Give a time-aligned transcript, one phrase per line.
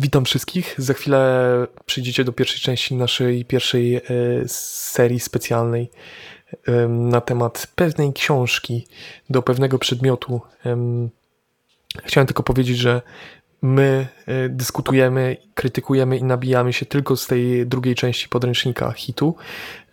[0.00, 0.74] Witam wszystkich.
[0.78, 4.02] Za chwilę przyjdziecie do pierwszej części naszej pierwszej e,
[4.46, 5.90] serii specjalnej
[6.88, 8.86] na temat pewnej książki,
[9.30, 10.40] do pewnego przedmiotu.
[12.04, 13.02] Chciałem tylko powiedzieć, że
[13.62, 19.36] my e, dyskutujemy, krytykujemy i nabijamy się tylko z tej drugiej części podręcznika hitu.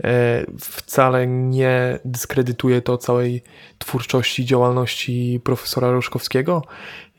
[0.03, 3.43] E, wcale nie dyskredytuje to całej
[3.77, 6.63] twórczości, działalności profesora Roszkowskiego.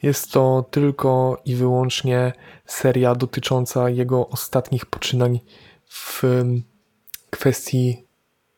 [0.03, 2.33] Jest to tylko i wyłącznie
[2.67, 5.41] seria dotycząca jego ostatnich poczynań
[5.89, 6.23] w
[7.31, 8.05] kwestii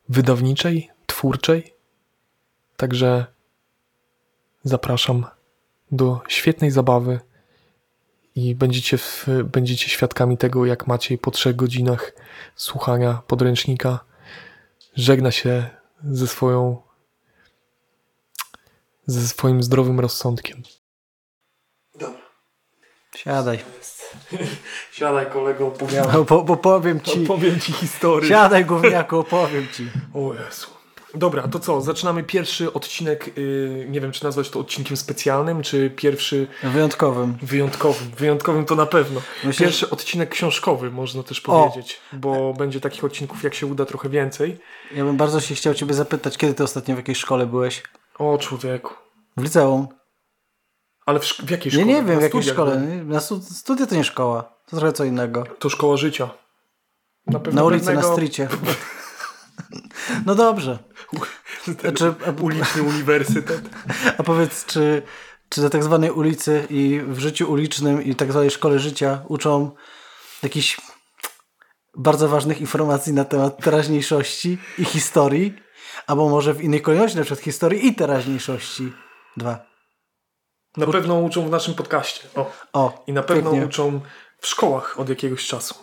[0.08, 1.74] wydawniczej, twórczej.
[2.76, 3.26] Także
[4.64, 5.26] zapraszam
[5.92, 7.20] do świetnej zabawy
[8.38, 12.12] i będziecie, w, będziecie świadkami tego, jak Maciej po trzech godzinach
[12.56, 14.00] słuchania podręcznika
[14.96, 15.70] żegna się
[16.04, 16.82] ze swoją
[19.06, 20.62] ze swoim zdrowym rozsądkiem.
[21.98, 22.20] Dobra.
[23.16, 23.58] Siadaj.
[24.92, 27.24] Siadaj kolego, opowiem, No, bo, bo powiem ci.
[27.24, 28.28] opowiem ci historię.
[28.28, 29.90] Siadaj gówniaku, opowiem ci.
[30.14, 30.77] O Jezu.
[31.14, 31.80] Dobra, to co?
[31.80, 37.38] Zaczynamy pierwszy odcinek, yy, nie wiem czy nazwać to odcinkiem specjalnym, czy pierwszy Wyjątkowym.
[37.42, 38.10] wyjątkowym.
[38.18, 39.20] Wyjątkowym to na pewno.
[39.44, 41.68] Myślę, Pierwszy odcinek książkowy, można też O.
[41.68, 44.58] powiedzieć, bo będzie takich odcinków, jak się uda, trochę więcej.
[44.94, 47.82] Ja bym bardzo się chciał ciebie zapytać, kiedy ty ostatnio w jakiej szkole byłeś?
[48.18, 48.94] O człowieku.
[49.36, 49.88] W liceum.
[51.06, 51.86] Ale w, w jakiej Nie, szkole?
[51.86, 52.76] nie wiem, Na w jakiej szkole.
[53.04, 54.52] Na stu- studia to nie szkoła.
[54.70, 55.44] To trochę co innego.
[55.58, 56.30] To szkoła życia.
[57.26, 58.48] Na, pewno Na ulicy, pewnego- na stricie.
[60.26, 60.78] No dobrze.
[61.80, 63.60] Znaczy, Uliczny uniwersytet.
[64.18, 65.02] a powiedz, czy,
[65.48, 69.70] czy na tak zwanej ulicy i w życiu ulicznym i tak zwanej szkole życia uczą
[70.42, 70.80] jakichś
[71.96, 75.54] bardzo ważnych informacji na temat teraźniejszości i historii?
[76.06, 78.92] Albo może w innej kolejności, na przykład historii i teraźniejszości.
[79.36, 79.66] Dwa.
[80.76, 82.28] Na pewno uczą w naszym podcaście.
[82.34, 82.50] O.
[82.72, 83.66] O, I na pewno pięknie.
[83.68, 84.00] uczą
[84.40, 85.74] w szkołach od jakiegoś czasu.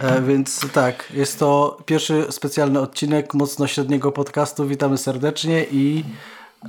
[0.00, 4.66] E, więc tak, jest to pierwszy specjalny odcinek mocno średniego podcastu.
[4.66, 6.04] Witamy serdecznie i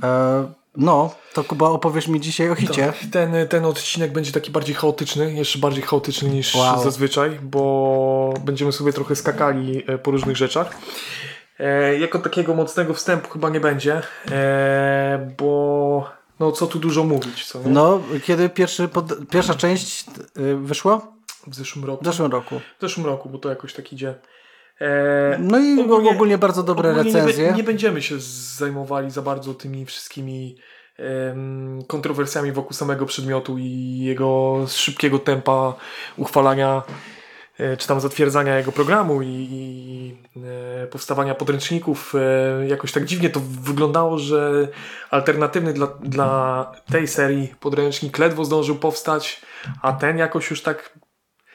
[0.02, 2.86] e, no, to Kuba opowiesz mi dzisiaj o hicie.
[2.86, 6.84] Tak, ten, ten odcinek będzie taki bardziej chaotyczny, jeszcze bardziej chaotyczny niż Wow.
[6.84, 10.76] zazwyczaj, bo będziemy sobie trochę skakali e, po różnych rzeczach.
[11.58, 17.44] E, jako takiego mocnego wstępu chyba nie będzie, e, bo no co tu dużo mówić,
[17.44, 17.70] co nie?
[17.70, 20.04] No, kiedy pierwszy pod, pierwsza część
[20.38, 21.00] y, wyszła?
[21.46, 22.04] W zeszłym roku.
[22.04, 22.60] W zeszłym roku.
[22.78, 24.14] W zeszłym roku, bo to jakoś tak idzie.
[24.80, 25.80] E, No i
[26.10, 27.46] ogólnie, bardzo dobre ogólnie recenzje.
[27.50, 28.14] Nie, nie będziemy się
[28.58, 30.56] zajmowali za bardzo tymi wszystkimi
[30.98, 35.74] em, kontrowersjami wokół samego przedmiotu i jego szybkiego tempa
[36.16, 36.82] uchwalania
[37.58, 40.16] e, czy tam zatwierdzania jego programu i, i
[40.82, 42.14] e, powstawania podręczników.
[42.14, 44.68] E, jakoś tak dziwnie to wyglądało, że
[45.10, 49.42] alternatywny dla, dla tej serii podręcznik ledwo zdążył powstać,
[49.82, 50.98] a ten jakoś już tak,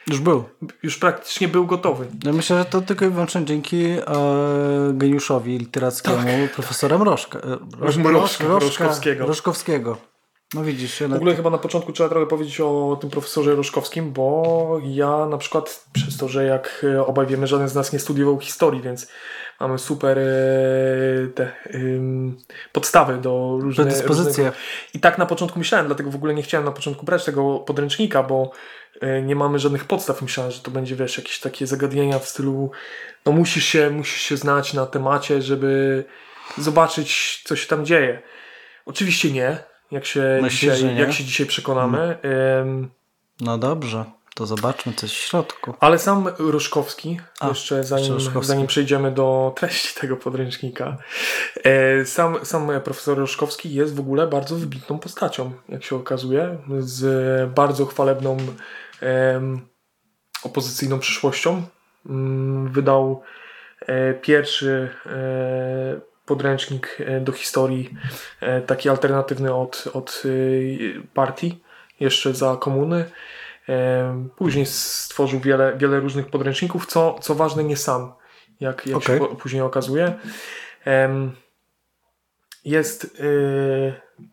[0.07, 0.44] Już był.
[0.84, 2.07] już praktycznie był gotowy.
[2.23, 4.01] Ja myślę, że to tylko i wyłącznie dzięki e,
[4.94, 7.40] geniuszowi literackiemu profesora Mrożka.
[7.40, 7.41] E,
[7.79, 9.25] Roż- Mrożka, Rożka- Rożkowskiego.
[9.25, 9.97] Rożkowskiego.
[10.53, 14.12] No widzisz, ja W ogóle chyba na początku trzeba trochę powiedzieć o tym profesorze Roszkowskim,
[14.13, 18.00] bo ja na przykład przez to, że jak e, obaj wiemy, żaden z nas nie
[18.00, 19.07] studiował historii, więc
[19.59, 20.24] mamy super e,
[21.35, 22.38] te ym,
[22.74, 23.88] podstawy do różnych.
[23.88, 24.51] predyspozycje.
[24.94, 28.24] I tak na początku myślałem, dlatego w ogóle nie chciałem na początku brać tego podręcznika,
[28.24, 28.51] bo
[29.23, 30.21] nie mamy żadnych podstaw.
[30.21, 32.71] Myślałem, że to będzie, wiesz, jakieś takie zagadnienia w stylu
[33.25, 36.03] no musisz się, musisz się znać na temacie, żeby
[36.57, 38.21] zobaczyć, co się tam dzieje.
[38.85, 39.57] Oczywiście nie,
[39.91, 42.17] jak się, Myślisz, dzisiaj, jak się dzisiaj przekonamy.
[42.61, 42.89] Ym,
[43.41, 45.73] No dobrze, to zobaczmy coś w środku.
[45.79, 48.47] ale sam Roszkowski, A, jeszcze zanim, Roszkowski.
[48.47, 50.97] zanim przejdziemy do treści tego podręcznika,
[51.63, 57.53] e, sam, sam profesor Roszkowski jest w ogóle bardzo wybitną postacią, jak się okazuje, z
[57.53, 58.37] bardzo chwalebną
[60.43, 61.63] opozycyjną przyszłością.
[62.05, 63.21] Mm, Wydał
[63.79, 67.93] e, pierwszy e, podręcznik e, do historii,
[68.67, 70.23] taki alternatywny od, od
[71.13, 71.63] partii,
[71.99, 73.05] jeszcze za komuny.
[74.35, 78.13] Później stworzył wiele, wiele różnych podręczników, co, co ważne nie sam,
[78.59, 79.19] jak, jak Okej.
[79.19, 80.13] się później okazuje.
[82.65, 83.23] Jest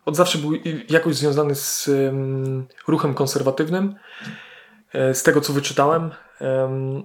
[0.04, 0.52] od zawsze był
[0.88, 3.94] jakoś związany z em, ruchem konserwatywnym,
[5.14, 6.10] z tego co wyczytałem,
[6.40, 7.02] em,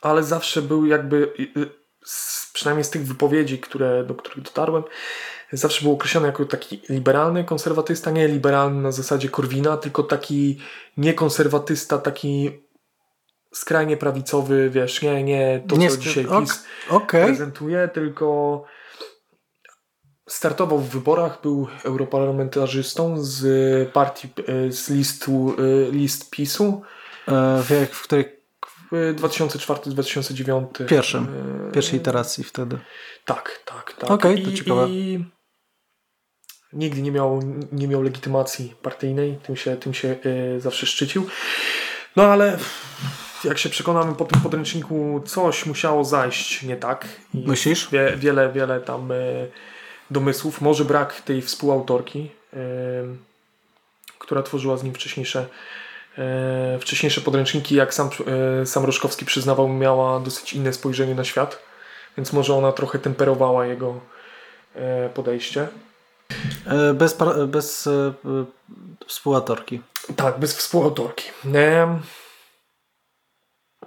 [0.00, 1.32] ale zawsze był jakby,
[2.52, 4.82] przynajmniej z tych wypowiedzi, które, do których dotarłem,
[5.52, 10.60] zawsze był określony jako taki liberalny konserwatysta, nie liberalny na zasadzie Korwina, tylko taki
[10.96, 12.50] niekonserwatysta, taki
[13.52, 17.24] skrajnie prawicowy, wiesz, nie, nie to, Nie co dzisiaj ok, PiS Okej.
[17.24, 18.64] prezentuje, tylko
[20.28, 23.42] startował w wyborach, był europarlamentarzystą z
[23.92, 24.28] partii,
[24.68, 25.56] e, z listu,
[25.88, 26.82] e, list PiSu
[27.28, 28.36] E, w, jak- w której
[28.92, 30.86] w 2004-2009.
[30.88, 31.26] pierwszym,
[31.74, 32.78] pierwszej iteracji wtedy.
[33.24, 34.10] Tak, tak, tak.
[34.10, 34.86] Okej, to I, ciekawe.
[34.88, 35.24] I
[36.72, 37.40] nigdy nie miał,
[37.72, 40.16] nie miał legitymacji partyjnej, tym się, tym się
[40.58, 41.26] zawsze szczycił.
[42.16, 42.58] No ale
[43.44, 47.08] jak się przekonamy po tym podręczniku, coś musiało zajść nie tak.
[47.34, 47.90] I Myślisz?
[47.90, 49.12] Wie, wiele, wiele tam
[50.10, 50.60] domysłów.
[50.60, 52.30] Może brak tej współautorki,
[54.18, 55.46] która tworzyła z nim wcześniejsze,
[56.80, 57.74] wcześniejsze podręczniki.
[57.74, 58.10] Jak sam,
[58.62, 61.58] e, sam Roszkowski przyznawał, miała dosyć inne spojrzenie na świat,
[62.16, 64.00] więc może ona trochę temperowała jego
[64.74, 65.68] e, podejście.
[66.66, 67.88] E, Bez, bez
[69.06, 69.80] współautorki.
[70.16, 71.24] Tak, bez współautorki.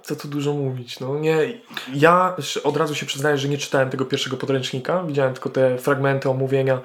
[0.08, 1.00] Co tu dużo mówić.
[1.00, 1.60] No nie,
[1.94, 5.02] ja od razu się przyznaję, że nie czytałem tego pierwszego podręcznika.
[5.02, 6.80] Widziałem tylko te fragmenty omówienia.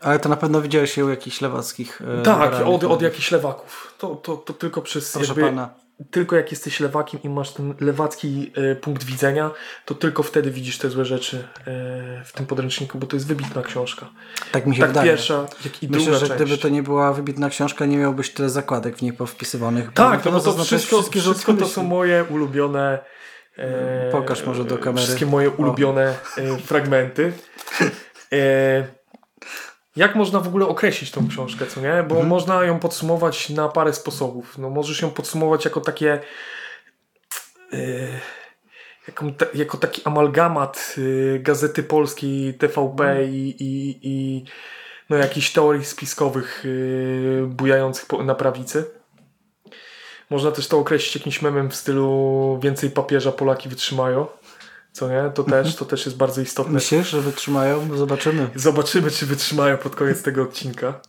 [0.00, 2.02] Ale to na pewno widziałeś się u jakichś lewackich.
[2.20, 3.94] e, Tak, od, od jakichś lewaków.
[3.98, 5.68] To, to, to tylko przez Proszę jakby, pana.
[6.10, 9.50] Tylko jak jesteś lewakiem i masz ten lewacki e, punkt widzenia,
[9.84, 11.62] to tylko wtedy widzisz te złe rzeczy e,
[12.24, 14.08] w tym podręczniku, bo to jest wybitna książka.
[14.52, 15.10] Tak mi się Tak wydaje.
[15.10, 16.42] pierwsza, jak i Myślę, druga że część.
[16.42, 19.92] gdyby to nie była wybitna książka, nie miałbyś tyle zakładek w niej powpisywanych.
[19.94, 22.98] Tak, no bo to zaznaczać wszystko, wszystkie wszystko to są moje ulubione.
[23.58, 25.06] E, Pokaż może do kamery.
[25.06, 27.32] Wszystkie moje ulubione e, fragmenty.
[28.32, 29.01] E,
[29.96, 32.04] jak można w ogóle określić tą książkę, co nie?
[32.08, 34.58] Bo można ją podsumować na parę sposobów.
[34.58, 36.20] No, możesz ją podsumować jako takie.
[37.72, 37.78] E,
[39.08, 44.44] jako, jako taki amalgamat e, gazety polskiej, TVP i, i, i
[45.10, 48.84] no, jakichś teorii spiskowych e, bujających po, na prawicy.
[50.30, 54.26] Można też to określić jakimś memem w stylu więcej papieża Polaki wytrzymają.
[54.92, 55.30] Co nie?
[55.34, 56.72] To też, to też jest bardzo istotne.
[56.72, 57.96] Myślisz, że wytrzymają?
[57.96, 58.50] Zobaczymy.
[58.54, 61.00] Zobaczymy, czy wytrzymają pod koniec tego odcinka.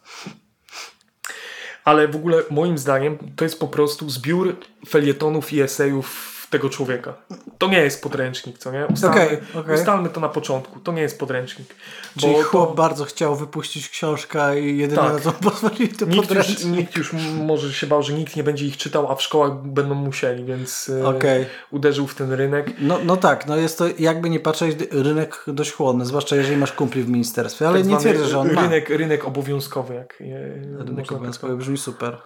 [1.84, 4.58] Ale w ogóle moim zdaniem to jest po prostu zbiór
[4.90, 7.14] felietonów i esejów tego człowieka.
[7.58, 8.86] To nie jest podręcznik, co nie?
[8.94, 9.76] Ustalmy, Okej, okej.
[9.76, 10.80] ustalmy to na początku.
[10.80, 11.76] To nie jest podręcznik.
[12.20, 15.14] Czyli Bo chłop to, bardzo chciał wypuścić książkę i jedyne Tak.
[15.14, 16.78] na co pozwolili to nikt, już, podręcznik.
[16.78, 17.14] nikt już
[17.46, 20.90] może się bał, że nikt nie będzie ich czytał, a w szkołach będą musieli, więc
[21.02, 21.46] e, Okej.
[21.72, 22.72] uderzył w ten rynek.
[22.80, 26.72] No, no tak, no jest to jakby nie patrzeć rynek dość chłodny, zwłaszcza jeżeli masz
[26.72, 28.62] kumpli w ministerstwie, ale Tak nie twierdzę, że on ma.
[28.62, 30.38] rynek, rynek obowiązkowy, jak je,
[30.80, 32.18] Rynek tak obowiązkowy brzmi super.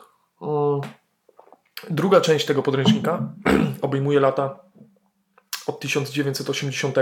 [0.41, 0.81] Mm.
[1.89, 3.21] Druga część tego podręcznika
[3.81, 4.59] obejmuje lata
[5.68, 6.95] od 1980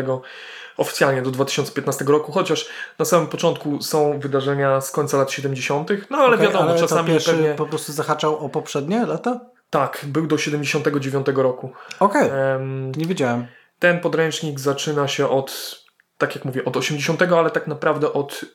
[0.78, 2.70] oficjalnie do 2015 roku, chociaż
[3.00, 7.08] na samym początku są wydarzenia z końca lat 70., no ale Okej, wiadomo, ale czasami
[7.10, 7.54] pierwszy pewnie...
[7.54, 9.40] po prostu zahaczał o poprzednie lata?
[9.70, 11.72] Tak, był do 79 roku.
[12.00, 13.48] Okej, Em, nie wiedziałem.
[13.80, 15.80] Ten podręcznik zaczyna się od,
[16.18, 18.46] tak jak mówię, od 80, ale tak naprawdę od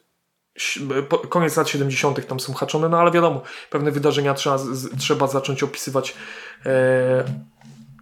[1.28, 2.26] koniec lat 70.
[2.26, 6.14] tam są haczone, no ale wiadomo, pewne wydarzenia trzeba, z, trzeba zacząć opisywać.
[6.66, 7.24] E,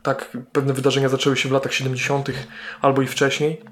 [0.03, 2.29] tak, pewne wydarzenia zaczęły się w latach 70.
[2.81, 3.63] albo i wcześniej.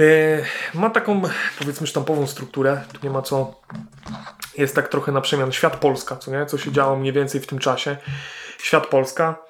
[0.00, 0.42] E,
[0.74, 1.22] ma taką,
[1.58, 2.84] powiedzmy, sztampową strukturę.
[2.92, 3.60] Tu nie ma co.
[4.58, 5.52] Jest tak trochę na przemian.
[5.52, 6.46] Świat Polska, co nie?
[6.46, 7.96] Co się działo mniej więcej w tym czasie.
[8.58, 9.44] Świat Polska.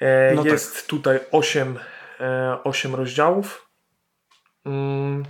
[0.00, 0.52] E, No tak.
[0.52, 1.78] jest tutaj 8,
[2.20, 3.68] e, 8 rozdziałów.
[4.66, 5.24] Mm.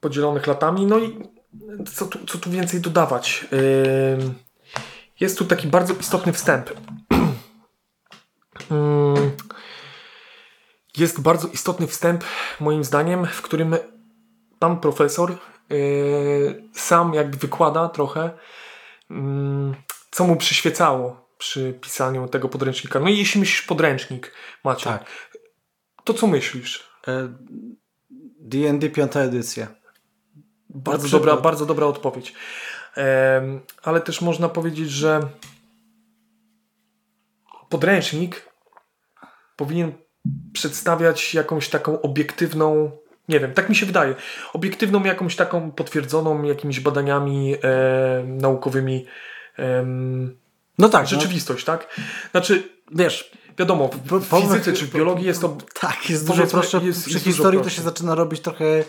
[0.00, 0.86] Podzielonych latami.
[0.86, 1.18] No i
[1.94, 3.46] co tu, co tu więcej dodawać?
[5.20, 6.70] Jest tu taki bardzo istotny wstęp.
[10.96, 12.24] Jest bardzo istotny wstęp,
[12.60, 13.76] moim zdaniem, w którym
[14.58, 15.36] pan profesor
[15.70, 18.30] yy, sam jakby wykłada trochę,
[20.10, 23.00] co mu przyświecało przy pisaniu tego podręcznika.
[23.00, 24.32] No i jeśli myślisz podręcznik,
[24.64, 25.04] Macie, Tak.
[26.04, 26.90] to co myślisz?
[27.08, 27.34] E,
[28.40, 29.66] D&D piąta edycja.
[30.74, 31.22] Bardzo przykład.
[31.22, 32.34] dobra, bardzo dobra odpowiedź.
[32.96, 35.20] Em, ale też można powiedzieć, że
[37.68, 38.48] podręcznik
[39.56, 39.92] powinien
[40.52, 42.90] przedstawiać jakąś taką obiektywną,
[43.28, 44.14] nie wiem, tak mi się wydaje,
[44.52, 49.06] obiektywną jakąś taką potwierdzoną jakimiś badaniami e, naukowymi
[49.56, 50.38] em,
[50.78, 52.00] No tak, no, rzeczywistość, tak?
[52.30, 56.42] Znaczy, wiesz, wiadomo, w fizyce czy w biologii jest to tak, jest dużo
[56.82, 58.84] jest- Przy historii to się zaczyna robić trochę,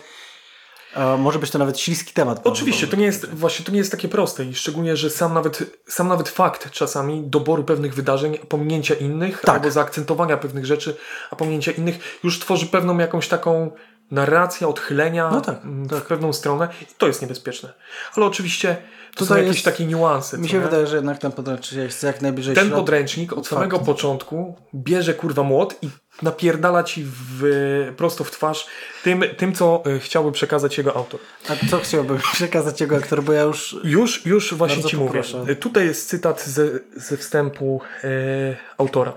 [0.96, 2.40] e, może być to nawet śliski temat.
[2.44, 5.64] Oczywiście, to nie jest właśnie to nie jest takie proste i szczególnie, że sam nawet,
[5.88, 9.54] sam nawet fakt czasami doboru pewnych wydarzeń, a pominięcia innych, Tak.
[9.54, 10.96] albo zaakcentowania pewnych rzeczy,
[11.30, 13.70] a pominięcia innych, już tworzy pewną jakąś taką
[14.10, 15.98] narrację odchylenia No tak, mm, tak.
[15.98, 17.72] w pewną stronę i to jest niebezpieczne.
[18.16, 18.76] Ale oczywiście
[19.14, 20.38] to Tutaj są jakieś jest- takie niuanse.
[20.38, 20.64] Mi się nie?
[20.64, 25.42] wydaje, że jednak ten podręcznik jest jak najbliżej Ten podręcznik od samego początku bierze kurwa
[25.42, 25.88] młot i
[26.22, 28.66] napierdala ci w, prosto w twarz
[29.02, 31.20] tym, tym, co e, chciałby przekazać jego autor.
[31.48, 33.76] A co chciałbym przekazać jego aktor, bo ja już...
[33.84, 35.38] Już, już właśnie ci poproszę.
[35.38, 35.56] mówię.
[35.56, 38.08] Tutaj jest cytat ze, ze wstępu e,
[38.78, 39.12] autora.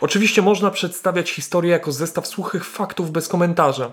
[0.00, 3.90] Oczywiście można przedstawiać historię jako zestaw suchych faktów bez komentarza,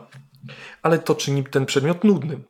[0.82, 2.44] ale to czyni ten przedmiot nudnym.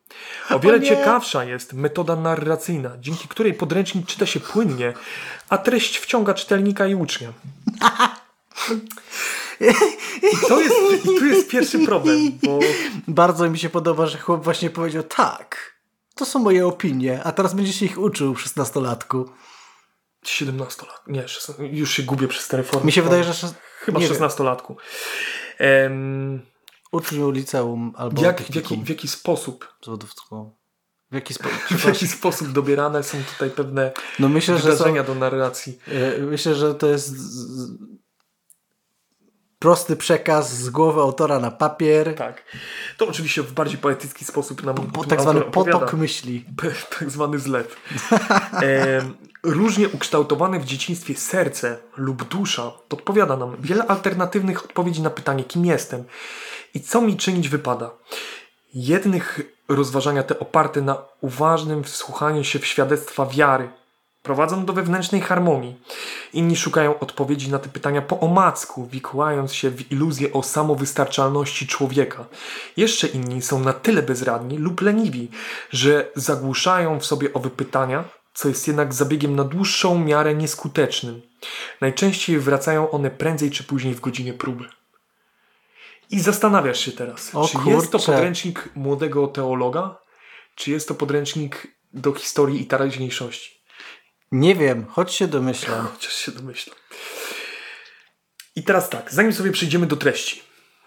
[0.49, 0.87] O wiele nie.
[0.87, 4.93] ciekawsza jest metoda narracyjna, dzięki której podręcznik czyta się płynnie,
[5.49, 7.33] a treść wciąga czytelnika i ucznia.
[10.33, 10.75] I to jest,
[11.05, 12.59] tu jest pierwszy problem, bo
[13.07, 15.75] Bardzo mi się podoba, że chłop właśnie powiedział tak,
[16.15, 19.25] to są moje opinie, a teraz będziesz się ich uczył, 16-latku.
[20.25, 22.85] 17 lat, nie, 16, już się gubię przez te reformy.
[22.85, 23.31] Mi się wydaje, że...
[23.33, 24.75] szes- Chyba nie wiem, 16-latku.
[25.57, 26.41] Em,
[26.91, 29.73] Uczniu liceum albo jak, w, jaki, w jaki sposób.
[31.11, 31.57] W jaki sposób?
[31.81, 35.79] w jaki sposób dobierane są tutaj pewne No myślę, że są, wydarzenia do narracji.
[35.87, 37.13] e, myślę, że to jest
[39.61, 42.43] prosty przekaz z głowy autora na papier, Tak.
[42.97, 45.79] To oczywiście w bardziej poetycki sposób nam po, tu tak zwany opowiada.
[45.79, 46.45] potok myśli.
[46.99, 47.75] tak zwany zlew.
[48.53, 49.13] Em,
[49.43, 55.65] różnie ukształtowane w dzieciństwie serce lub dusza podpowiada nam wiele alternatywnych odpowiedzi na pytanie, kim
[55.65, 56.03] jestem
[56.73, 57.91] i co mi czynić wypada.
[58.73, 59.39] Jednych
[59.69, 63.69] rozważania te oparte na uważnym wsłuchaniu się w świadectwa wiary
[64.23, 65.75] prowadzą do wewnętrznej harmonii.
[66.33, 72.25] Inni szukają odpowiedzi na te pytania po omacku, wikłając się w iluzję o samowystarczalności człowieka.
[72.77, 75.29] Jeszcze inni są na tyle bezradni lub leniwi,
[75.69, 81.21] że zagłuszają w sobie owe pytania, co jest jednak zabiegiem na dłuższą miarę nieskutecznym.
[81.81, 84.65] Najczęściej wracają one prędzej czy później w godzinie próby.
[86.09, 88.11] I zastanawiasz się teraz, O czy jest to kurczę.
[88.11, 89.97] podręcznik młodego teologa,
[90.55, 93.60] czy jest to podręcznik do historii i teraźniejszości?
[94.31, 95.87] Nie wiem, choć się domyślam.
[95.93, 96.75] Chociaż się domyślam.
[98.55, 100.41] I teraz tak, zanim sobie przejdziemy do treści,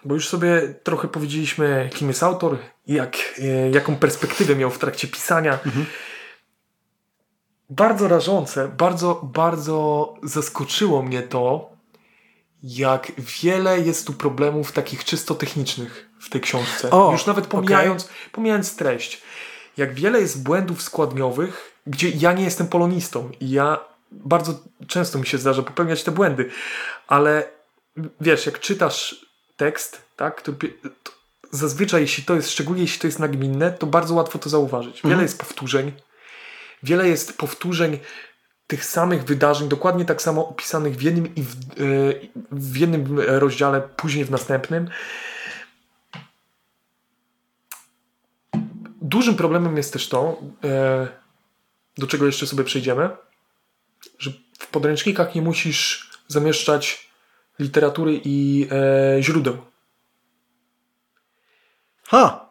[0.05, 5.07] bo już sobie trochę powiedzieliśmy, kim jest autor, jak, e, jaką perspektywę miał w trakcie
[5.07, 5.59] pisania.
[7.69, 11.69] Bardzo rażące, bardzo, bardzo zaskoczyło mnie to,
[12.63, 16.91] jak wiele jest tu problemów takich czysto technicznych w tej książce.
[16.91, 19.21] O, już nawet pomijając, pomijając treść.
[19.77, 23.79] Jak wiele jest błędów składniowych, gdzie ja nie jestem polonistą i ja
[24.11, 26.49] bardzo często mi się zdarza popełniać te błędy,
[27.07, 27.49] ale
[28.21, 29.25] wiesz, jak czytasz
[29.57, 30.73] tekst, tak, który,
[31.03, 31.11] to
[31.51, 35.01] zazwyczaj jeśli to jest, szczególnie jeśli to jest nagminne, to bardzo łatwo to zauważyć.
[35.03, 35.91] Wiele jest powtórzeń,
[36.83, 37.99] wiele jest powtórzeń
[38.67, 41.55] tych samych wydarzeń, dokładnie tak samo opisanych w jednym i w, e,
[42.51, 44.89] w jednym rozdziale, później w następnym.
[49.01, 51.07] Dużym problemem jest też to, e,
[51.97, 53.09] do czego jeszcze sobie przejdziemy,
[54.19, 57.09] że w podręcznikach nie musisz zamieszczać
[57.59, 59.57] literatury i e, źródeł.
[62.07, 62.45] Ha!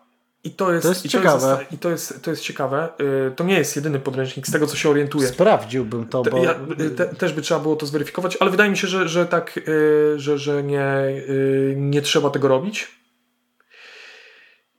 [0.45, 1.57] I to jest, To jest i ciekawe.
[1.61, 2.89] jest, I to jest, to jest ciekawe.
[3.27, 5.29] E, to nie jest jedyny podręcznik, z tego co się orientuję.
[5.29, 6.45] Sprawdziłbym to, bo...
[6.45, 6.55] ja,
[6.97, 10.15] te, też by trzeba było to zweryfikować, ale wydaje mi się, że, że tak, y,
[10.17, 10.97] że, że nie,
[11.29, 12.89] y, nie trzeba tego robić.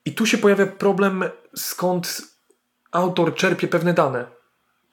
[0.06, 1.24] I tu się pojawia problem,
[1.56, 2.22] skąd
[2.92, 4.35] autor czerpie pewne dane.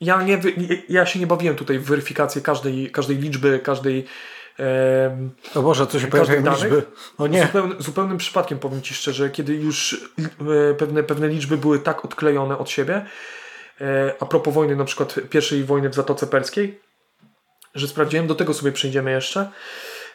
[0.03, 0.41] Ja, nie,
[0.89, 4.05] ja się nie bawiłem tutaj w weryfikację każdej, każdej liczby, każdej.
[4.59, 6.63] em, O Boże, tu się pojawiają danych.
[6.63, 6.83] liczby.
[7.19, 7.43] O nie.
[7.43, 10.11] Zupełny, zupełnym przypadkiem powiem Ci szczerze, kiedy już
[10.71, 13.07] e, pewne, pewne liczby były tak odklejone od siebie,
[13.81, 16.81] e, a propos wojny, na przykład pierwszej wojny w Zatoce Perskiej,
[17.75, 19.51] że sprawdziłem, do tego sobie przejdziemy jeszcze,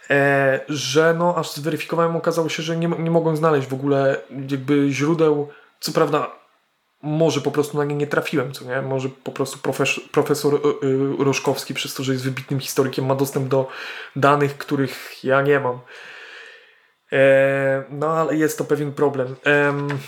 [0.09, 4.17] e, że no aż zweryfikowałem, okazało się, że nie, nie mogłem znaleźć w ogóle
[4.51, 6.31] jakby źródeł, co prawda
[7.01, 8.81] może po prostu na nie nie trafiłem, co nie?
[8.81, 13.15] Może po prostu profes, profesor y, y, Roszkowski, przez to, że jest wybitnym historykiem, ma
[13.15, 13.67] dostęp do
[14.15, 15.79] danych, których ja nie mam.
[17.11, 19.35] E, no ale jest to pewien problem.
[19.43, 19.99] Em,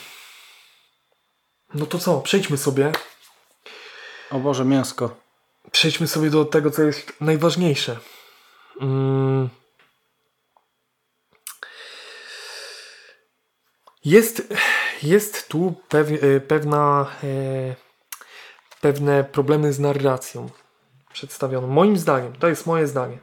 [1.74, 2.92] no to co, przejdźmy sobie.
[4.32, 5.16] O Boże, mięsko.
[5.72, 7.98] Przejdźmy sobie do tego, co jest najważniejsze.
[8.82, 9.50] Mm.
[14.06, 14.54] Jest,
[15.04, 17.76] jest tu pew, e, pewna, e,
[18.82, 20.50] pewne problemy z narracją
[21.14, 21.68] przedstawioną.
[21.68, 23.18] Moim zdaniem, to jest moje zdanie.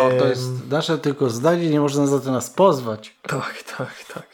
[0.00, 3.14] O, to jest nasze tylko zdanie, nie można za to nas pozwać.
[3.22, 4.26] Tak, tak, tak.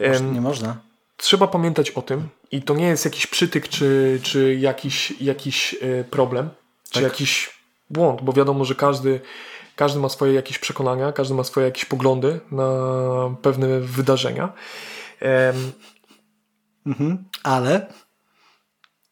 [0.00, 0.76] Może Nie można.
[1.16, 6.04] trzeba pamiętać o tym i to nie jest jakiś przytyk czy, czy jakiś, jakiś e,
[6.04, 6.50] problem,
[6.84, 7.02] czy Tak.
[7.02, 9.20] jakiś błąd, bo wiadomo, że każdy,
[9.76, 12.68] każdy ma swoje jakieś przekonania, każdy ma swoje jakieś poglądy na
[13.42, 14.52] pewne wydarzenia.
[15.20, 15.72] Em,
[16.86, 17.24] Mhm.
[17.42, 17.86] Ale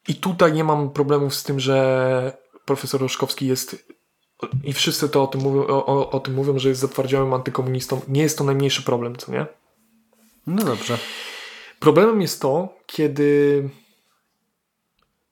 [0.07, 3.93] I tutaj nie mam problemów z tym, że profesor Roszkowski jest
[4.63, 8.21] i wszyscy to o tym mówią, o, o, tym mówią, że jest zatwardziałym antykomunistą, nie
[8.21, 9.45] jest to najmniejszy problem, co nie?
[10.47, 10.97] No dobrze.
[11.79, 13.69] Problemem jest to, kiedy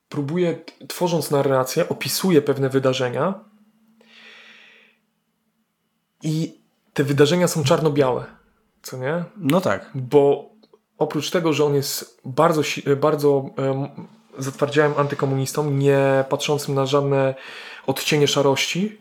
[0.10, 3.40] próbuje, tworząc narrację, opisuje pewne wydarzenia
[6.24, 6.62] i
[6.94, 8.26] te wydarzenia są czarno-białe,
[8.82, 9.24] co nie?
[9.38, 9.90] No tak.
[9.96, 10.50] Bo
[10.98, 12.62] oprócz tego, że on jest bardzo,
[12.98, 13.46] bardzo
[14.38, 17.36] zatwardziałym antykomunistą, nie patrzącym na żadne
[17.88, 18.98] odcienie szarości,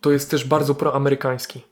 [0.00, 1.62] to jest też bardzo proamerykański.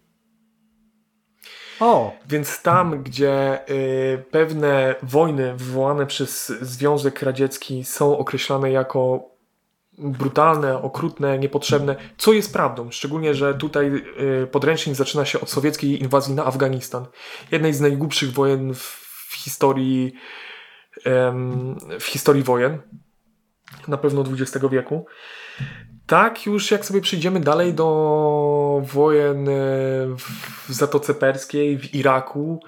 [1.81, 9.31] O, Więc tam, gdzie y, pewne wojny wywołane przez Związek Radziecki są określane jako
[9.99, 12.91] brutalne, okrutne, niepotrzebne, co jest prawdą.
[12.91, 13.87] Szczególnie, że tutaj
[14.43, 17.07] y, podręcznik zaczyna się od sowieckiej inwazji na Afganistan.
[17.53, 20.15] Jednej z najgłupszych wojen w, historii
[22.01, 22.79] w historii wojen.
[23.89, 25.07] Na pewno XX wieku.
[26.07, 29.53] Tak, już jak sobie przejdziemy dalej do wojen e,
[30.69, 32.61] w Zatoce Perskiej, w Iraku,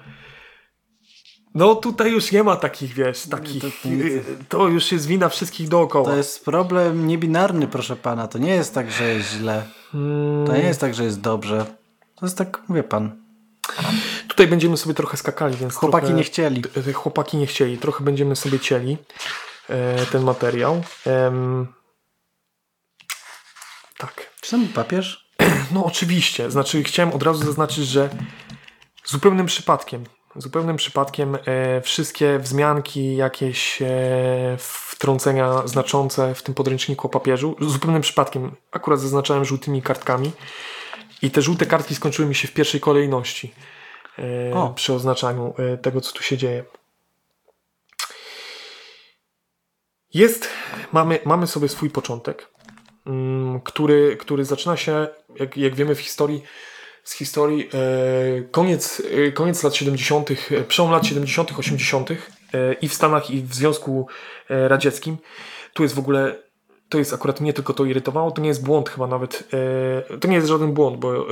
[1.57, 4.03] no tutaj już nie ma takich, wiesz, takich, to- to nic.
[4.03, 6.09] e, to już jest wina wszystkich dookoła.
[6.09, 8.27] to jest problem niebinarny, proszę pana.
[8.27, 9.63] To nie jest tak, że jest źle.
[10.45, 11.65] To nie jest tak, że jest dobrze.
[12.15, 13.23] To jest tak, wie pan.
[14.27, 16.61] Tutaj będziemy sobie trochę skakali, więc Chłopaki trochę, nie chcieli.
[16.93, 18.97] Chłopaki nie chcieli, trochę będziemy sobie cieli
[19.69, 20.83] e, ten materiał.
[23.97, 24.29] Tak.
[24.41, 25.27] Czy ten papież?
[25.71, 28.09] No oczywiście, znaczy chciałem od razu zaznaczyć, że
[29.05, 30.03] zupełnym przypadkiem,
[30.37, 33.87] zupełnym przypadkiem e, wszystkie wzmianki, jakieś e,
[34.59, 40.31] wtrącenia znaczące w tym podręczniku o papieżu, zupełnym przypadkiem akurat zaznaczałem żółtymi kartkami
[41.21, 43.53] i te żółte kartki skończyły mi się w pierwszej kolejności
[44.19, 44.69] e, O.
[44.69, 46.63] przy oznaczaniu tego, co tu się dzieje.
[50.13, 50.49] Jest,
[50.91, 52.49] mamy, mamy sobie swój początek,
[53.05, 55.07] mm, który, który zaczyna się,
[55.39, 56.43] jak, jak wiemy w historii,
[57.07, 62.11] z historii e, koniec, e, koniec lat 70., e, przełom lat 70., 80.
[62.11, 62.15] E,
[62.73, 64.07] i w Stanach, i w Związku
[64.49, 65.17] Radzieckim.
[65.73, 66.35] Tu jest w ogóle,
[66.89, 69.49] to jest akurat mnie tylko to irytowało, to nie jest błąd chyba nawet,
[70.21, 71.25] to nie jest żaden błąd, bo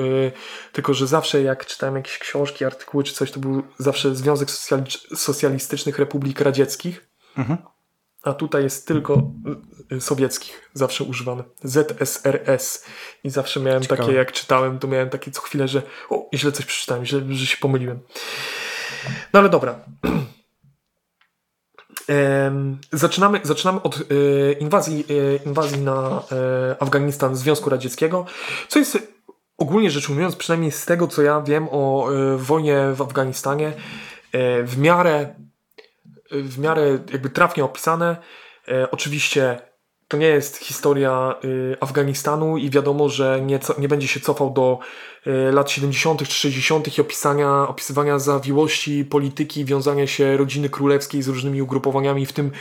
[0.72, 5.16] tylko, że zawsze jak czytałem jakieś książki, artykuły czy coś, to był zawsze Związek Socjali-
[5.16, 7.08] Socjalistycznych Republik Radzieckich.
[7.38, 7.58] Mhm.
[8.26, 9.32] A tutaj jest tylko
[9.92, 11.44] y, y, sowieckich zawsze używany.
[11.64, 12.86] ZSRS.
[13.24, 14.02] I zawsze miałem Ciekawe.
[14.02, 17.46] takie, jak czytałem, to miałem takie co chwilę, że o, źle coś przeczytałem, źle, że
[17.46, 18.00] się pomyliłem.
[19.34, 19.80] No ale dobra.
[22.92, 25.06] Zaczynamy, zaczynamy od e, inwazji,
[25.46, 28.26] inwazji na e, Afganistan Związku Radzieckiego,
[28.68, 28.98] co jest
[29.58, 33.74] ogólnie rzecz ujmując, przynajmniej z tego co ja wiem o e, wojnie w Afganistanie,
[34.32, 35.36] e, w miarę
[36.32, 38.18] w miarę jakby trafnie opisane.
[38.68, 39.60] E, oczywiście
[40.08, 44.80] to nie jest historia y, Afganistanu i wiadomo, że nie, nie będzie się cofał do
[45.28, 46.28] y, lat 70.
[46.28, 46.98] czy 60.
[46.98, 52.52] i opisania, opisywania zawiłości polityki, wiązania się rodziny królewskiej z różnymi ugrupowaniami, w tym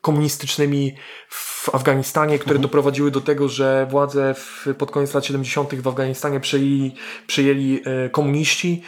[0.00, 0.94] komunistycznymi
[1.28, 5.74] w Afganistanie, które doprowadziły do tego, że władze w, pod koniec lat 70.
[5.74, 6.94] w Afganistanie przejęli,
[7.26, 8.82] przejęli e, komuniści.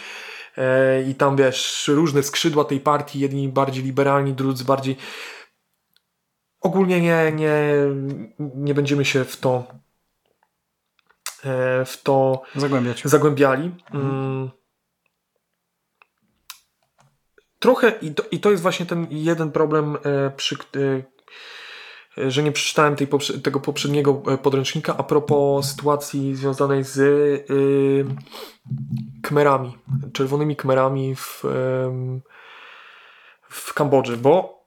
[0.60, 4.96] E, I tam wiesz, różne skrzydła tej partii, jedni bardziej liberalni, drudzy bardziej.
[6.60, 7.62] Ogólnie nie, nie,
[8.38, 9.64] nie będziemy się w to
[11.44, 13.02] e, w to Zagłębiać.
[13.04, 13.74] zagłębiali.
[13.94, 14.50] Mm.
[17.58, 20.56] Trochę i to, i to jest właśnie ten jeden problem, e, przy,
[22.28, 23.08] że nie przeczytałem tej,
[23.42, 28.04] tego poprzedniego e, podręcznika a propos sytuacji związanej z y,
[29.22, 29.78] Khmerami,
[30.12, 31.44] czerwonymi Khmerami w,
[33.48, 34.64] w Kambodży, bo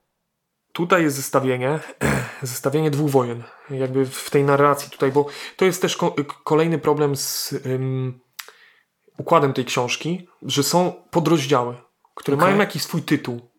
[0.74, 1.80] tutaj jest zestawienie,
[2.42, 5.26] zestawienie dwóch wojen, jakby w tej narracji tutaj, bo
[5.58, 8.20] to jest też ko- kolejny problem z ym,
[9.18, 11.76] układem tej książki, że są podrozdziały,
[12.16, 12.48] które Okej.
[12.48, 13.53] mają jakiś swój tytuł.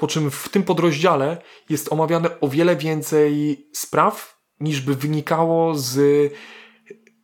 [0.00, 1.36] Po czym w tym podrozdziale
[1.68, 5.98] jest omawiane o wiele więcej spraw, niż by wynikało z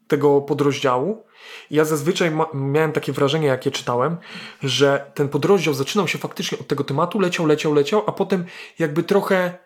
[0.08, 1.24] tego podrozdziału.
[1.70, 4.16] Ja zazwyczaj ma- miałem takie wrażenie, jak je czytałem,
[4.62, 8.44] że ten podrozdział zaczynał się faktycznie od tego tematu, leciał, leciał, leciał, a potem
[8.78, 9.58] jakby trochę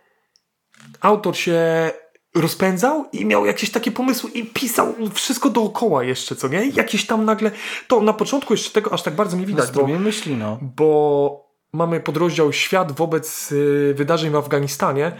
[1.01, 1.91] autor się
[2.35, 6.67] rozpędzał i miał jakieś takie pomysły i pisał wszystko dookoła jeszcze, co nie?
[6.67, 7.51] Jakieś tam nagle...
[7.89, 10.59] To na początku jeszcze tego aż tak bardzo nie widać, bo strumie myśli, no.
[10.63, 15.13] bo mamy podrozdział Świat wobec y, wydarzeń w Afganistanie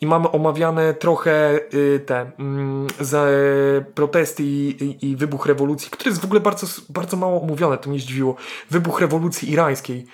[0.00, 3.26] i mamy omawiane trochę y, te mm, za,
[3.94, 7.90] protesty i, i, i wybuch rewolucji, który jest w ogóle bardzo, bardzo mało omówione, to
[7.90, 8.36] mnie zdziwiło.
[8.70, 10.06] Wybuch rewolucji irańskiej.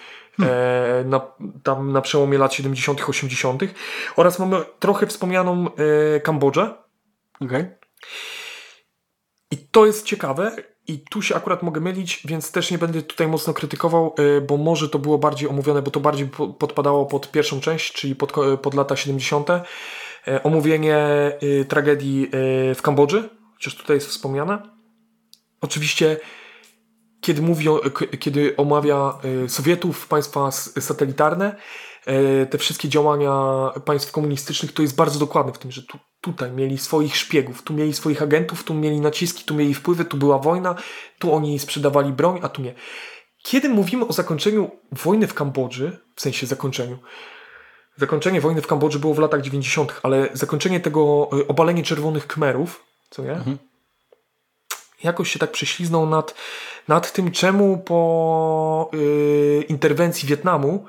[0.42, 1.20] E, na,
[1.62, 3.62] tam na przełomie lat 70., 80.
[4.16, 5.66] oraz mamy trochę wspomnianą
[6.16, 6.74] e, Kambodżę,
[7.40, 7.64] Okej.
[9.50, 13.28] I to jest ciekawe, i tu się akurat mogę mylić, więc też nie będę tutaj
[13.28, 17.30] mocno krytykował, y, bo może to było bardziej omówione, bo to bardziej po- podpadało pod
[17.30, 19.50] pierwszą część, czyli pod, pod lata 70.
[19.50, 20.98] Y, Omówienie
[21.42, 22.24] y, tragedii
[22.70, 24.62] y, w Kambodży, chociaż tutaj jest wspomniane.
[25.60, 26.20] Oczywiście,
[27.20, 27.66] kiedy mówi,
[28.20, 31.56] kiedy omawia Sowietów, państwa satelitarne,
[32.42, 33.32] y, te wszystkie działania
[33.84, 37.74] państw komunistycznych, to jest bardzo dokładne w tym, że tu, tutaj mieli swoich szpiegów, tu
[37.74, 40.74] mieli swoich agentów, tu mieli naciski, tu mieli wpływy, tu była wojna,
[41.18, 42.74] tu oni sprzedawali broń, a tu nie.
[43.42, 46.98] Kiedy mówimy o zakończeniu wojny w Kambodży, w sensie zakończeniu,
[47.96, 52.84] zakończenie wojny w Kambodży było w latach 90., ale zakończenie tego y, obalenie czerwonych Khmerów,
[53.10, 53.40] co nie?
[55.02, 56.34] Jakoś się tak prześliznął nad,
[56.88, 60.86] nad tym, czemu po y, interwencji Wietnamu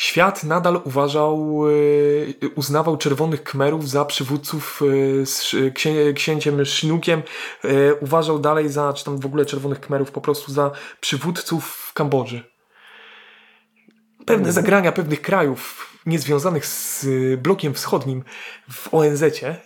[0.00, 7.22] świat nadal uważał, y, uznawał czerwonych Khmerów za przywódców y, z księ, księciem Shinukiem,
[7.64, 11.92] y, uważał dalej za, czy tam w ogóle czerwonych Khmerów po prostu za przywódców w
[11.92, 12.44] Kambodży.
[14.26, 18.24] Pewne zagrania pewnych krajów niezwiązanych z y, blokiem wschodnim
[18.70, 19.56] w ONZ-cie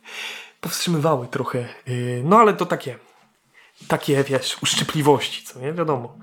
[0.60, 1.68] powstrzymywały trochę.
[1.88, 2.98] y, No ale to takie,
[3.88, 5.72] takie wiesz, uszczypliwości, co nie?
[5.72, 6.16] Wiadomo.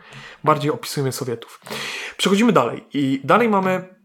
[0.44, 1.62] Bardziej opisujemy Sowietów.
[2.18, 2.84] Przechodzimy dalej.
[2.94, 3.96] I dalej mamy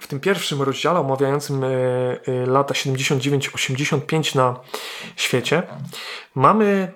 [0.00, 4.60] w tym pierwszym rozdziale omawiającym e, e, lata 79-85 na
[5.16, 5.62] świecie
[6.34, 6.92] mamy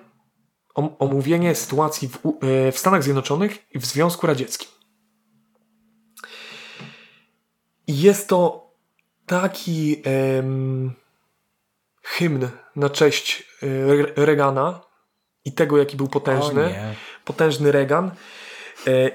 [0.75, 4.69] om- omówienie sytuacji w, e, w Stanach Zjednoczonych i w Związku Radzieckim.
[7.87, 8.71] I jest to
[9.25, 10.03] taki
[12.03, 14.81] hymn na cześć Re- Reagana
[15.45, 16.73] i tego, jaki był potężny.
[17.25, 18.11] Potężny Reagan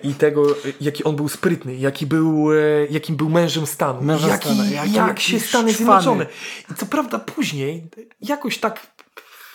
[0.03, 2.57] i tego, e, jaki on był sprytny, jaki był, e,
[2.91, 4.03] jakim był mężem stanu.
[4.03, 5.73] Mężem jaki, stanu, jaki- jak się Stany.
[5.73, 6.27] Zjednoczone.
[6.71, 8.81] I co prawda później, jakoś tak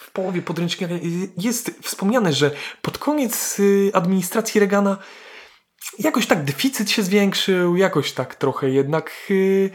[0.06, 0.94] w połowie podręcznika
[1.38, 4.98] jest wspomniane, że pod koniec y, administracji Reagana
[6.00, 9.70] jakoś tak deficyt się zwiększył, jakoś tak trochę jednak y,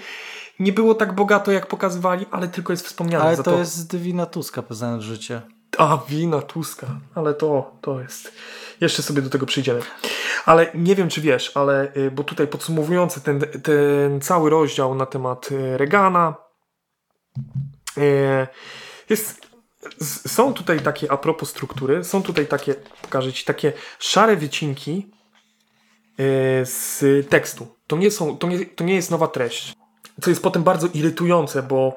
[0.61, 3.59] nie było tak bogato, jak pokazywali, ale tylko jest wspomniane Ale to to.
[3.59, 5.43] jest wina Tuska poznając życie.
[5.79, 6.87] A, wina Tuska.
[7.15, 8.33] Ale to, to jest...
[8.81, 9.81] Jeszcze sobie do tego przyjdziemy.
[10.47, 11.93] Ale nie wiem, czy wiesz, ale...
[11.97, 16.35] y, Bo tutaj podsumowujący ten, ten cały rozdział na temat y, Reagana
[17.99, 18.47] y,
[19.11, 19.49] jest...
[20.27, 25.11] Są tutaj takie, a propos struktury, są tutaj takie, pokażę Ci, takie szare wycinki
[26.65, 27.67] z tekstu.
[27.87, 29.75] To nie, są, to, nie, to nie jest nowa treść.
[30.23, 31.97] Co jest potem bardzo irytujące, bo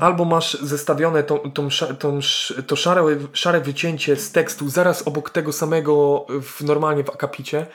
[0.00, 2.18] albo masz zestawione tą, tą, tą,
[2.66, 7.66] to szare, szare wycięcie z tekstu zaraz obok tego samego w, normalnie w akapicie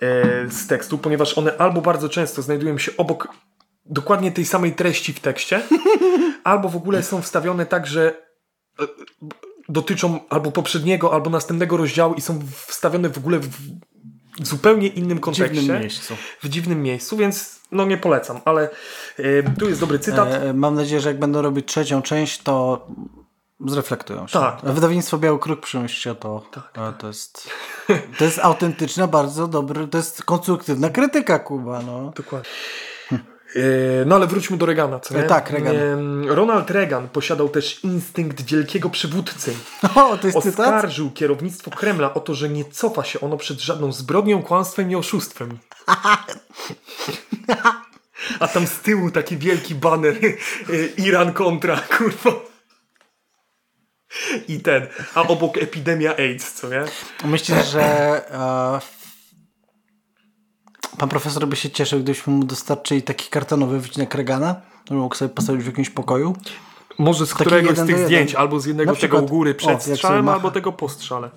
[0.00, 3.28] e, z tekstu, ponieważ one albo bardzo często znajdują się obok
[3.86, 5.62] dokładnie tej samej treści w tekście,
[6.44, 8.22] albo w ogóle są wstawione tak, że
[8.80, 8.86] e,
[9.68, 13.48] dotyczą albo poprzedniego, albo następnego rozdziału i są wstawione w ogóle w,
[14.40, 16.16] w zupełnie innym W kontekście dziwnym miejscu.
[16.42, 18.70] w dziwnym miejscu, więc no nie polecam, ale
[19.18, 20.28] y, tu jest dobry cytat.
[20.32, 22.86] E, mam nadzieję, że jak będą robić trzecią część, to
[23.66, 24.32] zreflektują się.
[24.38, 24.58] Tak.
[24.68, 26.42] A Wydawnictwo Biały Kruk przemyślcie to.
[26.52, 27.48] Tak, E, To jest
[28.18, 31.82] to jest autentyczna, bardzo dobry, to jest konstruktywna krytyka, Kuba.
[31.82, 32.12] No.
[32.16, 32.50] Dokładnie.
[33.56, 35.20] Y, No ale wróćmy do Reagana, co nie?
[35.20, 35.76] E, tak, Reagan.
[35.76, 39.54] Ym, Ronald Reagan posiadał też instynkt wielkiego przywódcy.
[39.94, 40.66] O, to jest cytat?
[40.74, 44.96] Oskarżył kierownictwo Kremla o to, że nie cofa się ono przed żadną zbrodnią, kłamstwem i
[44.96, 45.58] oszustwem.
[48.40, 52.40] A tam z tyłu taki wielki baner y, Iran kontra, kurwa.
[54.48, 56.84] I ten, a obok epidemia AIDS, co nie?
[57.24, 57.82] Myślisz, że
[58.30, 59.01] e,
[60.98, 65.28] pan profesor by się cieszył, gdybyśmy mu dostarczyli taki kartonowy wycinek Regana, który mógł sobie
[65.28, 66.36] postawić w jakimś pokoju?
[66.98, 68.06] Może z Taki któregoś z tych do jeden.
[68.06, 70.72] zdjęć, albo z jednego Na tego przykład- u góry o, przed sobie strzałem, albo tego
[70.72, 71.30] po strzale.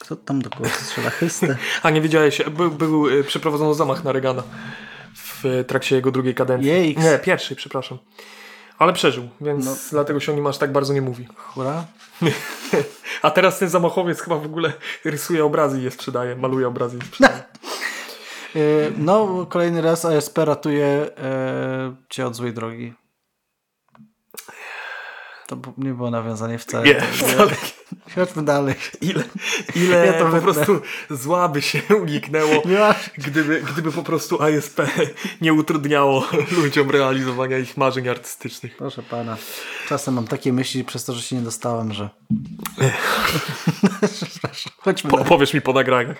[0.00, 1.10] Kto tam do kogo strzela?
[1.82, 4.42] A nie wiedziałeś, był, był y, przeprowadzono zamach na Reagana
[5.14, 6.68] w trakcie jego drugiej kadencji.
[6.70, 7.02] Jejks.
[7.02, 7.98] Nie, pierwszej, przepraszam.
[8.82, 9.72] Ale przeżył, więc No.
[9.90, 11.28] dlatego się o nim aż tak bardzo nie mówi.
[11.36, 11.84] Hura.
[13.22, 14.72] A teraz ten zamachowiec chyba w ogóle
[15.04, 17.42] rysuje obrazy i je sprzedaje, maluje obrazy i je sprzedaje.
[18.56, 18.58] E,
[18.98, 22.94] No, kolejny raz ASP ratuje e, cię od złej drogi.
[25.46, 26.84] To nie było nawiązanie wcale.
[26.84, 27.02] Nie,
[27.38, 27.50] ale
[28.14, 28.74] Chodźmy dalej.
[29.00, 29.24] ile,
[29.84, 30.40] ile Ja to po wytnę.
[30.40, 32.62] prostu zła by się uniknęło,
[33.18, 34.80] gdyby, gdyby po prostu ASP
[35.40, 36.26] nie utrudniało
[36.62, 38.76] ludziom realizowania ich marzeń artystycznych.
[38.76, 39.36] Proszę pana.
[39.88, 42.08] Czasem mam takie myśli przez to, że się nie dostałem, że...
[44.78, 46.16] Chodźmy Po, powiesz mi po nagraniach.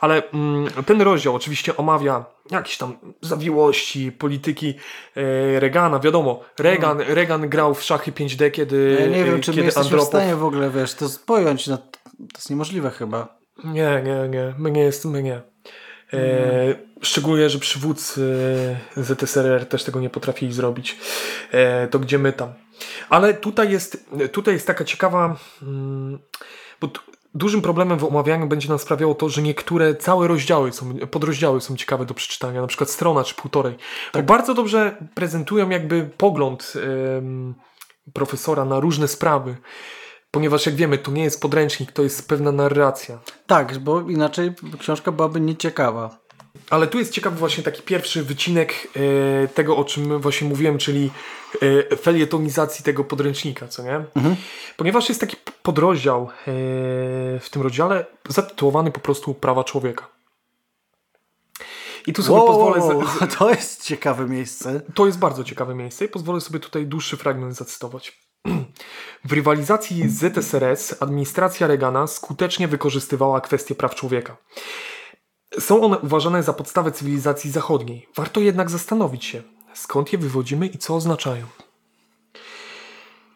[0.00, 4.74] Ale mm, ten rozdział oczywiście omawia jakieś tam zawiłości, polityki
[5.16, 9.50] e, Reagana, wiadomo, Reagan, Reagan grał w szachy 5D, kiedy Ja nie wiem, e, czy
[9.50, 10.08] kiedy jesteśmy w Andropow...
[10.08, 11.66] stanie w ogóle, wiesz, to pojąć.
[11.66, 13.38] No, to jest niemożliwe chyba.
[13.64, 15.40] Nie, nie, nie, my nie jesteśmy, nie.
[16.12, 18.36] E, Szczególnie, że przywódcy
[18.96, 20.96] ZSRR też tego nie potrafili zrobić.
[21.50, 22.52] E, to gdzie my tam?
[23.08, 26.18] Ale tutaj jest, tutaj jest taka ciekawa, mm,
[26.80, 26.88] bo
[27.34, 31.76] dużym problemem w omawianiu będzie nam sprawiało to, że niektóre całe rozdziały są, podrozdziały są
[31.76, 33.74] ciekawe do przeczytania, na przykład strona czy półtorej.
[34.14, 36.72] Bo bardzo dobrze prezentują jakby pogląd
[38.12, 39.56] profesora na różne sprawy.
[40.34, 43.18] Ponieważ jak wiemy, to nie jest podręcznik, to jest pewna narracja.
[43.46, 46.18] Tak, bo inaczej książka byłaby nieciekawa.
[46.70, 48.88] Ale tu jest ciekawy właśnie taki pierwszy wycinek
[49.44, 51.10] e, tego, o czym właśnie mówiłem, czyli
[51.92, 54.04] e, felietonizacji tego podręcznika, co nie?
[54.76, 56.28] Ponieważ jest taki podrozdział e,
[57.40, 60.08] w tym rozdziale zatytułowany po prostu Prawa Człowieka.
[62.06, 62.80] I tu sobie Wow, pozwolę...
[62.96, 63.04] wow.
[63.20, 64.80] za- To jest ciekawe miejsce.
[64.94, 68.18] To jest bardzo ciekawe miejsce i pozwolę sobie tutaj dłuższy fragment zacytować.
[69.24, 74.36] W rywalizacji z ZSRS administracja Reagana skutecznie wykorzystywała kwestie praw człowieka.
[75.58, 78.08] Są one uważane za podstawę cywilizacji zachodniej.
[78.16, 79.42] Warto jednak zastanowić się,
[79.74, 81.46] skąd je wywodzimy i co oznaczają.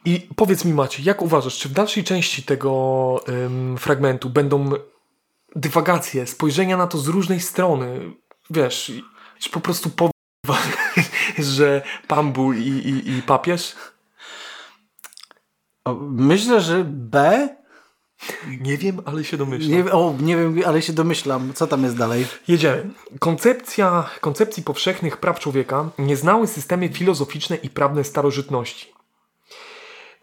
[0.04, 4.70] I powiedz mi Maciej, jak uważasz, czy w dalszej części tego ym, fragmentu będą
[5.56, 8.12] dywagacje, spojrzenia na to z różnej strony,
[8.50, 8.92] wiesz,
[9.38, 10.12] czy po prostu powie,
[11.38, 13.74] że Pambu i, i, i papież?
[15.88, 17.48] O, Myślę, że B.
[18.60, 19.70] Nie wiem, ale się domyślam.
[19.70, 21.52] Nie, o, nie wiem, ale się domyślam.
[21.54, 22.26] Co tam jest dalej?
[22.48, 22.90] Jedziemy.
[23.18, 28.92] Koncepcja, koncepcji powszechnych praw człowieka nie znały systemy filozoficzne i prawne starożytności.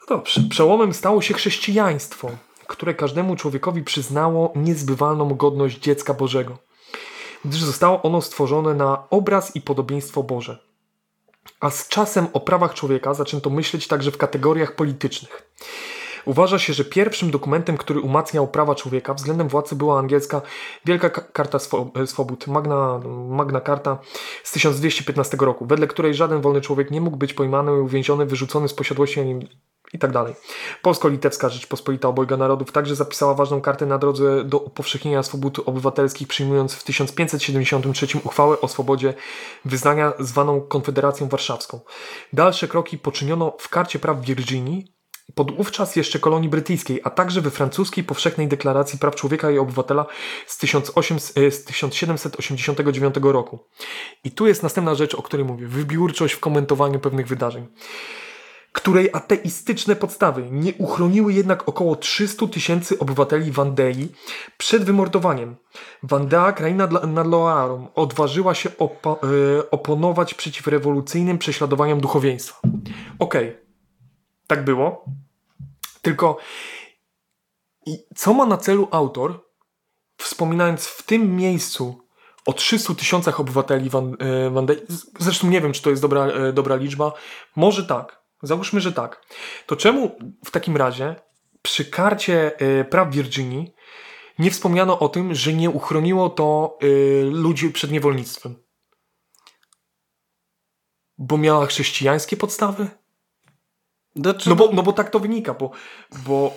[0.02, 2.32] No dobrze, przełomem stało się chrześcijaństwo,
[2.68, 6.58] które każdemu człowiekowi przyznało niezbywalną godność dziecka Bożego,
[7.46, 10.60] gdyż zostało ono stworzone na obraz i podobieństwo Boże.
[11.60, 15.52] A z czasem o prawach człowieka zaczęto myśleć także w kategoriach politycznych.
[16.26, 20.42] Uważa się, że pierwszym dokumentem, który umacniał prawa człowieka względem władcy była angielska
[20.86, 21.58] Wielka Ka- Karta
[21.96, 23.98] e, Swobód, Magna, Magna Carta
[24.44, 28.74] z 1215 roku, wedle której żaden wolny człowiek nie mógł być pojmany, uwięziony, wyrzucony z
[28.74, 29.50] posiadłości ani-
[29.96, 30.36] i tak dalej.
[30.82, 36.74] Polsko-Litewska Rzeczpospolita Obojga Narodów także zapisała ważną kartę na drodze do upowszechnienia swobód obywatelskich, przyjmując
[36.74, 39.14] w 1573 uchwałę o swobodzie
[39.66, 41.80] wyznania zwaną Konfederacją Warszawską.
[42.34, 44.96] Dalsze kroki poczyniono w Karcie Praw Virginii,
[45.36, 50.06] podówczas jeszcze kolonii brytyjskiej, a także we francuskiej powszechnej deklaracji praw człowieka i obywatela
[50.48, 53.60] z, 1800, e, z 1789 roku.
[54.24, 55.68] I tu jest następna rzecz, o której mówię.
[55.68, 57.68] Wybiórczość w komentowaniu pewnych wydarzeń
[58.76, 64.08] której ateistyczne podstawy nie uchroniły jednak około 300 tysięcy obywateli Wandei
[64.58, 65.56] przed wymordowaniem.
[66.04, 69.18] Wandea, kraina nad Loarą, odważyła się opo-
[69.60, 72.60] e, oponować przeciw rewolucyjnym prześladowaniom duchowieństwa.
[73.20, 73.58] Okej,
[74.48, 75.06] tak było.
[76.02, 76.38] Tylko
[78.16, 79.46] co ma na celu autor,
[80.18, 82.02] wspominając w tym miejscu
[82.46, 86.26] o 300 tysiącach obywateli Wan, e, Wandei, z- zresztą nie wiem, czy to jest dobra,
[86.26, 87.12] e, dobra liczba,
[87.56, 89.26] może tak, załóżmy, że tak,
[89.66, 91.16] to czemu w takim razie
[91.62, 93.74] przy karcie e, praw Virginii
[94.40, 96.86] nie wspomniano o tym, że nie uchroniło to e,
[97.24, 98.56] ludzi przed niewolnictwem?
[101.18, 102.88] Bo miała chrześcijańskie podstawy?
[104.16, 105.72] Znaczy, No bo, no bo tak to wynika, bo,
[106.26, 106.54] bo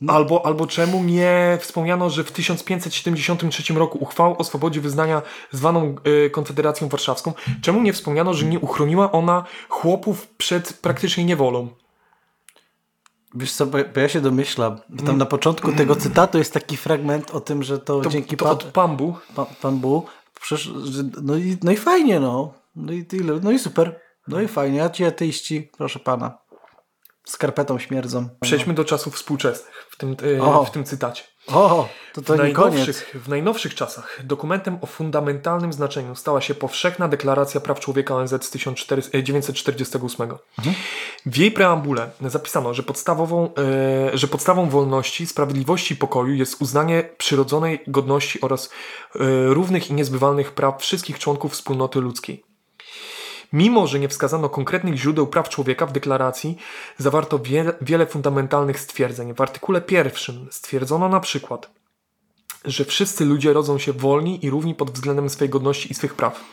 [0.00, 0.12] No.
[0.12, 5.94] albo, albo czemu nie wspomniano, że w 1573 roku uchwałą o swobodzie wyznania zwaną
[6.26, 7.32] y, Konfederacją Warszawską,
[7.62, 11.68] czemu nie wspomniano, że nie uchroniła ona chłopów przed praktycznie niewolą?
[13.34, 14.78] Wiesz co, bo, ja się domyślam.
[14.88, 18.36] Bo tam na początku tego cytatu jest taki fragment o tym, że to, To, dzięki
[18.36, 20.06] to pa, od Pambu, pa, Pan Bu,
[20.40, 22.54] przecież, że, no, i, no i fajnie, no.
[22.76, 23.40] No i tyle.
[23.42, 24.00] No i super.
[24.28, 24.84] No i fajnie.
[24.84, 26.38] A ci ateiści, proszę pana,
[27.24, 28.28] skarpetą śmierdzą.
[28.40, 30.64] przejdźmy do czasów współczesnych tym, O.
[30.64, 31.22] w tym cytacie.
[31.46, 37.08] O, to to w, najnowszych, w najnowszych czasach dokumentem o fundamentalnym znaczeniu stała się powszechna
[37.08, 40.34] deklaracja praw człowieka ONZ z 1948.
[41.26, 47.08] W jej preambule zapisano, że, podstawową, e, że podstawą wolności, sprawiedliwości i pokoju jest uznanie
[47.18, 52.49] przyrodzonej godności oraz e, równych i niezbywalnych praw wszystkich członków wspólnoty ludzkiej.
[53.52, 56.56] Mimo, że nie wskazano konkretnych źródeł praw człowieka w deklaracji,
[56.98, 59.34] zawarto wiele, wiele fundamentalnych stwierdzeń.
[59.34, 61.70] W artykule pierwszym stwierdzono na przykład,
[62.64, 66.44] że wszyscy ludzie rodzą się wolni i równi pod względem swej godności i swych praw.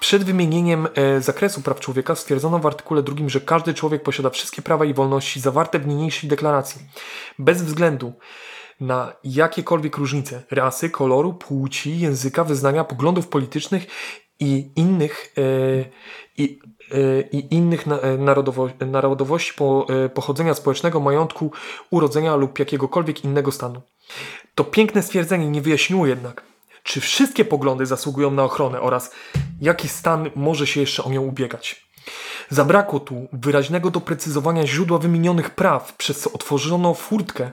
[0.00, 4.62] Przed wymienieniem e, zakresu praw człowieka stwierdzono w artykule drugim, że każdy człowiek posiada wszystkie
[4.62, 6.80] prawa i wolności zawarte w niniejszej deklaracji,
[7.38, 8.12] bez względu
[8.80, 13.86] na jakiekolwiek różnice rasy, koloru, płci, języka, wyznania, poglądów politycznych
[14.40, 15.42] i innych, e,
[16.38, 16.60] i,
[16.92, 21.52] e, i innych e, narodowo, narodowości po, pochodzenia społecznego, majątku,
[21.90, 23.82] urodzenia lub jakiegokolwiek innego stanu.
[24.54, 26.42] To piękne stwierdzenie nie wyjaśniło jednak,
[26.82, 29.14] czy wszystkie poglądy zasługują na ochronę oraz
[29.60, 31.85] jaki stan może się jeszcze o nią ubiegać.
[32.48, 37.50] Zabrakło tu wyraźnego doprecyzowania źródła wymienionych praw, przez co otworzono furtkę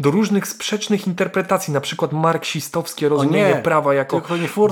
[0.00, 4.22] do różnych sprzecznych interpretacji, na przykład marksistowskie rozumienie nie, prawa jako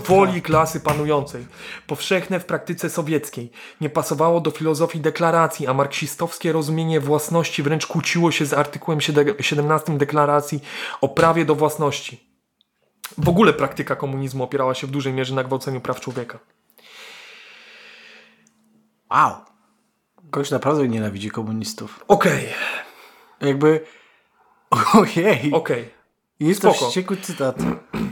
[0.09, 1.47] woli klasy panującej,
[1.87, 8.31] powszechne w praktyce sowieckiej, nie pasowało do filozofii deklaracji, a marksistowskie rozumienie własności wręcz kłóciło
[8.31, 9.01] się z artykułem
[9.41, 10.61] 17 deklaracji
[11.01, 12.33] o prawie do własności.
[13.19, 16.39] W ogóle praktyka komunizmu opierała się w dużej mierze na gwałceniu praw człowieka.
[19.13, 19.33] Wow.
[20.25, 22.05] Gość naprawdę nienawidzi komunistów.
[22.09, 22.49] Okej,
[23.41, 23.81] Jakby...
[24.95, 25.53] Ojej.
[25.53, 26.02] okej.
[26.49, 26.87] Jest to spoko.
[26.89, 27.57] wściekły cytat.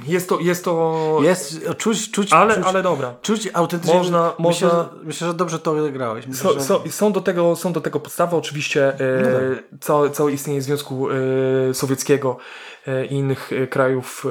[0.06, 1.18] Jest to, jest to...
[1.22, 3.14] Jest, czuć, czuć, Ale, czuć, ale dobra.
[3.22, 3.98] czuć autentycznie.
[3.98, 6.26] Można- myślę, można- że, myślę, że dobrze to odegrałeś.
[6.26, 6.60] Myślę, So, że...
[6.64, 8.36] so, są, do tego, są do tego podstawy.
[8.36, 8.98] Oczywiście e,
[9.72, 12.36] No całe, całe istnienie Związku e, Sowieckiego
[12.86, 14.26] e, i innych e, krajów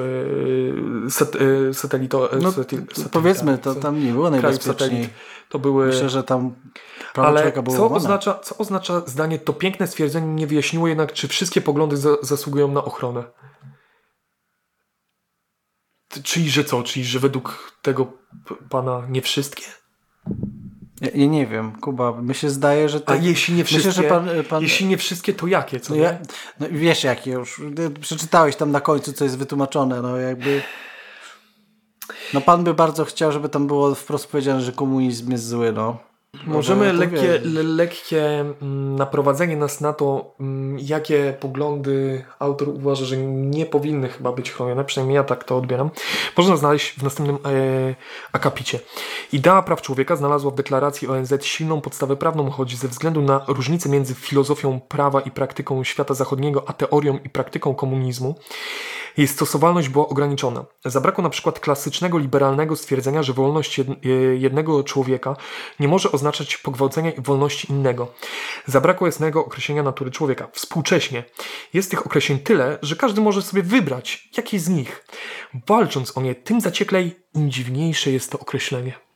[1.06, 1.36] e, sat,
[1.70, 5.08] e, satelito, e, No, satel- powiedzmy, to tam nie było najbezpieczniej.
[5.48, 5.86] To były...
[5.86, 6.54] Myślę, że tam
[7.14, 7.96] Ale co łamane.
[7.96, 12.68] oznacza, co oznacza zdanie to piękne stwierdzenie nie wyjaśniło jednak, czy wszystkie poglądy za, zasługują
[12.68, 13.24] na ochronę.
[16.22, 16.82] Czyli, że co?
[16.82, 18.12] Czyli, że według tego
[18.68, 19.62] pana nie wszystkie?
[21.14, 23.24] Ja, nie wiem, Kuba, mi się zdaje, że A tak.
[23.24, 25.80] jeśli nie wszystkie, Myślę, że pan, pan jeśli nie wszystkie, to jakie?
[25.80, 26.02] Co no, nie?
[26.02, 26.18] ja,
[26.60, 30.62] no wiesz jakie już, ty przeczytałeś tam na końcu, co jest wytłumaczone, no jakby
[32.34, 36.09] no pan by bardzo chciał, żeby tam było wprost powiedziane, że komunizm jest zły, no.
[36.46, 43.04] Możemy ja to lekkie, lekkie mm, naprowadzenie nas na to, mm, jakie poglądy autor uważa,
[43.04, 45.90] że nie powinny chyba być chronione, przynajmniej ja tak to odbieram,
[46.36, 47.94] można znaleźć w następnym e,
[48.32, 48.80] akapicie.
[49.32, 53.88] Idea praw człowieka znalazła w deklaracji ONZ silną podstawę prawną, choć ze względu na różnicę
[53.88, 58.34] między filozofią prawa i praktyką świata zachodniego, a teorią i praktyką komunizmu,
[59.16, 60.64] jej stosowalność była ograniczona.
[60.84, 64.06] Zabrakło na przykład klasycznego liberalnego stwierdzenia, że wolność jed-
[64.38, 65.36] jednego człowieka
[65.80, 68.08] nie może oznaczać pogwałcenia wolności innego.
[68.66, 70.48] Zabrakło jasnego określenia natury człowieka.
[70.52, 71.24] Współcześnie
[71.74, 75.04] jest tych określeń tyle, że każdy może sobie wybrać jakieś z nich.
[75.66, 79.09] Walcząc o nie, tym zacieklej, im dziwniejsze jest to określenie.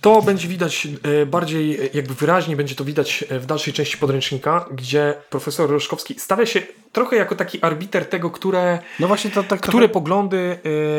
[0.00, 3.98] To będzie widać e, bardziej, e, jakby wyraźnie będzie to widać e, w dalszej części
[3.98, 9.42] podręcznika, gdzie profesor Roszkowski stawia się trochę jako taki arbiter tego, które, No właśnie to
[9.42, 10.58] tak które poglądy,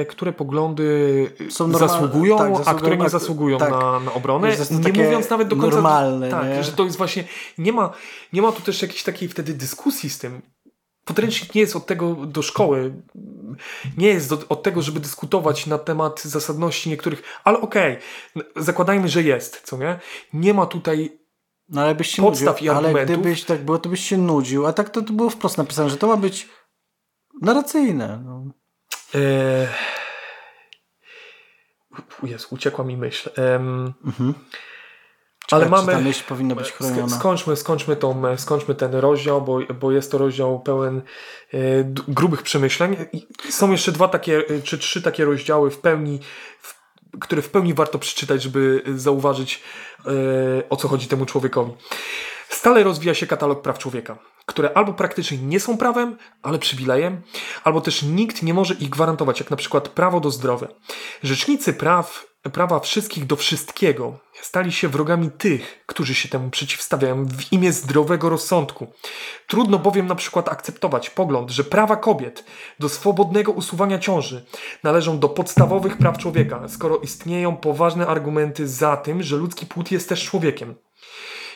[0.09, 3.71] które poglądy Są normal- zasługują, tak, a zasługują, które nie a- zasługują tak.
[3.71, 4.55] na, na obronę.
[4.93, 5.75] Nie mówiąc nawet do końca.
[5.75, 6.63] normalne, tak, nie?
[6.63, 7.23] że to jest właśnie.
[7.57, 7.91] Nie ma,
[8.33, 10.41] nie ma tu też jakiejś takiej wtedy dyskusji z tym.
[11.09, 12.93] Podręcznik nie jest od tego do szkoły,
[13.97, 17.97] nie jest do, od tego, żeby dyskutować na temat zasadności niektórych, ale okej,
[18.55, 19.99] zakładajmy, że jest, co nie?
[20.33, 21.19] Nie ma tutaj
[21.69, 23.15] No ale byś się podstaw nudził, i ale argumentów.
[23.15, 25.97] gdybyś tak było, to byś się nudził, a tak to, to było wprost napisane, że
[25.97, 26.47] to ma być
[27.41, 28.21] narracyjne.
[28.25, 28.43] No.
[29.15, 29.67] E...
[32.23, 33.29] Jezu, uciekła mi myśl.
[33.35, 34.33] Em, Ale
[35.49, 35.93] Ciekawe, czy mamy.
[35.93, 37.07] ta myśl powinna być chroniona.
[37.07, 41.59] Sk- skończmy, skończmy, tą, e, skończmy ten rozdział, bo, bo jest to rozdział pełen e,
[42.07, 42.95] grubych przemyśleń.
[43.13, 46.19] I są jeszcze dwa takie, e, czy trzy takie rozdziały w pełni,
[46.61, 46.79] w,
[47.19, 49.63] które w pełni warto przeczytać, żeby zauważyć,
[50.05, 50.11] e,
[50.69, 51.71] o co chodzi temu człowiekowi.
[52.49, 57.21] Stale rozwija się katalog praw człowieka, które albo praktycznie nie są prawem, ale przywilejem,
[57.63, 60.67] albo też nikt nie może ich gwarantować, jak na przykład prawo do zdrowia.
[61.23, 67.53] Rzecznicy praw, prawa wszystkich do wszystkiego stali się wrogami tych, którzy się temu przeciwstawiają w
[67.53, 68.87] imię zdrowego rozsądku.
[69.47, 72.45] Trudno bowiem na przykład akceptować pogląd, że prawa kobiet
[72.79, 74.45] do swobodnego usuwania ciąży
[74.83, 80.09] należą do podstawowych praw człowieka, skoro istnieją poważne argumenty za tym, że ludzki płód jest
[80.09, 80.75] też człowiekiem.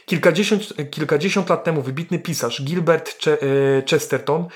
[0.06, 3.38] Kilkadziesiąt, kilkadziesiąt lat temu wybitny pisarz Gilbert e,
[3.90, 4.48] Chesterton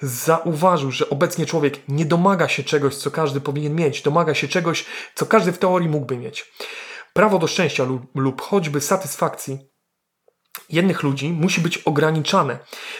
[0.00, 4.84] zauważył, że obecnie człowiek nie domaga się czegoś, co każdy powinien mieć, domaga się czegoś,
[5.14, 6.52] co każdy w teorii mógłby mieć.
[7.12, 9.71] Prawo do szczęścia lub, lub choćby satysfakcji
[10.70, 12.58] jednych ludzi musi być ograniczane,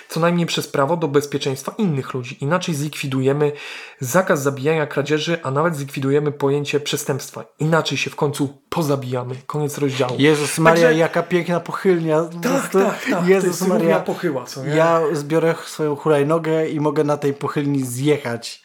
[0.09, 2.37] co najmniej przez prawo do bezpieczeństwa innych ludzi.
[2.40, 3.53] Inaczej zlikwidujemy
[4.00, 7.44] zakaz zabijania kradzieży, a nawet zlikwidujemy pojęcie przestępstwa.
[7.58, 9.35] Inaczej się w końcu pozabijamy.
[9.46, 10.15] Koniec rozdziału.
[10.19, 12.23] Jezus Maria, Także- jaka piękna pochylnia.
[12.23, 13.21] Po Tak, tak, tak.
[13.21, 14.00] to Jezus Maria.
[14.00, 14.71] pochyła, co nie?
[14.75, 18.62] Ja zbiorę swoją hulajnogę i mogę na tej pochylni zjechać.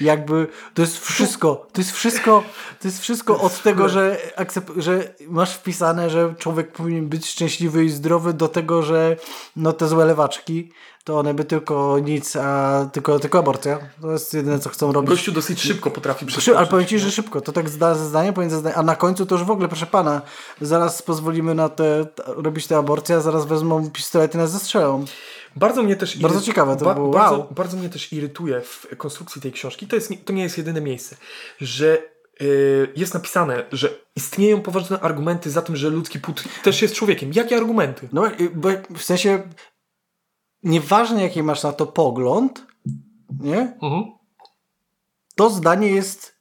[0.00, 2.42] Jakby to jest wszystko, to jest wszystko,
[2.80, 4.16] to jest wszystko od tego, że,
[4.76, 9.16] że masz wpisane, że człowiek powinien być szczęśliwy i zdrowy do tego, że
[9.56, 10.72] no te złe lewaczki,
[11.08, 13.78] to one by tylko nic, a tylko, tylko aborcja.
[14.00, 15.10] To jest jedyne, co chcą robić.
[15.10, 16.58] Gościu dosyć szybko potrafi przeskoczyć.
[16.58, 19.44] ale powiem Ci, że szybko, to tak zda, zdanie zdanie, a na końcu to już
[19.44, 20.22] w ogóle, proszę Pana,
[20.60, 25.04] zaraz pozwolimy na te, robić te aborcje, a zaraz wezmą pistolety i nas zestrzelą.
[25.58, 27.48] Bardzo mnie też Bardzo ciekawe to było, bardzo, wow.
[27.54, 29.86] bardzo mnie też irytuje w konstrukcji tej książki.
[29.86, 31.16] To, jest, nie- to nie jest jedyne miejsce,
[31.60, 31.98] że
[32.42, 37.30] y, jest napisane, że istnieją poważne argumenty za tym, że ludzki płód też jest człowiekiem.
[37.34, 38.08] Jakie argumenty?
[38.12, 39.42] No i- bo w sensie
[40.62, 42.66] nieważne jaki masz na to pogląd,
[43.40, 43.76] nie?
[45.36, 46.37] To zdanie jest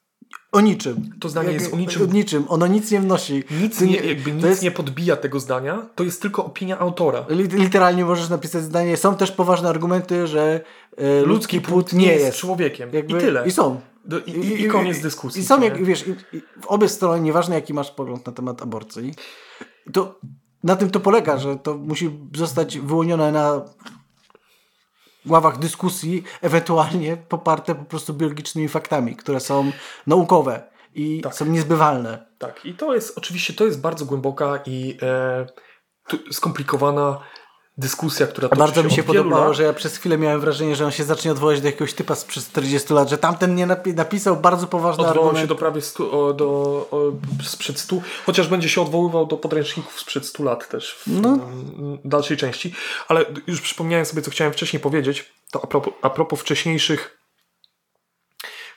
[0.58, 1.10] o niczym.
[1.20, 2.14] To zdanie Jak- jest o niczym.
[2.14, 2.45] niczym.
[2.47, 3.43] Ono nic nie wnosi.
[3.62, 7.26] Nic nie, jakby nic jest, nie podbija tego zdania, to jest tylko opinia autora.
[7.30, 8.97] li- Literalnie możesz napisać zdanie.
[8.97, 10.62] Są też poważne argumenty, że
[10.97, 12.38] e, ludzki płód nie jest.
[12.38, 12.89] człowiekiem.
[12.93, 13.47] Jakby- I tyle.
[13.47, 13.82] I są.
[14.05, 15.41] Do, i, i, I koniec dyskusji.
[15.41, 19.14] I są, jak, wiesz, i w obie strony, nieważne jaki masz pogląd na temat aborcji,
[19.93, 20.20] to
[20.64, 23.62] na tym to polega, że to musi zostać wyłonione na
[25.32, 29.72] ławach dyskusji, ewentualnie poparte po prostu biologicznymi faktami, które są
[30.08, 30.64] naukowe
[30.96, 31.36] i Tak.
[31.36, 32.26] są niezbywalne.
[32.38, 35.46] Tak, i to jest oczywiście to jest bardzo głęboka i e,
[36.32, 37.20] skomplikowana
[37.78, 39.58] dyskusja, która toczy Bardzo mi się podobało, lat.
[39.58, 42.46] że ja przez chwilę miałem wrażenie, że on się zacznie odwołać do jakiegoś typa sprzed
[42.50, 45.44] 40 lat, że tamten nie napi- napisał bardzo poważny Odwołał argument.
[45.44, 46.46] się do prawie stu, o, do,
[46.92, 47.12] o,
[47.44, 51.40] sprzed stu, chociaż będzie się odwoływał do podręczników sprzed 100 lat też w No.
[52.06, 52.74] dalszej części.
[53.08, 57.18] Ale już przypomniałem sobie, co chciałem wcześniej powiedzieć, to a propos, a propos wcześniejszych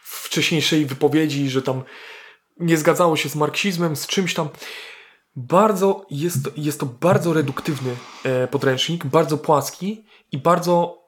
[0.02, 1.82] wcześniejszej wypowiedzi, że tam
[2.60, 4.48] nie zgadzało się z marksizmem, z czymś tam.
[5.36, 11.00] Bardzo jest, to- jest to bardzo reduktywny e, podręcznik, bardzo płaski i bardzo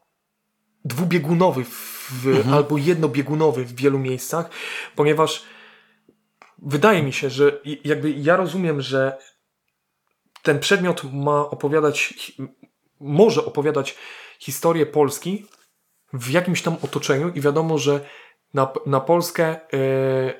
[0.85, 4.51] dwubiegunowy w, albo jednobiegunowy w wielu miejscach,
[4.97, 5.45] ponieważ
[6.59, 9.19] wydaje mi się, że jakby ja rozumiem, że
[10.43, 12.15] ten przedmiot ma opowiadać,
[13.01, 13.97] może opowiadać
[14.39, 15.47] historię Polski
[16.13, 18.05] w jakimś tam otoczeniu i wiadomo, że
[18.55, 19.59] na, na Polskę e,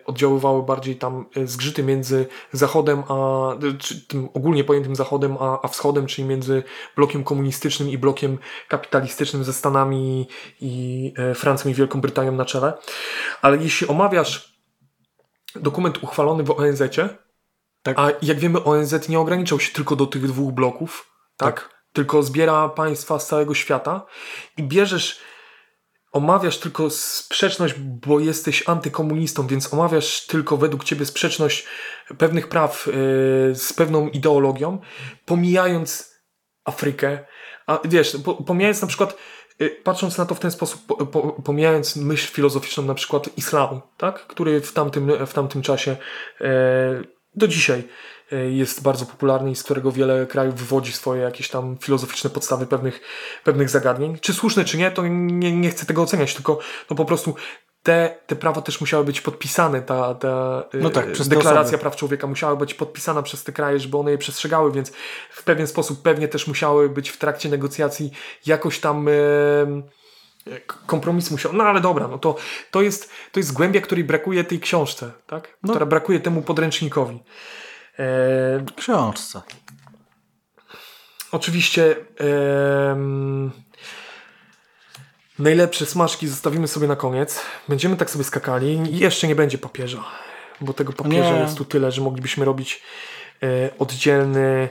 [0.07, 3.49] oddziaływały bardziej tam e, zgrzyty między Zachodem, a
[3.79, 6.63] czy tym ogólnie pojętym Zachodem, a, a Wschodem, czyli między
[6.97, 8.39] blokiem komunistycznym i blokiem
[8.69, 10.29] kapitalistycznym ze Stanami
[10.61, 12.73] i e, Francją i Wielką Brytanią na czele.
[13.43, 14.59] Ale jeśli omawiasz
[15.57, 17.09] dokument uchwalony w ONZ-cie,
[17.83, 17.99] Tak.
[17.99, 21.83] a jak wiemy ONZ nie ograniczał się tylko do tych dwóch bloków, tak?
[21.93, 24.07] Tylko zbiera państwa z całego świata
[24.57, 25.21] i bierzesz
[26.13, 31.67] omawiasz tylko sprzeczność, bo jesteś antykomunistą, więc omawiasz tylko według ciebie sprzeczność
[32.19, 32.93] pewnych praw yy,
[33.55, 34.79] z pewną ideologią,
[35.25, 36.13] pomijając
[36.65, 37.19] Afrykę,
[37.67, 39.17] a wiesz, po, pomijając na przykład,
[39.59, 43.81] yy, patrząc na to w ten sposób, po, po, pomijając myśl filozoficzną na przykład islamu,
[43.97, 44.27] tak?
[44.27, 45.97] który w tamtym, w tamtym czasie
[46.41, 46.49] yy,
[47.35, 47.83] do dzisiaj
[48.51, 53.01] jest bardzo popularny i z którego wiele krajów wywodzi swoje jakieś tam filozoficzne podstawy pewnych,
[53.45, 54.19] pewnych zagadnień.
[54.19, 56.59] Czy słuszne, czy nie, to nie, nie chcę tego oceniać, tylko
[56.91, 57.35] no po prostu
[57.83, 62.57] te, te prawa też musiały być podpisane, ta, ta No tak, deklaracja praw człowieka musiała
[62.57, 64.93] być podpisana przez te kraje, żeby one je przestrzegały, więc
[65.31, 68.11] w pewien sposób pewnie też musiały być w trakcie negocjacji
[68.47, 69.07] jakoś tam
[70.67, 71.53] k- kompromis musiał.
[71.53, 72.37] No ale dobra, no to,
[72.71, 75.59] to, jest, to jest głębia, której brakuje tej książce, tak?
[75.63, 75.73] No.
[75.73, 77.23] która brakuje temu podręcznikowi.
[77.99, 79.43] E, Książce.
[81.33, 81.97] Oczywiście
[85.39, 87.41] najlepsze smaczki zostawimy sobie na koniec.
[87.69, 90.05] Będziemy tak sobie skakali i jeszcze nie będzie papieża,
[90.61, 91.41] bo tego papieża Nie.
[91.41, 92.83] jest tu tyle, że moglibyśmy robić
[93.43, 94.69] e, oddzielny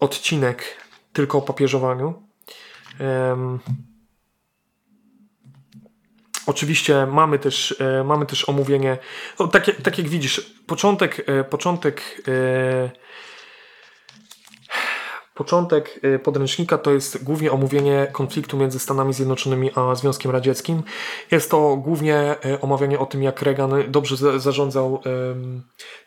[0.00, 0.64] odcinek
[1.12, 2.22] tylko o papieżowaniu.
[3.00, 3.58] Em,
[6.46, 8.98] Oczywiście mamy też, e, mamy też omówienie,
[9.40, 13.02] no, tak, jak- tak jak widzisz, początek, e, początek e,
[15.34, 20.82] Początek podręcznika to jest głównie omówienie konfliktu między Stanami Zjednoczonymi a Związkiem Radzieckim.
[21.30, 25.02] Jest to głównie omawianie o tym, jak Reagan dobrze za- zarządzał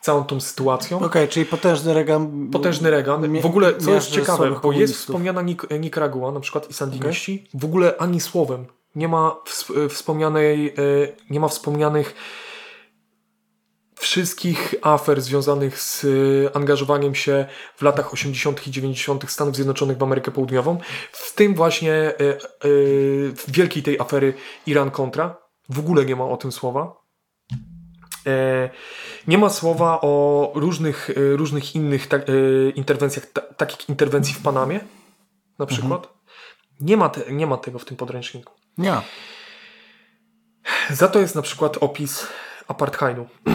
[0.01, 0.99] całą tą sytuacją.
[0.99, 2.49] Okej, czyli potężny Reagan.
[2.51, 3.21] Potężny Reagan.
[3.41, 7.65] W ogóle, co jest ciekawe, bo jest wspomniana Nik- Nikaragua, na przykład i sandiniści, w
[7.65, 8.65] ogóle ani słowem
[8.95, 12.15] nie ma ws- wspomnianej, y, nie ma wspomnianych
[13.99, 18.67] wszystkich afer związanych z y, angażowaniem się w latach 80.
[18.67, 19.31] i 90.
[19.31, 20.77] Stanów Zjednoczonych w Amerykę Południową,
[21.11, 24.33] w tym właśnie y, y, w wielkiej tej afery
[24.67, 25.37] Iran-Contra.
[25.69, 26.95] W ogóle nie ma o tym słowa.
[28.27, 28.69] E,
[29.27, 32.17] Nie ma słowa o różnych, różnych innych ta,
[32.75, 34.79] interwencjach, ta, takich interwencji w Panamie
[35.59, 36.07] na przykład.
[36.79, 38.53] Nie, ma te, nie ma tego w tym podręczniku.
[38.77, 39.01] Nie.
[40.89, 42.27] Za to jest na przykład opis
[42.67, 43.27] apartheidu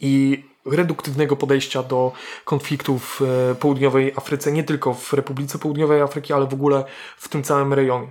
[0.00, 2.12] i reduktywnego podejścia do
[2.44, 6.84] konfliktów w południowej Afryce, nie tylko w Republice Południowej Afryki, ale w ogóle
[7.16, 8.08] w tym całym rejonie.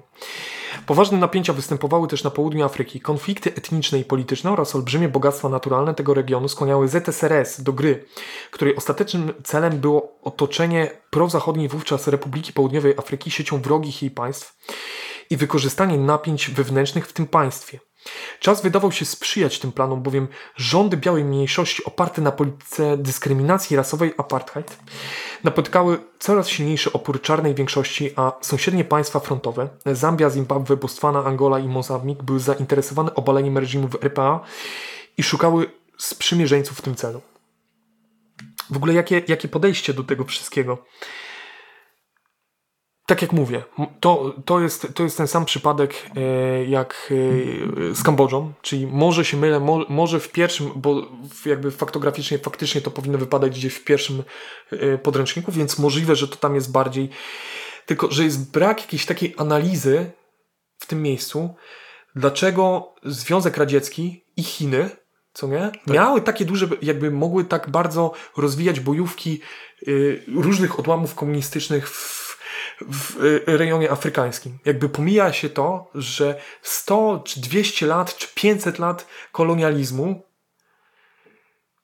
[0.85, 3.01] Poważne napięcia występowały też na południu Afryki.
[3.01, 8.05] Konflikty etniczne i polityczne oraz olbrzymie bogactwa naturalne tego regionu skłaniały ZSRS do gry,
[8.51, 14.57] której ostatecznym celem było otoczenie prozachodniej wówczas Republiki Południowej Afryki siecią wrogich jej państw
[15.29, 17.79] i wykorzystanie napięć wewnętrznych w tym państwie.
[18.39, 24.13] Czas wydawał się sprzyjać tym planom, bowiem rządy białej mniejszości oparte na polityce dyskryminacji rasowej
[24.17, 24.77] apartheid
[25.43, 31.67] napotykały coraz silniejszy opór czarnej większości, a sąsiednie państwa frontowe Zambia, Zimbabwe, Botswana, Angola i
[31.67, 34.39] Mozambik były zainteresowane obaleniem reżimu w RPA
[35.17, 37.21] i szukały sprzymierzeńców w tym celu.
[38.69, 40.85] W ogóle jakie, jakie podejście do tego wszystkiego?
[43.05, 43.63] Tak jak mówię,
[43.99, 47.11] to, to, jest, to jest ten sam przypadek e, jak
[47.91, 51.07] e, z Kambodżą, czyli może się mylę, mo, może w pierwszym, bo
[51.45, 54.23] jakby faktograficznie, faktycznie to powinno wypadać gdzieś w pierwszym
[54.71, 57.09] e, podręczniku, więc możliwe, że to tam jest bardziej,
[57.85, 60.11] tylko że jest brak jakiejś takiej analizy
[60.79, 61.55] w tym miejscu,
[62.15, 64.89] dlaczego Związek Radziecki i Chiny,
[65.33, 65.87] co nie, tak.
[65.87, 69.41] miały takie duże, jakby mogły tak bardzo rozwijać bojówki
[70.35, 72.20] różnych odłamów komunistycznych w
[72.89, 74.57] w y, rejonie afrykańskim.
[74.65, 80.31] Jakby pomija się to, że 100 czy 200 lat, czy 500 lat kolonializmu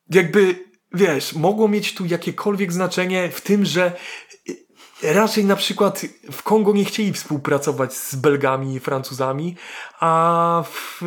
[0.09, 3.91] jakby, wiesz, mogło mieć tu jakiekolwiek znaczenie w tym, że
[5.03, 9.55] raczej na przykład w Kongo nie chcieli współpracować z Belgami i Francuzami,
[9.99, 11.01] a w...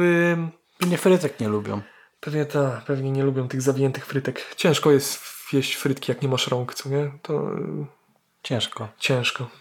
[0.86, 1.80] Nie frytek nie lubią.
[2.20, 4.54] Pewnie tak, pewnie nie lubią tych zawiniętych frytek.
[4.56, 5.20] Ciężko jest
[5.52, 7.12] jeść frytki, jak nie masz rąk, co nie?
[7.22, 7.50] To...
[8.42, 8.88] Ciężko.
[8.98, 9.59] Ciężko.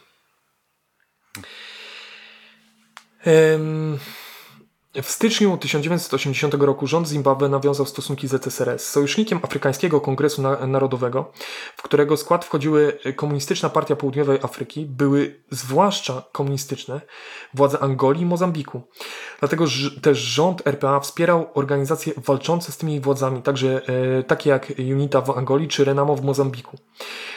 [3.26, 4.00] Um,
[4.96, 11.32] w styczniu 1980 roku rząd Zimbabwe nawiązał stosunki z ZSRS, sojusznikiem Afrykańskiego Kongresu Narodowego,
[11.76, 17.02] w którego skład wchodziły Komunistyczna Partia Południowej Afryki, były zwłaszcza komunistyczne
[17.54, 18.82] władze Angolii i Mozambiku.
[19.40, 19.66] Dlatego
[20.02, 23.82] też rząd RPA wspierał organizacje walczące z tymi władzami, także
[24.20, 26.78] e, takie jak UNITA w Angolii czy Renamo w Mozambiku.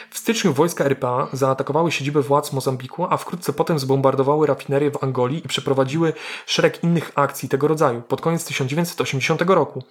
[0.09, 5.45] W styczniu wojska RPA zaatakowały siedzibę władz Mozambiku, a wkrótce potem zbombardowały rafinerię w Angolii
[5.45, 6.13] i przeprowadziły
[6.45, 8.01] szereg innych akcji tego rodzaju.
[8.01, 9.83] Pod koniec 1980 roku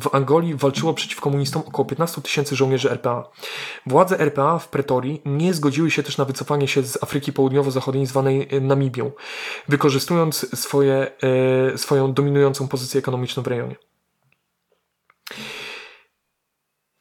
[0.00, 3.28] w Angolii walczyło przeciw komunistom około 15 tysięcy żołnierzy RPA.
[3.86, 8.48] Władze RPA w Pretorii nie zgodziły się też na wycofanie się z Afryki Południowo-Zachodniej zwanej
[8.60, 9.10] Namibią,
[9.68, 11.10] wykorzystując swoje,
[11.72, 13.76] e, swoją dominującą pozycję ekonomiczną w rejonie.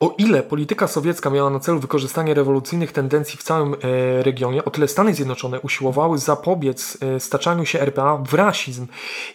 [0.03, 4.69] O ile polityka sowiecka miała na celu wykorzystanie rewolucyjnych tendencji w całym e, regionie, o
[4.69, 8.87] tyle Stany Zjednoczone usiłowały zapobiec e, staczaniu się RPA w rasizm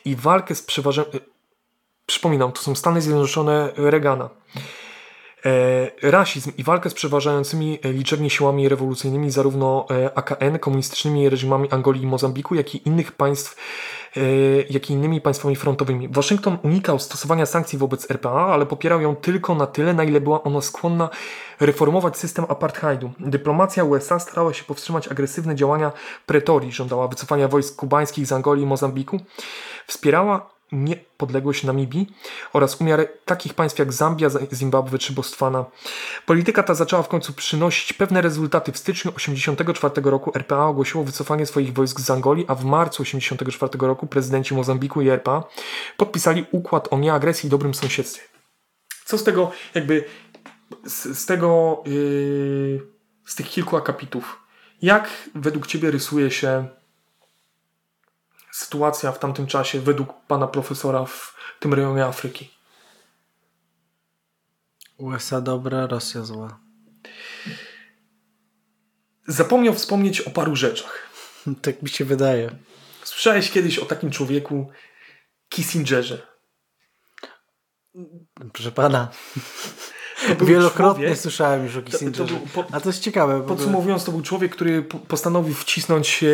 [0.05, 1.11] i walkę z przeważeniem.
[2.07, 4.31] Przypominam, to są Stany Zjednoczone Reagana.
[5.45, 12.07] E, rasizm i walkę z przeważającymi liczebnie siłami rewolucyjnymi zarówno AKN, komunistycznymi reżimami Angolii i
[12.07, 13.57] Mozambiku, jak i innych państw
[14.71, 16.09] jak i innymi państwami frontowymi.
[16.09, 20.43] Waszyngton unikał stosowania sankcji wobec RPA, ale popierał ją tylko na tyle, na ile była
[20.43, 21.09] ona skłonna
[21.61, 23.11] reformować system apartheidu.
[23.21, 25.93] Dyplomacja USA starała się powstrzymać agresywne działania
[26.27, 29.21] Pretorii, żądała wycofania wojsk kubańskich z Angolii i Mozambiku,
[29.87, 32.07] wspierała niepodległość Namibii
[32.53, 35.65] oraz umiar takich państw jak Zambia, Zimbabwe czy Botswana.
[36.27, 38.73] Polityka ta zaczęła w końcu przynosić pewne rezultaty.
[38.73, 43.87] W styczniu 1984 roku RPA ogłosiło wycofanie swoich wojsk z Angolii, a w marcu 1984
[43.87, 45.45] roku prezydenci Mozambiku i RPA
[45.97, 48.23] podpisali układ o nieagresji i dobrym sąsiedztwie.
[49.05, 50.05] Co z tego jakby
[50.85, 52.87] z, z tego yy,
[53.25, 54.49] z tych kilku akapitów
[54.83, 56.69] jak według Ciebie rysuje się
[58.59, 62.51] sytuacja w tamtym czasie według pana profesora w tym rejonie Afryki?
[64.97, 66.61] USA dobra, Rosja zła.
[69.27, 71.09] Zapomniał wspomnieć o paru rzeczach.
[71.63, 72.51] tak mi się wydaje.
[73.05, 74.71] Słyszałeś kiedyś o takim człowieku
[75.49, 76.27] Kissingerze?
[78.53, 79.09] Proszę pana.
[80.41, 82.35] Wielokrotnie człowiek, słyszałem już o Kissingerze.
[82.35, 83.47] To, to po, A to jest ciekawe.
[83.47, 86.27] Podsumowując, to był człowiek, który postanowił wcisnąć e,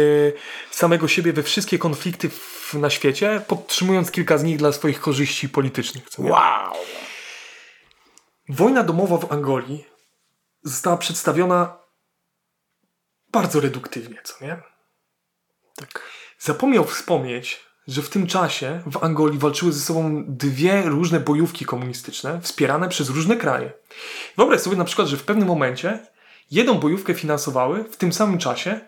[0.71, 5.49] samego siebie we wszystkie konflikty w, na świecie, podtrzymując kilka z nich dla swoich korzyści
[5.49, 6.05] politycznych.
[6.19, 6.75] wow!
[8.49, 9.85] Wojna domowa w Angolii
[10.63, 11.79] została przedstawiona
[13.33, 14.63] bardzo reduktywnie, co nie?
[15.77, 16.03] Tak.
[16.39, 22.41] Zapomniał wspomnieć, że w tym czasie w Angolii walczyły ze sobą dwie różne bojówki komunistyczne,
[22.41, 23.73] wspierane przez różne kraje.
[24.37, 26.07] Wyobraź sobie na przykład, że w pewnym momencie
[26.51, 28.81] jedną bojówkę finansowały w tym samym czasie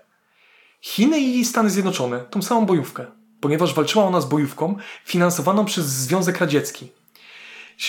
[0.81, 3.07] Chiny i Stany Zjednoczone, tą samą bojówkę.
[3.41, 6.93] ponieważ walczyła ona z bojówką finansowaną przez Związek Radziecki.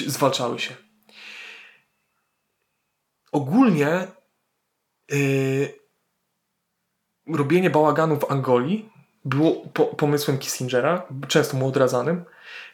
[0.07, 0.75] Zwalczały się.
[3.31, 4.07] Ogólnie
[5.09, 5.73] yy,
[7.27, 8.89] robienie bałaganu w Angolii
[9.26, 12.26] było po, pomysłem Kissingera, często mu odradzanym,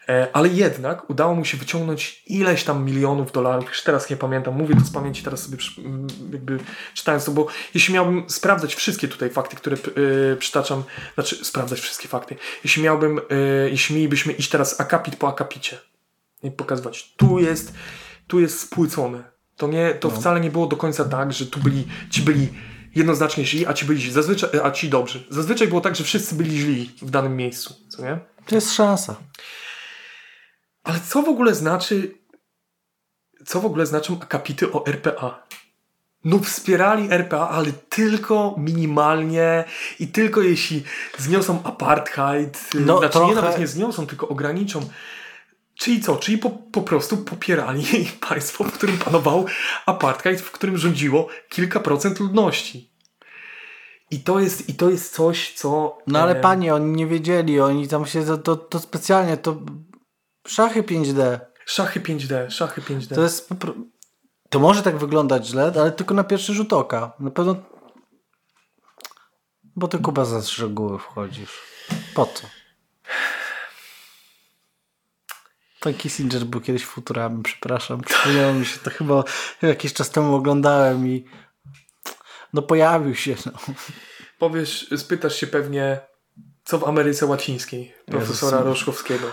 [0.10, 4.56] e, ale jednak udało mu się wyciągnąć ileś tam milionów dolarów, już teraz nie pamiętam,
[4.56, 5.58] mówię to z pamięci, teraz sobie
[6.32, 6.60] jakby
[6.94, 10.84] czytając to, bo jeśli miałbym sprawdzać wszystkie tutaj fakty, które e, przytaczam,
[11.14, 13.24] znaczy sprawdzać wszystkie fakty, jeśli miałbym, e,
[13.70, 15.78] jeśli mielibyśmy iść teraz akapit po akapicie
[16.44, 17.74] i pokazywać, tu jest,
[18.28, 19.24] tu jest spłycone,
[19.58, 22.50] to, nie, to wcale nie było do końca tak, że tu byli, ci byli
[22.96, 24.12] jednoznacznie źli, a ci byli.
[24.12, 25.24] Zazwyczaj, a ci dobrzy.
[25.30, 28.20] Zazwyczaj było tak, że wszyscy byli źli w danym miejscu, co nie?
[28.46, 29.16] To jest szansa.
[30.84, 32.18] Ale co w ogóle znaczy,
[33.46, 35.44] co w ogóle znaczą akapity o RPA?
[36.26, 39.64] No wspierali RPA, ale tylko minimalnie
[40.00, 40.84] i tylko jeśli
[41.18, 44.90] zniosą apartheid, No, znaczy trochę- nie nawet nie zniosą, tylko ograniczą.
[45.80, 46.18] Czyli co?
[46.18, 47.86] Czyli po, po prostu popierali
[48.30, 49.46] państwo, w którym panował
[49.86, 52.94] apartheid, w którym rządziło kilka procent ludności.
[54.12, 55.98] I to jest, i to jest coś, co...
[56.08, 59.62] No ale panie, oni nie wiedzieli, oni tam się, to, to, specjalnie, to
[60.48, 61.40] szachy 5D.
[61.66, 63.16] Szachy 5D, szachy 5D.
[63.16, 63.50] To jest,
[64.50, 67.12] to może tak wyglądać źle, ale tylko na pierwszy rzut oka.
[67.20, 67.56] Na pewno,
[69.76, 71.60] bo ty Kuba za szczegóły wchodzisz.
[72.16, 72.48] Po co?
[75.84, 78.02] Ten Kissinger był kiedyś futurami, przepraszam.
[78.02, 79.24] Przypomniało mi się, to chyba
[79.62, 81.26] jakiś czas temu oglądałem i
[82.54, 83.36] no pojawił się.
[83.46, 83.52] No.
[84.40, 86.00] Powiesz, spytasz się pewnie,
[86.66, 88.70] co w Ameryce Łacińskiej profesora Jezus.
[88.70, 89.32] Roszkowskiego.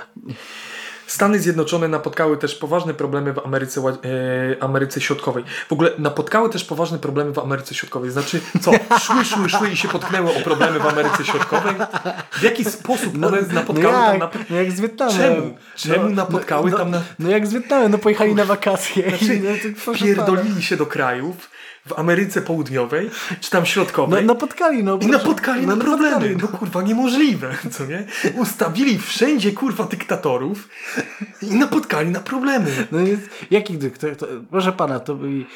[1.10, 5.44] Stany Zjednoczone napotkały też poważne problemy w Ameryce, e, Ameryce Środkowej.
[5.68, 8.10] W ogóle napotkały też poważne problemy w Ameryce Środkowej.
[8.10, 8.70] Znaczy, co?
[8.98, 11.74] Szły, szły, szły i się potknęły o problemy w Ameryce Środkowej?
[12.32, 14.44] W jaki sposób one napotkały no tam jak, na...
[14.50, 15.16] no jak z Wietnamem.
[15.16, 15.56] Czemu?
[15.76, 19.08] Czemu napotkały no, tam na- No jak z Wietnamem, no pojechali na wakacje.
[19.08, 19.40] Znaczy, i,
[19.86, 19.94] no.
[19.94, 21.49] Pierdolili się do krajów
[21.86, 23.10] w Ameryce Południowej,
[23.40, 24.24] czy tam No, Środkowej.
[24.26, 24.98] napotkali, no.
[25.02, 26.10] I napotkali no, na problemy.
[26.10, 28.06] napotkali, No kurwa, niemożliwe, co nie?
[28.36, 30.68] Ustawili wszędzie kurwa dyktatorów
[31.42, 32.86] i napotkali na problemy.
[32.92, 34.16] No jest, jaki dyktator?
[34.16, 35.46] To, proszę pana, to byli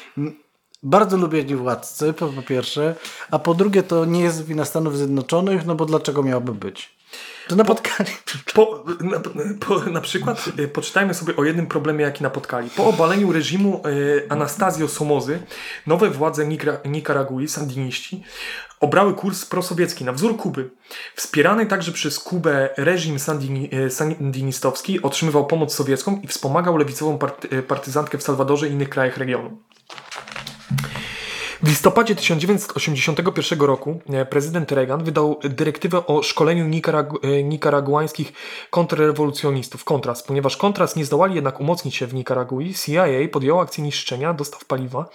[0.83, 2.95] bardzo lubieni władcy, po, po pierwsze,
[3.31, 6.94] a po drugie to nie jest wina Stanów Zjednoczonych, no bo dlaczego miałoby być?
[7.47, 8.09] To napotkali.
[8.53, 9.19] Po, na,
[9.59, 12.69] po, na przykład e, poczytajmy sobie o jednym problemie, jaki napotkali.
[12.69, 13.83] Po obaleniu reżimu
[14.29, 15.39] Anastazio Somozy,
[15.87, 18.23] nowe władze Nikra, Nikaragui, sandiniści,
[18.79, 20.69] obrały kurs prosowiecki na wzór Kuby.
[21.15, 27.63] Wspierany także przez Kubę reżim sandini, e, sandinistowski otrzymywał pomoc sowiecką i wspomagał lewicową party,
[27.63, 29.57] partyzantkę w Salwadorze i innych krajach regionu.
[31.63, 38.33] W listopadzie 1981 roku e, prezydent Reagan wydał dyrektywę o szkoleniu nikaragu- e, nikaraguańskich
[38.69, 40.23] kontrrewolucjonistów, Kontras.
[40.23, 45.09] Ponieważ Kontras nie zdołali jednak umocnić się w Nikaragui, CIA podjęła akcję niszczenia dostaw paliwa,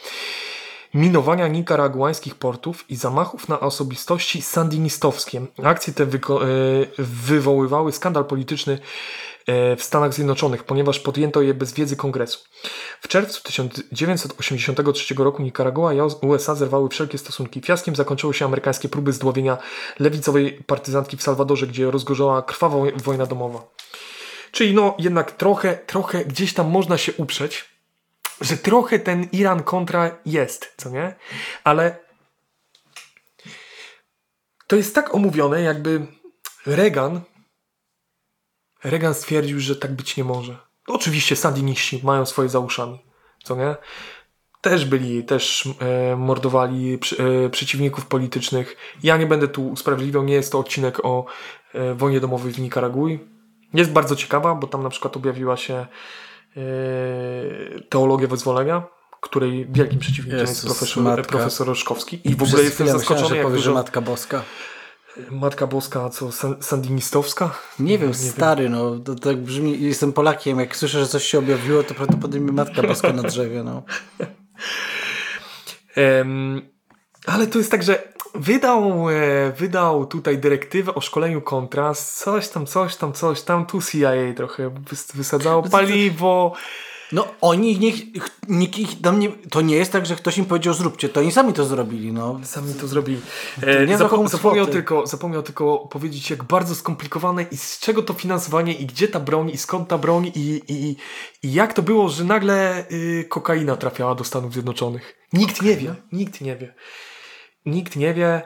[0.95, 5.41] minowania nikaraguańskich portów i zamachów na osobistości sandinistowskie.
[5.63, 6.09] Akcje te e,
[6.99, 8.79] wywoływały skandal polityczny
[9.77, 12.39] w Stanach Zjednoczonych, ponieważ podjęto je bez wiedzy kongresu.
[13.01, 17.61] W czerwcu 1983 roku Nikaragua i USA zerwały wszelkie stosunki.
[17.61, 19.59] Fiaskiem zakończyły się amerykańskie próby zdławienia
[19.99, 23.63] lewicowej partyzantki w Salwadorze, gdzie rozgorzała krwawa wojna domowa.
[24.53, 27.65] Czyli no jednak trochę, trochę gdzieś tam można się uprzeć,
[28.41, 31.15] że trochę ten Iran kontra jest, co nie?
[31.65, 31.97] Ale
[34.67, 36.07] to jest tak omówione, jakby
[36.67, 37.21] Reagan
[38.85, 40.57] Reagan stwierdził, że tak być nie może.
[40.87, 42.99] Oczywiście sandiniści mają swoje za uszami,
[43.45, 43.77] co nie?
[44.61, 47.17] Też byli, też e, mordowali przy,
[47.47, 48.77] e, przeciwników politycznych.
[49.03, 51.25] Ja nie będę tu usprawiedliwiał, nie jest to odcinek o
[51.75, 53.19] e, wojnie domowej w Nikaragui.
[53.75, 55.87] Jest bardzo ciekawa, bo tam na przykład objawiła się e,
[57.89, 58.83] teologia wyzwolenia,
[59.21, 61.23] której wielkim przeciwnikiem jest Jezus, profesor, matka.
[61.23, 62.21] profesor Roszkowski.
[62.25, 63.71] I w ogóle jestem chwilę myślałem, zaskoczony, że jak powiesz, że.
[63.71, 64.43] Matka Boska.
[65.31, 67.51] Matka Boska, co, san, sandinistowska?
[67.79, 71.83] Nie wiem, stary, no to tak brzmi, jestem Polakiem, jak słyszę, że coś się objawiło,
[71.83, 73.83] to prawdopodobnie Matka Boska na drzewie, no.
[75.97, 76.63] Em,
[77.27, 82.67] ale to jest tak, że wydał, e, wydał tutaj dyrektywę o szkoleniu kontrast, coś tam,
[82.67, 86.53] coś tam, coś tam, tu CIA trochę wys- wysadzało paliwo.
[87.13, 87.95] No oni, niech,
[88.49, 91.33] nikt ich tam nie, to nie jest tak, że ktoś im powiedział zróbcie, to oni
[91.33, 92.41] sami to zrobili, no.
[92.45, 93.21] Sami to zrobili.
[93.63, 98.03] nie E, za zapo- zapomniał, tylko, zapomniał tylko powiedzieć, jak bardzo skomplikowane i z czego
[98.03, 100.97] to finansowanie i gdzie ta broń i skąd ta broń i, i,
[101.43, 105.17] i jak to było, że nagle y, kokaina trafiała do Stanów Zjednoczonych.
[105.33, 106.75] Nikt nie wie, nikt nie wie.
[107.67, 108.43] Nikt nie wie.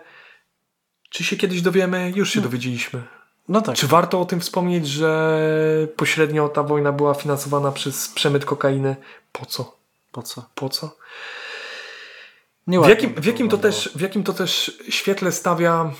[1.11, 2.13] Czy się kiedyś dowiemy?
[2.15, 3.03] Już się dowiedzieliśmy.
[3.49, 3.77] No tak.
[3.77, 8.97] Czy warto o tym wspomnieć, że pośrednio ta wojna była finansowana przez przemyt kokainy?
[9.33, 9.77] Po co?
[10.13, 10.45] Po co?
[10.55, 10.87] Po co?
[10.87, 15.93] W Nieładnie jakim, w, jakim to też, w jakim to też świetle stawia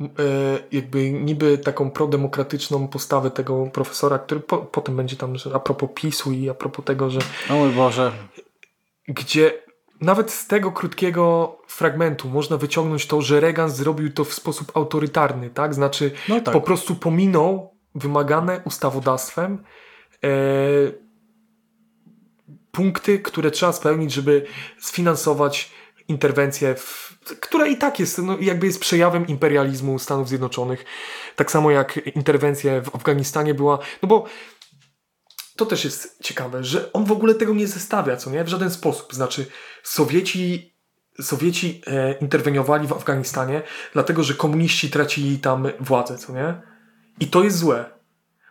[0.00, 0.04] e,
[0.72, 5.90] jakby niby taką prodemokratyczną postawę tego profesora, który po, potem będzie tam, że a propos
[5.94, 7.18] PiSu i a propos tego, że
[7.50, 8.12] O mój Boże.
[9.08, 9.67] gdzie
[10.00, 15.50] nawet z tego krótkiego fragmentu można wyciągnąć to, że Reagan zrobił to w sposób autorytarny,
[15.50, 15.74] tak?
[15.74, 16.54] Znaczy No tak.
[16.54, 19.64] po prostu pominął wymagane ustawodawstwem
[20.24, 20.28] e,
[22.72, 24.46] punkty, które trzeba spełnić, żeby
[24.80, 25.72] sfinansować
[26.08, 30.84] interwencję, w, która i tak jest, no, jakby jest przejawem imperializmu Stanów Zjednoczonych.
[31.36, 34.24] Tak samo jak interwencja w Afganistanie była, no bo
[35.58, 38.44] to też jest ciekawe, że on w ogóle tego nie zestawia, co nie?
[38.44, 39.14] W żaden sposób.
[39.14, 39.46] Znaczy,
[39.82, 40.74] Sowieci,
[41.20, 46.62] Sowieci e, interweniowali w Afganistanie, dlatego że komuniści tracili tam władzę, co nie?
[47.20, 47.84] I to jest złe.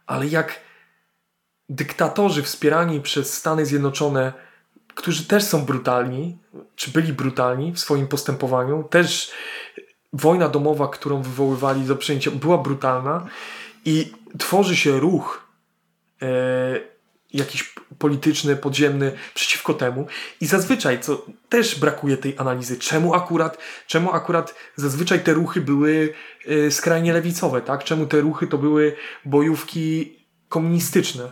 [0.06, 0.60] Ale jak
[1.70, 4.34] dyktatorzy wspierani przez Stany Zjednoczone,
[4.96, 6.38] którzy też są brutalni,
[6.76, 9.32] czy byli brutalni w swoim postępowaniu, też
[10.14, 13.28] wojna domowa, którą wywoływali do przejęcia, była brutalna
[13.86, 15.48] i tworzy się ruch
[16.22, 16.97] e,
[17.34, 20.08] jakiś polityczny, podziemny przeciwko temu
[20.42, 23.58] i zazwyczaj, co też brakuje tej analizy, czemu akurat,
[23.88, 26.14] czemu akurat zazwyczaj te ruchy były
[26.48, 27.84] e, skrajnie lewicowe, tak?
[27.84, 30.18] Czemu te ruchy to były bojówki
[30.50, 31.32] komunistyczne?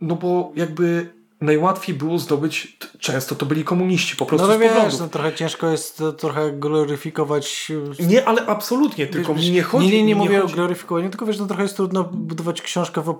[0.00, 5.00] No bo jakby najłatwiej było zdobyć, często to byli komuniści, po prostu No wiesz, poglądów.
[5.00, 7.72] no, trochę ciężko jest trochę gloryfikować.
[8.00, 9.86] Nie, ale absolutnie, tylko Wiesz, mi nie chodzi...
[9.86, 12.62] Nie, nie, nie mi mówię chodzi- o gloryfikowaniu, tylko wiesz, no trochę jest trudno budować
[12.62, 13.14] książkę, w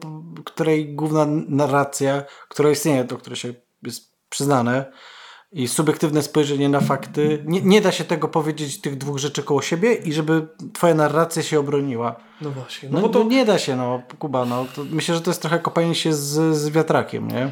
[0.45, 4.93] której główna narracja, która istnieje, to które się jest przyznane
[5.53, 9.63] i subiektywne spojrzenie na fakty, nie, nie da się tego powiedzieć tych dwóch rzeczy koło
[9.63, 12.17] siebie i żeby twoja narracja się obroniła.
[12.41, 13.25] No właśnie, No, no bo to...
[13.25, 14.67] nie da się, no Kuba, no.
[14.77, 17.51] To myślę, że to jest trochę kopanie się z, z wiatrakiem, nie?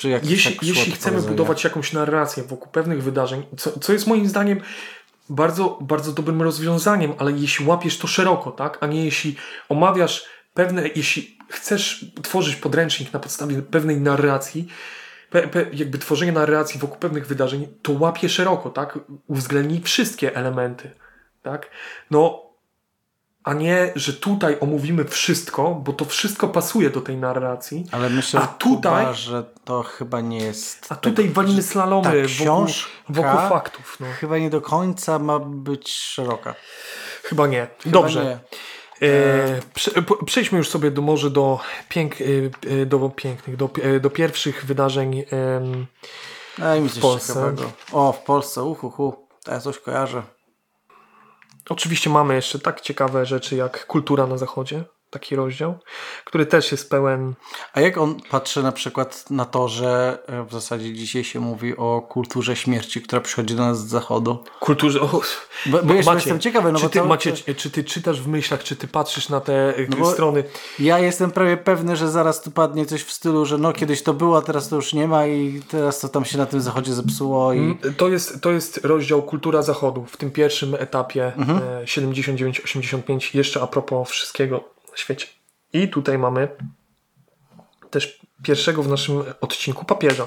[0.00, 4.28] Czy jak Jeśli, jeśli chcemy budować jakąś narrację wokół pewnych wydarzeń, co, co jest moim
[4.28, 4.60] zdaniem
[5.28, 9.36] bardzo, bardzo dobrym rozwiązaniem, ale jeśli łapiesz to szeroko, tak, a nie jeśli
[9.68, 10.24] omawiasz
[10.54, 14.68] pewne, jeśli chcesz tworzyć podręcznik na podstawie pewnej narracji,
[15.30, 20.90] pe, pe, jakby tworzenie narracji wokół pewnych wydarzeń, to łapie szeroko, tak, uwzględnij wszystkie elementy,
[21.42, 21.70] tak,
[22.10, 22.49] no
[23.44, 28.40] a nie, że tutaj omówimy wszystko, bo to wszystko pasuje do tej narracji, Ale myślę,
[28.40, 30.86] A tutaj- Kuba, że to chyba nie jest.
[30.88, 32.66] a tutaj walimy slalomy ta wokół,
[33.08, 33.96] wokół faktów.
[34.00, 34.06] No.
[34.20, 36.54] Chyba nie do końca ma być szeroka.
[37.22, 37.66] Chyba nie.
[37.82, 38.24] Chyba Dobrze.
[38.24, 38.38] nie.
[39.08, 42.24] E, po- przejdźmy już sobie do, może do, pięk, e,
[42.82, 45.24] e, do pięknych, do, e, do pierwszych wydarzeń.
[45.30, 45.86] em,
[46.82, 47.32] mi coś Polsce.
[47.32, 47.62] ciekawego.
[47.92, 49.26] O, w Polsce, uhuhu.
[49.44, 50.22] To ja coś kojarzę.
[51.70, 55.78] Oczywiście mamy jeszcze tak ciekawe rzeczy jak kultura na zachodzie, taki rozdział,
[56.24, 57.34] który też jest pełen.
[57.72, 61.76] A jak on patrzy na przykład na to, że e, w zasadzie dzisiaj się mówi
[61.76, 64.44] o kulturze śmierci, która przychodzi do nas z zachodu?
[64.60, 65.00] Kulturze.
[65.00, 65.20] O,
[65.66, 68.62] Bo, bo jestem ciekawy, no czy, bo ty, cały Macie, czy ty czytasz w myślach,
[68.64, 70.44] czy ty patrzysz na te e, No strony?
[70.78, 74.14] Ja jestem prawie pewny, że zaraz tu padnie coś w stylu, że no kiedyś to
[74.14, 76.92] było, a teraz to już nie ma i teraz to tam się na tym zachodzie
[76.92, 77.58] zepsuło i...
[77.58, 81.58] Mm, To jest, to jest rozdział Kultura Zachodu w tym pierwszym etapie Mhm.
[81.58, 85.26] e, 79-85, jeszcze a propos wszystkiego na świecie.
[85.72, 86.48] I tutaj mamy
[87.90, 90.26] też pierwszego w naszym odcinku papieża.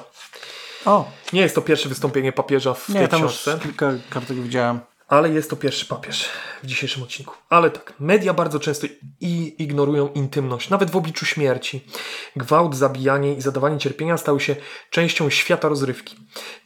[0.86, 4.38] O, Nie jest to pierwsze wystąpienie papieża w nie, tej tam już książce, kilka kartek
[4.38, 4.80] widziałem.
[5.08, 6.30] ale jest to pierwszy papież
[6.64, 7.34] w dzisiejszym odcinku.
[7.50, 8.88] Ale tak, media bardzo często
[9.22, 11.86] i ignorują intymność, nawet w obliczu śmierci.
[12.36, 14.56] Gwałt, zabijanie i zadawanie cierpienia stały się
[14.90, 16.16] częścią świata rozrywki.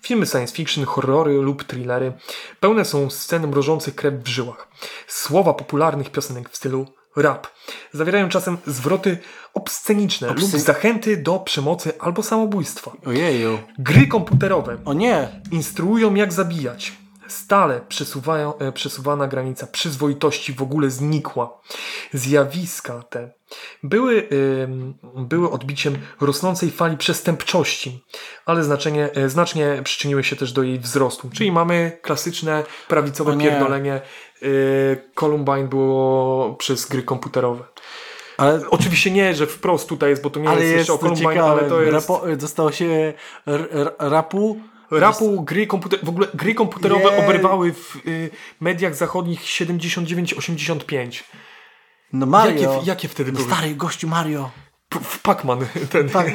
[0.02, 2.14] Filmy science fiction, horrory lub thrillery
[2.60, 4.68] pełne są scen mrożących krew w żyłach.
[5.08, 6.86] Słowa popularnych piosenek w stylu
[7.18, 7.48] rap
[7.94, 9.18] zawierają czasem zwroty
[9.54, 12.92] obsceniczne lub Obscen- zachęty do przemocy albo samobójstwa.
[13.06, 13.60] Ojeju.
[13.80, 15.42] Gry komputerowe O nie!
[15.52, 16.94] instruują jak zabijać.
[17.28, 17.82] Stale
[18.60, 21.62] e, przesuwana granica przyzwoitości w ogóle znikła.
[22.14, 23.32] Zjawiska te
[23.84, 24.28] były,
[25.16, 28.04] były odbiciem rosnącej fali przestępczości,
[28.46, 31.30] ale znaczenie, e, znacznie przyczyniły się też do jej wzrostu.
[31.34, 34.02] Czyli mamy klasyczne prawicowe pierdolenie.
[34.44, 37.64] Y, Columbine było przez gry komputerowe.
[38.38, 40.98] Ale, Oczywiście nie, że wprost tutaj jest, bo to nie ale jest, jest jeszcze o
[40.98, 41.52] Columbine, ciekawe.
[41.52, 41.94] ale to jest...
[41.94, 43.14] Rapo, dostało się
[44.00, 44.60] rapu.
[44.92, 47.20] Rapu, gry komputerowe, w ogóle gry komputerowe Jej.
[47.24, 48.30] oberwały w y,
[48.60, 51.24] mediach zachodnich 79-85.
[52.14, 52.62] No Mario.
[52.74, 53.52] Jakie, jakie wtedy no były?
[53.54, 54.50] stary gościu Mario.
[54.90, 56.34] P- w Pac-Man, ten ten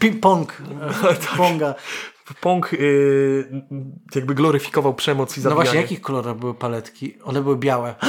[0.00, 0.46] ping-pong.
[1.02, 1.36] Tak.
[1.36, 1.74] Ponga.
[2.40, 3.64] Pong y,
[4.14, 5.64] jakby gloryfikował przemoc i No zabijanie.
[5.64, 7.18] właśnie, jakich kolorach były paletki?
[7.24, 7.94] One były białe.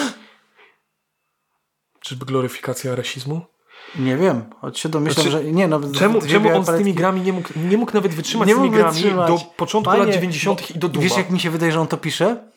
[1.99, 3.41] Czyżby gloryfikacja rasizmu?
[3.99, 5.80] Nie wiem, choć się domyślam, Znaczy, że nie no.
[5.93, 8.57] Czemu, czemu on z tymi paletki- grami nie mógł, nie mógł nawet wytrzymać Nie z
[8.57, 9.28] tymi grami wytrzymać.
[9.28, 10.76] do początku Panie, lat 90.
[10.76, 11.03] i do Duma?
[11.03, 12.51] Wiesz, jak mi się wydaje, że on to pisze?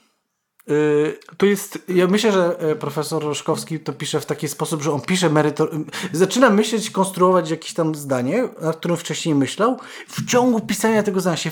[0.68, 1.78] Yy, To jest...
[1.88, 5.70] ja myślę, że e, profesor Roszkowski to pisze w taki sposób, że on pisze merytor...
[6.12, 9.78] Zaczyna myśleć, konstruować jakieś tam zdanie, nad którym wcześniej myślał.
[10.08, 11.50] W ciągu pisania tego zdania się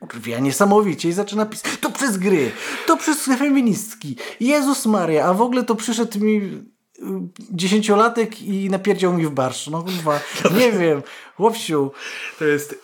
[0.00, 1.70] wkurwia niesamowicie i zaczyna pisać.
[1.80, 2.50] To przez gry,
[2.86, 4.16] to przez feministki.
[4.40, 6.62] Jezus Maria, a w ogóle to przyszedł mi y,
[7.50, 9.66] dziesięciolatek i napierdział mi w barsz.
[9.66, 10.20] No kurwa,
[10.58, 11.02] nie wiem,
[11.36, 11.90] chłopciu.
[12.38, 12.74] To jest...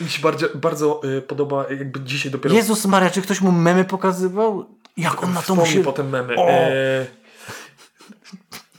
[0.00, 2.54] Mi się bardzo, bardzo y, podoba, jakby dzisiaj dopiero...
[2.54, 4.75] Jezus Maria, czy ktoś mu memy pokazywał?
[4.96, 5.80] Jak on na to musi...
[5.80, 6.34] potem memy.
[6.36, 6.48] O!
[6.48, 7.06] E,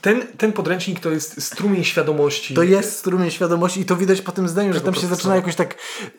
[0.00, 2.54] ten, ten podręcznik to jest strumień świadomości.
[2.54, 5.16] To jest strumień świadomości i to widać po tym zdaniu, że tam się profesora.
[5.16, 5.74] zaczyna jakoś tak...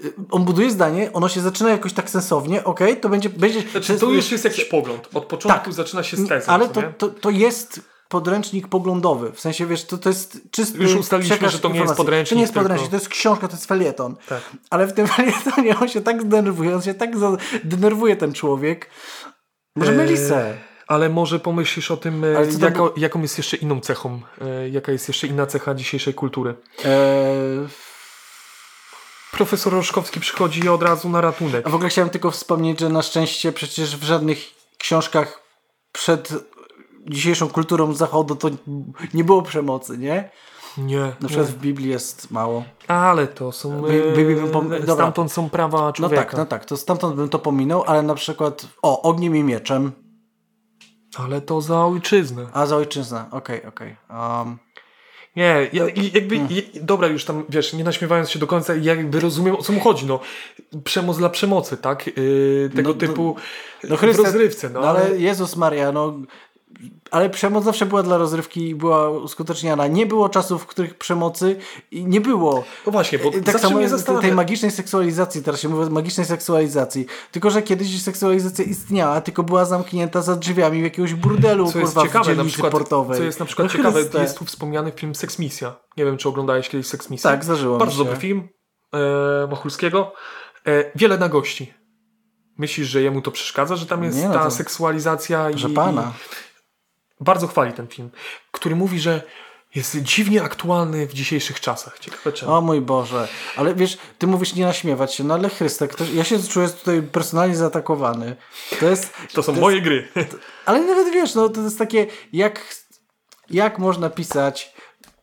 [0.06, 3.30] y, On buduje zdanie, ono się zaczyna jakoś tak sensownie, okej, to będzie...
[3.30, 5.10] będzie Znaczy, to już jest jakiś pogląd.
[5.14, 5.74] Od początku Tak.
[5.74, 6.52] zaczyna się z tezą.
[6.52, 9.32] Ale to, to, to jest podręcznik poglądowy.
[9.32, 11.97] W sensie, wiesz, to, to jest czysty Już ustaliliśmy, że to nie jest informacji.
[11.97, 14.16] podręcznik, To nie jest tylko- podręcznik, to jest książka, to jest felieton.
[14.30, 14.41] Tak.
[14.70, 17.12] Ale w tym felietonie on się tak zdenerwuje, on się tak
[17.64, 18.89] denerwuje ten człowiek.
[19.80, 20.58] Może myli se.
[20.88, 22.28] Ale może pomyślisz o tym, e,
[22.60, 26.56] jako, było- jaką jest jeszcze inną cechą, e, jaka jest jeszcze inna cecha dzisiejszej kultury.
[29.32, 31.68] Profesor Roszkowski przychodzi od razu na ratunek.
[31.68, 34.40] A w ogóle chciałem tylko wspomnieć, że na szczęście przecież w żadnych
[34.78, 35.42] książkach
[35.92, 36.30] przed
[37.08, 38.50] dzisiejszą kulturą zachodu to
[39.14, 40.30] nie było przemocy, nie?
[40.78, 42.64] Nie, Na przykład w Biblii jest mało.
[42.88, 43.82] ale to są.
[43.82, 44.96] By- by- by- bym pom- e, dobra.
[44.96, 46.24] stamtąd są prawa No człowieka.
[46.24, 49.92] tak, no tak, to stamtąd bym to pominął, ale na przykład o, ogniem i mieczem,
[51.18, 52.48] Ale to za ojczyznę.
[52.54, 53.96] a za ojczyznę, okej, okej.
[54.10, 54.58] Um,
[55.36, 56.36] Nie, ja, i jakby.
[56.38, 56.56] Hmm.
[56.82, 59.80] dobra, już tam wiesz, nie naśmiewając się do końca, ja jakby rozumiem o co mu
[59.80, 60.06] chodzi.
[60.06, 60.20] No,
[60.84, 62.08] przemoc dla przemocy, tak?
[62.08, 63.36] Yy, tego No, no, typu
[63.90, 66.14] no w Chryste- rozrywce, no, no ale Jezus Maria, no
[67.12, 69.88] ale przemoc zawsze była dla rozrywki i była uskuteczniana.
[69.88, 71.56] Nie było czasów, w których przemocy
[71.92, 72.64] nie było.
[72.86, 77.06] No właśnie, bo tak samo jest tej magicznej seksualizacji, teraz się mówi o magicznej seksualizacji.
[77.32, 81.94] Tylko, że kiedyś seksualizacja istniała, tylko była zamknięta za drzwiami w jakiegoś burdelu, Co jest
[81.94, 83.18] kurwa, ciekawe, w na dzielnicy przykład, portowej.
[83.18, 84.22] co jest na przykład No ciekawe, Chryste.
[84.22, 85.76] jest tu wspomniany film Sex Misja.
[85.98, 87.30] Nie wiem, czy oglądałeś kiedyś Sex Misję.
[87.30, 88.50] Tak, zdarzyło mi Bardzo dobry film
[88.94, 90.14] e, Machulskiego.
[90.68, 91.74] E, wiele nagości.
[92.58, 95.74] Myślisz, że jemu to przeszkadza, że tam jest Nie, no ta to- seksualizacja Że i,
[95.74, 96.02] pana.
[96.02, 96.49] i
[97.20, 98.10] bardzo chwali ten film,
[98.52, 99.22] który mówi, że
[99.76, 102.00] jest dziwnie aktualny w dzisiejszych czasach.
[102.00, 102.54] Ciekawe czemu.
[102.54, 103.28] O mój Boże.
[103.56, 107.02] Ale wiesz, ty mówisz nie naśmiewać się, no ale Chryste, ktoś, ja się czuję tutaj
[107.02, 108.36] personalnie zaatakowany.
[108.80, 109.14] To jest...
[109.34, 110.08] to są jest- moje gry.
[110.66, 112.76] Ale nawet wiesz, no to jest takie, jak,
[113.50, 114.74] jak można pisać...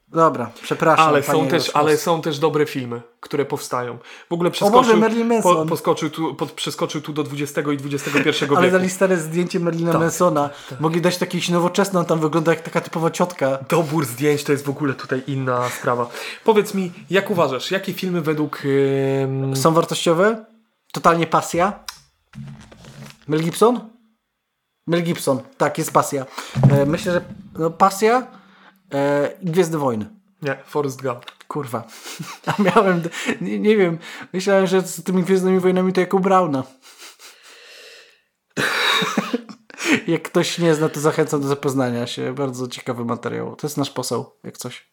[0.08, 1.08] Dobra, przepraszam.
[1.08, 3.98] Ale są, też, ale są też dobre filmy, które powstają.
[4.30, 5.56] W ogóle Boże, przeskoczył, Manson.
[5.56, 8.78] po, poskoczył tu, pod, przeskoczył tu do XX i XXI Ale wieku.
[8.78, 10.50] dali stare zdjęcie Merlina Tak, Mansona.
[10.80, 13.58] Mogli dać jakieś nowoczesne, on tam wygląda jak taka typowa ciotka.
[13.68, 16.08] Dobór zdjęć to jest w ogóle tutaj inna sprawa.
[16.44, 18.62] Powiedz mi, jak uważasz, jakie filmy według...
[18.64, 20.44] ym, Są wartościowe?
[20.92, 21.84] Totalnie pasja?
[23.28, 23.80] Mel Gibson?
[24.86, 26.26] Mel Gibson, tak, jest pasja.
[26.70, 27.20] E, myślę, że
[27.58, 28.26] no, pasja
[28.92, 30.06] e, i Gwiezdne Wojny.
[30.42, 31.24] Nie, Forrest Gump.
[31.48, 31.84] Kurwa.
[32.46, 33.02] A miałem,
[33.40, 33.98] nie, nie wiem,
[34.32, 36.62] myślałem, że z tymi Gwiezdnymi Wojnami to jako Brauna.
[40.06, 42.34] Jak ktoś nie zna, to zachęcam do zapoznania się.
[42.34, 43.56] Bardzo ciekawy materiał.
[43.56, 44.90] To jest nasz poseł, jak coś.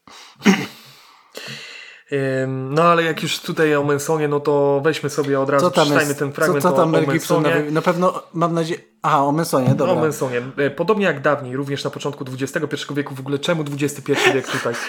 [2.47, 5.85] No ale jak już tutaj o Mansonie, no to weźmy sobie od razu, Co tam
[5.85, 6.19] przeczytajmy jest?
[6.19, 8.92] ten Co, fragment co tam o, o na pewno, mam nadzieję...
[9.06, 9.95] Aha, o Mansonie, O dobra.
[9.95, 10.41] Mansonie.
[10.58, 14.74] E, Podobnie jak dawniej, również na początku XXI wieku, w ogóle czemu XXI wiek tutaj?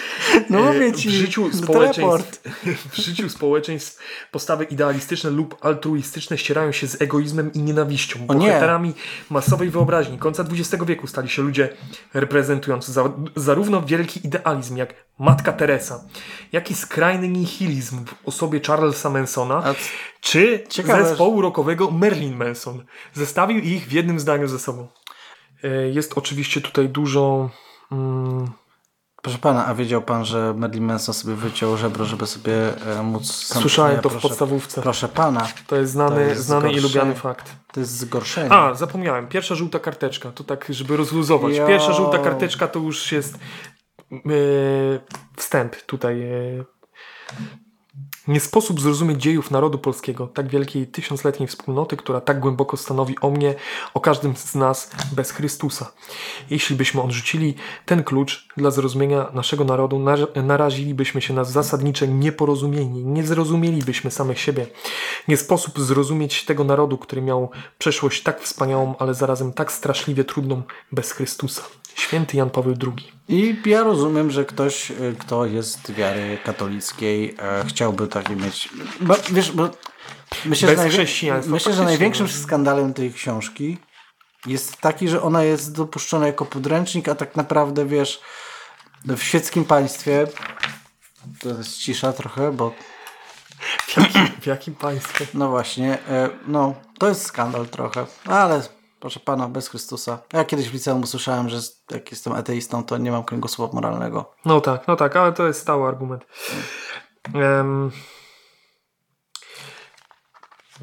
[0.49, 2.41] No E, mówię ci, w życiu społeczeństw,
[2.91, 3.99] w życiu społeczeństw
[4.31, 8.19] postawy idealistyczne lub altruistyczne ścierają się z egoizmem i nienawiścią.
[8.27, 8.47] O nie.
[8.47, 8.93] Bohaterami
[9.29, 11.69] masowej wyobraźni końca XX wieku stali się ludzie
[12.13, 16.03] reprezentujący za, zarówno wielki idealizm jak Matka Teresa,
[16.51, 19.73] jak i skrajny nihilizm w osobie Charlesa Mansona, A
[20.25, 22.85] czy Ciekawe, zespołu rockowego Merlin Manson.
[23.13, 24.87] Zestawił ich w jednym zdaniu ze sobą.
[25.63, 27.49] E, Jest oczywiście tutaj dużo.
[27.91, 28.51] Mm,
[29.21, 32.53] Proszę pana, a wiedział pan, że Marilyn Manson sobie wyciął żebro, żeby sobie
[32.99, 33.31] e, móc...
[33.33, 34.81] Sam, Słyszałem to w proszę, podstawówce.
[34.81, 37.55] Proszę pana, to jest znany, To jest znany i lubiany fakt.
[37.73, 38.51] to jest zgorszenie.
[38.51, 39.27] A, zapomniałem.
[39.27, 40.31] Pierwsza żółta karteczka.
[40.31, 41.55] To tak, żeby rozluzować.
[41.55, 41.67] Jo.
[41.67, 43.35] Pierwsza żółta karteczka to już jest
[44.13, 44.19] e,
[45.37, 46.21] wstęp tutaj.
[46.21, 46.63] E,
[48.27, 53.29] nie sposób zrozumieć dziejów narodu polskiego, tak wielkiej tysiącletniej wspólnoty, która tak głęboko stanowi o
[53.29, 53.55] mnie,
[53.93, 55.91] o każdym z nas bez Chrystusa.
[56.49, 57.55] Jeśli byśmy odrzucili
[57.85, 64.39] ten klucz dla zrozumienia naszego narodu, nar- narazilibyśmy się na zasadnicze nieporozumienie, nie zrozumielibyśmy samych
[64.39, 64.67] siebie.
[65.27, 70.61] Nie sposób zrozumieć tego narodu, który miał przeszłość tak wspaniałą, ale zarazem tak straszliwie trudną
[70.91, 71.61] bez Chrystusa.
[71.95, 73.11] Święty Jan Paweł II.
[73.27, 78.69] I ja rozumiem, że ktoś, y, kto jest wiary katolickiej, e, chciałby takie mieć.
[79.01, 79.69] Bo, wiesz, bo
[80.45, 81.05] myślę, Bez że,
[81.47, 83.77] myślę, że największym skandalem tej książki
[84.45, 88.21] jest taki, że ona jest dopuszczona jako podręcznik, a tak naprawdę wiesz,
[89.05, 90.27] w świeckim państwie.
[91.39, 92.71] To jest cisza trochę, bo
[93.87, 95.27] W jakim, w jakim państwie?
[95.33, 98.61] no właśnie, e, no to jest skandal trochę, ale
[99.05, 100.19] proszę pana, bez Chrystusa.
[100.33, 101.59] Ja kiedyś w liceum usłyszałem, że
[101.91, 104.35] jak jestem ateistą, to nie mam kręgosłupa moralnego.
[104.45, 106.25] No tak, no tak, ale to jest stały argument.
[107.33, 107.91] Em,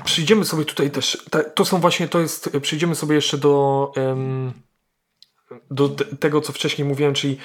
[0.04, 1.24] przyjdziemy sobie tutaj też.
[1.54, 2.50] To są właśnie, to jest.
[2.62, 4.52] Przyjdziemy sobie jeszcze do, em,
[5.70, 7.38] do te- tego, co wcześniej mówiłem, czyli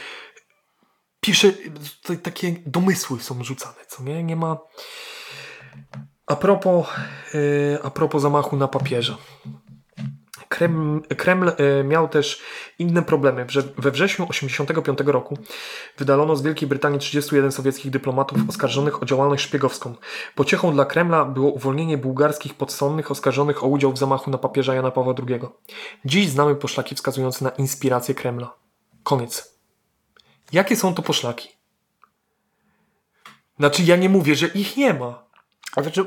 [1.21, 1.53] pisze.
[2.01, 4.23] Tutaj takie domysły są rzucane, co nie?
[4.23, 4.57] Nie ma.
[6.27, 6.87] A propos,
[7.33, 9.17] e, a propos zamachu na papieża.
[10.49, 12.41] Kreml, Kreml e, miał też
[12.79, 13.45] inne problemy.
[13.77, 15.37] We wrześniu 1985 roku
[15.97, 19.95] wydalono z Wielkiej Brytanii 31 sowieckich dyplomatów oskarżonych o działalność szpiegowską.
[20.35, 24.91] Pociechą dla Kremla było uwolnienie bułgarskich podsądnych oskarżonych o udział w zamachu na papieża Jana
[24.91, 25.39] Pawła II.
[26.05, 28.53] Dziś znamy poszlaki wskazujące na inspirację Kremla.
[29.03, 29.57] Koniec.
[30.51, 31.49] Jakie są to poszlaki?
[33.59, 35.23] Znaczy, ja nie mówię, że ich nie ma,
[35.81, 36.05] znaczy,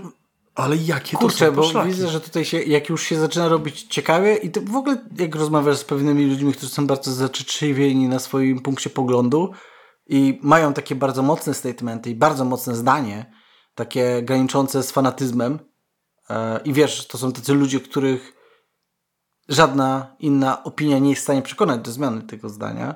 [0.63, 3.83] ale jakie to kurczę, są bo widzę, że tutaj się, jak już się zaczyna robić
[3.83, 8.19] ciekawie i to w ogóle jak rozmawiasz z pewnymi ludźmi, którzy są bardzo zaczyczliwieni na
[8.19, 9.53] swoim punkcie poglądu
[10.07, 13.33] i mają takie bardzo mocne statementy i bardzo mocne zdanie,
[13.75, 15.59] takie graniczące z fanatyzmem
[16.31, 18.37] e, i wiesz, to są tacy ludzie, których
[19.49, 22.95] żadna inna opinia nie jest w stanie przekonać do zmiany tego zdania.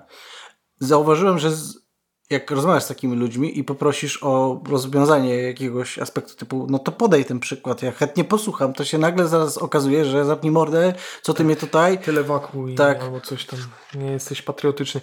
[0.80, 1.83] Zauważyłem, że z,
[2.30, 7.24] jak rozmawiasz z takimi ludźmi i poprosisz o rozwiązanie jakiegoś aspektu typu, no to podaj
[7.24, 11.44] ten przykład, ja chętnie posłucham, to się nagle zaraz okazuje, że zapnij mordę, co ty
[11.44, 11.98] mnie tutaj...
[11.98, 13.02] Tyle wakuj Tak.
[13.02, 13.58] albo coś tam.
[13.94, 15.00] Nie jesteś patriotyczny.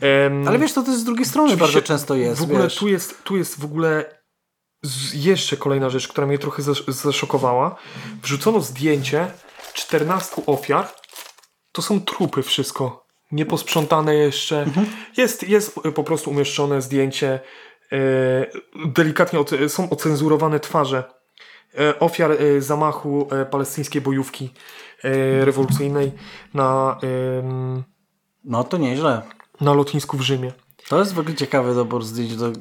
[0.00, 2.76] Em, Ale wiesz, to też z drugiej strony bardzo często jest, W ogóle wiesz.
[2.76, 4.18] tu jest, tu jest w ogóle
[5.14, 7.76] jeszcze kolejna rzecz, która mnie trochę zasz, zaszokowała.
[8.22, 9.30] Wrzucono zdjęcie
[9.74, 10.88] 14 ofiar.
[11.72, 13.03] To są trupy wszystko.
[13.34, 14.62] Nieposprzątane jeszcze.
[14.62, 14.86] Mhm.
[15.16, 17.40] Jest, jest po prostu umieszczone zdjęcie.
[17.92, 17.98] E,
[18.86, 21.04] delikatnie są ocenzurowane twarze
[21.78, 24.50] e, ofiar e, zamachu palestyńskiej bojówki
[25.40, 26.12] rewolucyjnej
[26.54, 26.98] na,
[28.44, 29.22] No to nieźle.
[29.60, 30.52] na lotnisku w Rzymie.
[30.88, 32.36] To jest w ogóle ciekawy dobór zdjęć.
[32.36, 32.52] Do...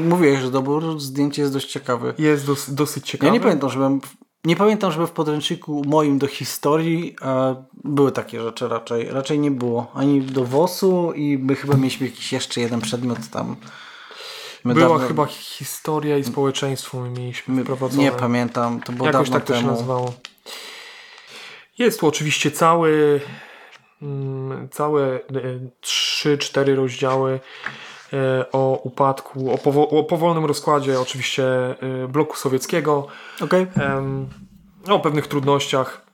[0.00, 2.14] Mówiłeś, że dobór zdjęć jest dość ciekawy.
[2.18, 3.26] Jest dos, dosyć ciekawy.
[3.26, 4.00] Ja nie pamiętam, żebym.
[4.44, 9.10] Nie pamiętam, żeby w podręczniku moim do historii e, były takie rzeczy raczej.
[9.10, 9.90] Raczej nie było.
[9.94, 13.56] Ani do WOS-u i my chyba mieliśmy jakiś jeszcze jeden przedmiot tam.
[14.64, 18.02] My Była dawno- chyba historia i społeczeństwo my mieliśmy my, wprowadzone.
[18.02, 19.72] Nie pamiętam, to było Jakoś dawno tak to się temu.
[19.72, 20.12] nazywało.
[21.78, 23.20] Jest tu oczywiście cały
[24.02, 25.20] mm, całe
[25.82, 27.38] 3-4 rozdziały e,
[28.52, 31.44] o upadku, o, powo- o powolnym rozkładzie oczywiście
[32.04, 33.06] e, bloku sowieckiego,
[33.40, 33.66] Okej.
[33.80, 34.28] em,
[34.88, 36.06] o pewnych trudnościach.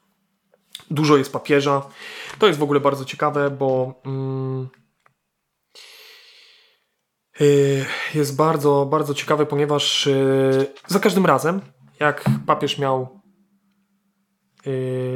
[0.91, 1.83] Dużo jest papieża.
[2.39, 4.69] To jest w ogóle bardzo ciekawe, bo mm,
[7.41, 7.85] y,
[8.15, 10.09] jest bardzo, bardzo ciekawe, ponieważ
[10.87, 11.61] za każdym razem,
[12.01, 13.19] jak papież miał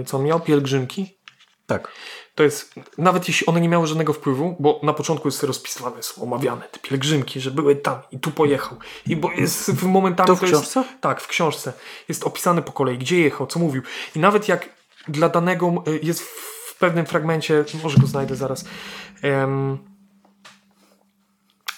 [0.07, 0.41] co on miał?
[0.41, 1.19] Pielgrzymki.
[1.67, 1.93] Tak.
[2.35, 6.23] To jest, nawet jeśli one nie miały żadnego wpływu, bo na początku jest rozpisywane, są
[6.23, 8.79] omawiane te pielgrzymki, że były tam i tu pojechał.
[9.07, 10.27] I bo jest w momentami...
[10.27, 10.85] To w jest- książce?
[11.01, 11.73] tak, w książce.
[12.09, 13.83] Jest opisane po kolei, gdzie jechał, co mówił.
[14.17, 14.69] I nawet jak
[15.09, 18.65] dla danego y, jest w pewnym fragmencie, może go znajdę zaraz,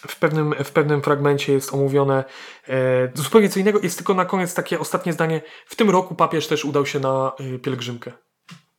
[0.09, 2.25] w pewnym, w pewnym fragmencie jest omówione
[2.69, 3.81] e, zupełnie co innego.
[3.83, 5.43] Jest tylko na koniec takie ostatnie zdanie.
[5.67, 8.13] W tym roku papież też udał się na y, pielgrzymkę.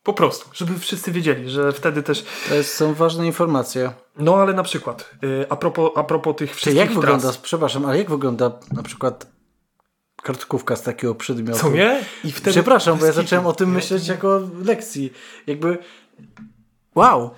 [0.05, 2.25] Po prostu, żeby wszyscy wiedzieli, że wtedy też.
[2.49, 3.91] To jest, są ważne informacje.
[4.17, 7.01] No ale na przykład, y, a, propos, a propos tych Czy wszystkich jak tras.
[7.01, 9.27] wygląda, przepraszam, ale jak wygląda na przykład
[10.23, 11.59] kartkówka z takiego przedmiotu?
[11.59, 12.03] Co nie?
[12.23, 12.51] I wtedy.
[12.51, 15.13] Przepraszam, bo ja zacząłem o tym myśleć jako lekcji.
[15.47, 15.77] Jakby.
[16.95, 17.31] Wow!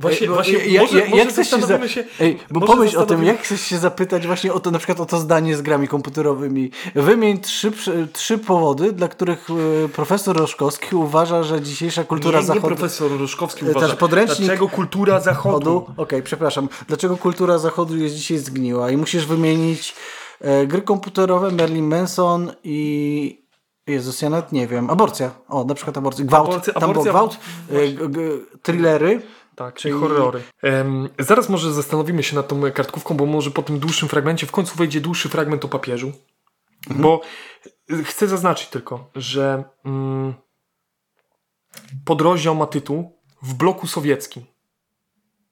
[0.00, 1.88] Właśnie- Ej, bo właśnie ja, może- ja, może jak chcesz się, za...
[1.88, 5.00] się- Ej, bo pomyśl o tym, jak chcesz się zapytać właśnie o to, na przykład
[5.00, 6.70] o to zdanie z grami komputerowymi.
[6.94, 7.72] Wymień trzy,
[8.12, 9.46] trzy powody, dla których
[9.84, 12.66] e, profesor Roszkowski uważa, że dzisiejsza kultura nie, nie zachodu...
[12.66, 13.86] profesor Roszkowski E, uważa.
[13.88, 15.86] też podręcznik- Dlaczego kultura zachodu?
[15.96, 16.68] Okej, przepraszam.
[16.88, 18.90] Dlaczego kultura zachodu jest dzisiaj zgniła?
[18.90, 19.94] I musisz wymienić
[20.40, 23.44] e, gry komputerowe, Merlin Manson i...
[23.86, 24.90] Jezus, ja nawet nie wiem.
[24.90, 25.30] Aborcja.
[25.48, 26.24] O, na przykład aborcja.
[26.24, 26.48] Gwałt.
[26.50, 27.38] Aborcja- Tam był aborcja- gwałt.
[27.70, 28.20] E, g, g,
[28.62, 29.22] thrillery.
[29.56, 30.42] Tak, Czyli- horrory.
[30.62, 34.50] Em, zaraz może zastanowimy się nad tą kartkówką, bo może po tym dłuższym fragmencie w
[34.52, 36.12] końcu wejdzie dłuższy fragment o papieżu.
[36.90, 37.20] Bo
[37.90, 40.34] y, chcę zaznaczyć tylko, że mm,
[42.04, 44.44] podrozdział ma tytuł w bloku sowieckim.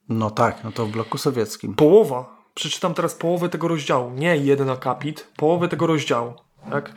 [0.09, 1.75] No tak, no to w bloku sowieckim.
[1.75, 2.43] Połowa.
[2.55, 4.11] Przeczytam teraz połowę tego rozdziału.
[4.11, 6.35] Nie jeden akapit, połowę tego rozdziału.
[6.71, 6.93] Tak?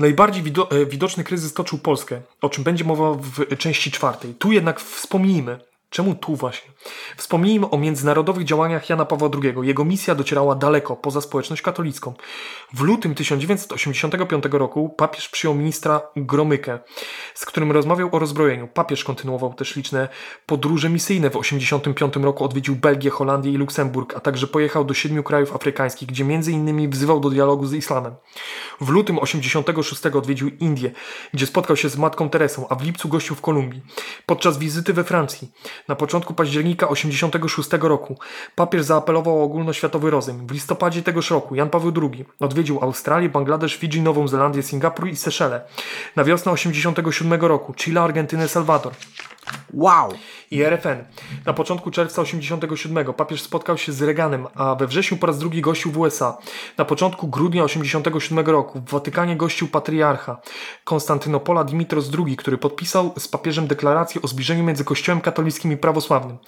[0.00, 4.34] Najbardziej e, widoczny kryzys toczył Polskę, o czym będzie mowa w części czwartej.
[4.34, 5.58] Tu jednak wspomnijmy,
[5.90, 6.69] czemu tu właśnie?
[7.16, 9.54] Wspomnijmy o międzynarodowych działaniach Jana Pawła II.
[9.62, 12.14] Jego misja docierała daleko, poza społeczność katolicką.
[12.74, 16.78] W lutym 1985 roku papież przyjął ministra Gromykę,
[17.34, 18.68] z którym rozmawiał o rozbrojeniu.
[18.68, 20.08] Papież kontynuował też liczne
[20.46, 21.30] podróże misyjne.
[21.30, 26.08] W 1985 roku odwiedził Belgię, Holandię i Luksemburg, a także pojechał do siedmiu krajów afrykańskich,
[26.08, 28.14] gdzie innymi wzywał do dialogu z islamem.
[28.80, 30.90] W lutym 86 odwiedził Indię,
[31.34, 33.82] gdzie spotkał się z matką Teresą, a w lipcu gościł w Kolumbii.
[34.26, 35.52] Podczas wizyty we Francji,
[35.88, 38.18] na początku października 86 roku,
[38.54, 40.46] papież zaapelował o ogólnoświatowy rozejm.
[40.46, 45.16] W listopadzie tegoż roku Jan Paweł II odwiedził Australię, Bangladesz, Fidżi, Nową Zelandię, Singapur i
[45.16, 45.60] Seszele.
[46.16, 48.92] Na wiosnę 87 roku Chile, Argentynę, Salwador
[49.74, 50.12] Wow!
[50.50, 51.04] i RFN.
[51.46, 55.60] Na początku czerwca 87 papież spotkał się z Reaganem, a we wrześniu po raz drugi
[55.60, 56.38] gościł w USA.
[56.78, 60.40] Na początku grudnia 87 roku w Watykanie gościł patriarcha
[60.84, 66.38] Konstantynopola Dimitros II, który podpisał z papieżem deklarację o zbliżeniu między Kościołem katolickim i prawosławnym.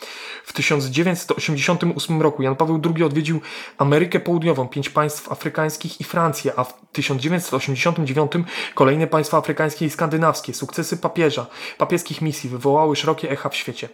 [0.44, 3.40] W 1988 roku Jan Paweł II odwiedził
[3.78, 8.32] Amerykę Południową, pięć państw afrykańskich i Francję, a w 1989
[8.74, 10.55] kolejne państwa afrykańskie i skandynawskie.
[10.55, 11.46] Sukcesy papieża,
[11.78, 13.88] papieskich misji wywołały szerokie echa w świecie.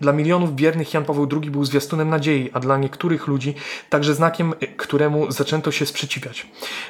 [0.00, 3.54] Dla milionów wiernych Jan Paweł II był zwiastunem nadziei, a dla niektórych ludzi
[3.90, 6.46] także znakiem, y, któremu zaczęto się sprzeciwiać.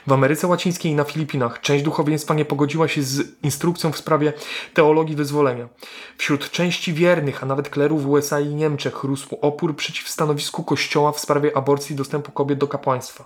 [0.07, 4.33] W Ameryce Łacińskiej i na Filipinach część duchowieństwa nie pogodziła się z instrukcją w sprawie
[4.75, 5.69] teologii wyzwolenia.
[6.19, 11.13] Wśród części wiernych, a nawet klerów w USA i Niemczech rósł opór przeciw stanowisku Kościoła
[11.13, 13.25] w sprawie aborcji i dostępu kobiet do kapłaństwa.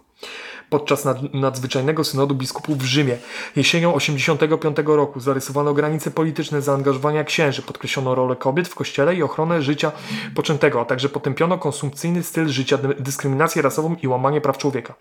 [0.70, 3.16] Podczas nad, nadzwyczajnego synodu biskupów w Rzymie
[3.56, 9.62] jesienią 85 roku zarysowano granice polityczne zaangażowania księży, podkreślono rolę kobiet w kościele i ochronę
[9.62, 9.92] życia
[10.34, 14.94] poczętego, a także potępiono konsumpcyjny styl życia, dy- dyskryminację rasową i łamanie praw człowieka.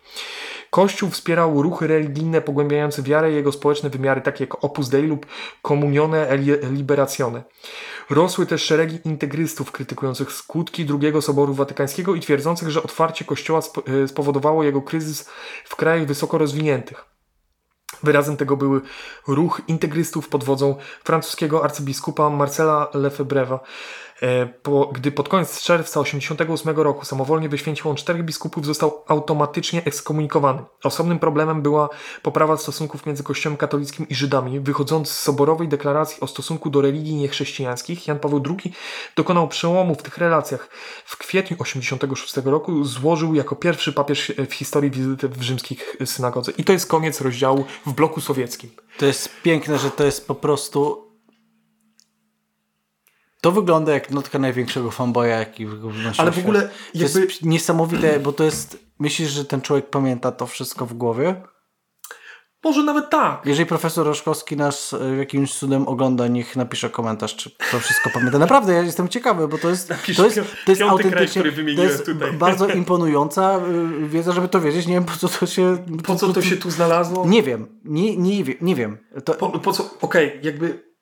[0.75, 5.25] Kościół wspierał ruchy religijne pogłębiające wiarę i jego społeczne wymiary, takie jak Opus Dei lub
[5.61, 6.37] Comunione e
[6.71, 7.43] Liberazione.
[8.09, 14.07] Rosły też szeregi integrystów krytykujących skutki II Soboru Watykańskiego i twierdzących, że otwarcie Kościoła e,
[14.07, 15.29] spowodowało jego kryzys
[15.65, 17.05] w krajach wysoko rozwiniętych.
[18.03, 18.81] Wyrazem tego były
[19.27, 23.59] ruch integrystów pod wodzą francuskiego arcybiskupa Marcela Lefebvre'a.
[24.21, 29.83] E, Po, gdy pod koniec czerwca 1988 roku samowolnie wyświęcił on czterech biskupów, został automatycznie
[29.85, 30.61] ekskomunikowany.
[30.83, 31.89] Osobnym problemem była
[32.21, 34.59] poprawa stosunków między Kościołem katolickim i Żydami.
[34.59, 38.73] Wychodząc z soborowej deklaracji o stosunku do religii niechrześcijańskich, Jan Paweł II
[39.15, 40.69] dokonał przełomu w tych relacjach.
[41.05, 46.51] W kwietniu 1986 roku złożył jako pierwszy papież w historii wizytę w rzymskich synagodze.
[46.57, 48.69] I to jest koniec rozdziału w bloku sowieckim.
[48.97, 51.04] To jest piękne, że to jest po prostu.
[53.45, 58.19] To wygląda jak notka największego fanboya, jaki wnosił Ale w ogóle To jakby- jest niesamowite,
[58.19, 58.77] bo to jest.
[58.99, 61.41] Myślisz, że ten człowiek pamięta to wszystko w głowie?
[62.63, 63.41] Może nawet tak.
[63.45, 68.39] Jeżeli profesor Roszkowski nas e, jakimś cudem ogląda, niech napisze komentarz, czy to wszystko pamięta.
[68.39, 70.35] Naprawdę, ja jestem ciekawy, bo to jest, Napisz to jest,
[70.65, 72.33] to jest kraj, autentycznie, który to jest tutaj.
[72.33, 73.59] bardzo imponująca
[74.03, 74.87] y, wiedza, żeby to wiedzieć.
[74.87, 75.77] Nie wiem, po co to się...
[76.05, 77.25] Po co to się tu znalazło?
[77.27, 78.97] Nie wiem, nie, nie, wiem, nie wiem.
[79.25, 79.89] To, Po, po co?
[80.01, 80.94] Okej, jakby.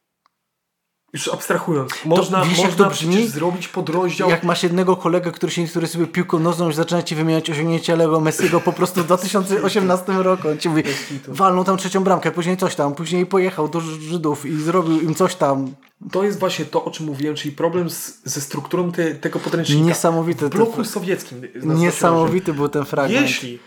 [1.14, 3.28] Już abstrahując, można, wiesz, jak można to brzmi?
[3.28, 4.30] zrobić podrozdział.
[4.30, 7.96] Jak masz jednego kolegę, który się interesuje sobie piłką nożną i zaczyna ci wymieniać osiągnięcia
[7.96, 10.48] Lego Messiego po prostu w 2018 roku.
[10.48, 10.84] On ci mówi,
[11.28, 15.36] walnął tam trzecią bramkę, później coś tam, później pojechał do Żydów i zrobił im coś
[15.36, 15.74] tam.
[16.12, 19.86] To jest właśnie to, o czym mówiłem, czyli problem z, ze strukturą te, tego podręcznika.
[19.86, 20.46] Niesamowite.
[20.46, 21.42] W bloku to- sowieckim.
[21.64, 23.22] Niesamowity był ten fragment.
[23.22, 23.60] Jeśli,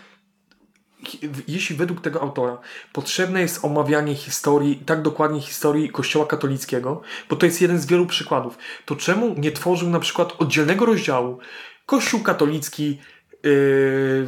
[1.49, 2.59] jeśli według tego autora
[2.93, 8.07] potrzebne jest omawianie historii, tak dokładnie historii Kościoła katolickiego, bo to jest jeden z wielu
[8.07, 11.39] przykładów, to czemu nie tworzył na przykład oddzielnego rozdziału
[11.87, 12.99] Kościół katolicki yy,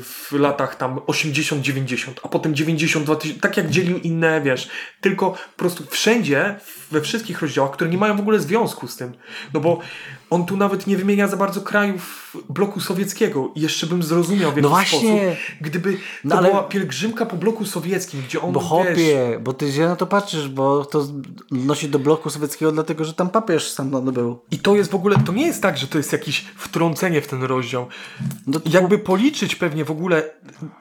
[0.03, 4.69] w latach tam 80-90, a potem 92 tysiące, tak jak dzielił inne, wiesz,
[5.01, 6.61] tylko po prostu wszędzie,
[6.91, 9.13] we wszystkich rozdziałach, które nie mają w ogóle związku z tym,
[9.55, 9.81] no bo
[10.31, 14.57] on tu nawet nie wymienia za bardzo krajów bloku sowieckiego i jeszcze bym zrozumiał w
[14.57, 14.99] jakiś No właśnie.
[14.99, 19.39] sposób, gdyby to No ale- była pielgrzymka po bloku sowieckim, gdzie on, Bo wiesz, hopie,
[19.45, 21.07] bo ty źle na to patrzysz, bo to
[21.51, 24.39] nosi do bloku sowieckiego dlatego, że tam papież stamtąd był.
[24.51, 27.27] i to jest w ogóle, to nie jest tak, że to jest jakieś wtrącenie w
[27.27, 27.87] ten rozdział.
[28.47, 30.31] No to- Jakby policzyć pewnie w ogóle,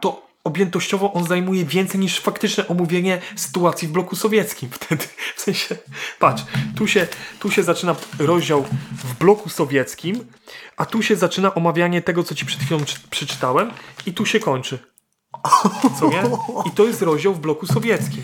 [0.02, 5.06] to objętościowo on zajmuje więcej niż faktyczne omówienie sytuacji w bloku sowieckim wtedy.
[5.36, 5.76] W sensie,
[6.19, 6.44] patrz,
[6.76, 7.07] tu się,
[7.40, 10.26] tu się zaczyna rozdział w bloku sowieckim,
[10.78, 13.72] a tu się zaczyna omawianie tego, co ci przed chwilą czy- przeczytałem
[14.06, 14.80] i tu się kończy.
[15.99, 16.24] Co nie?
[16.65, 18.22] I to jest rozdział w bloku sowieckim.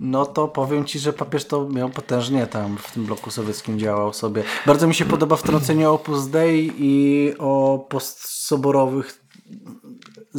[0.00, 4.12] no to powiem ci, że papież to miał potężnie tam w tym bloku sowieckim działał
[4.12, 4.42] sobie.
[4.66, 9.24] Bardzo mi się podoba wtrącenie Opus Dei i o postsoborowych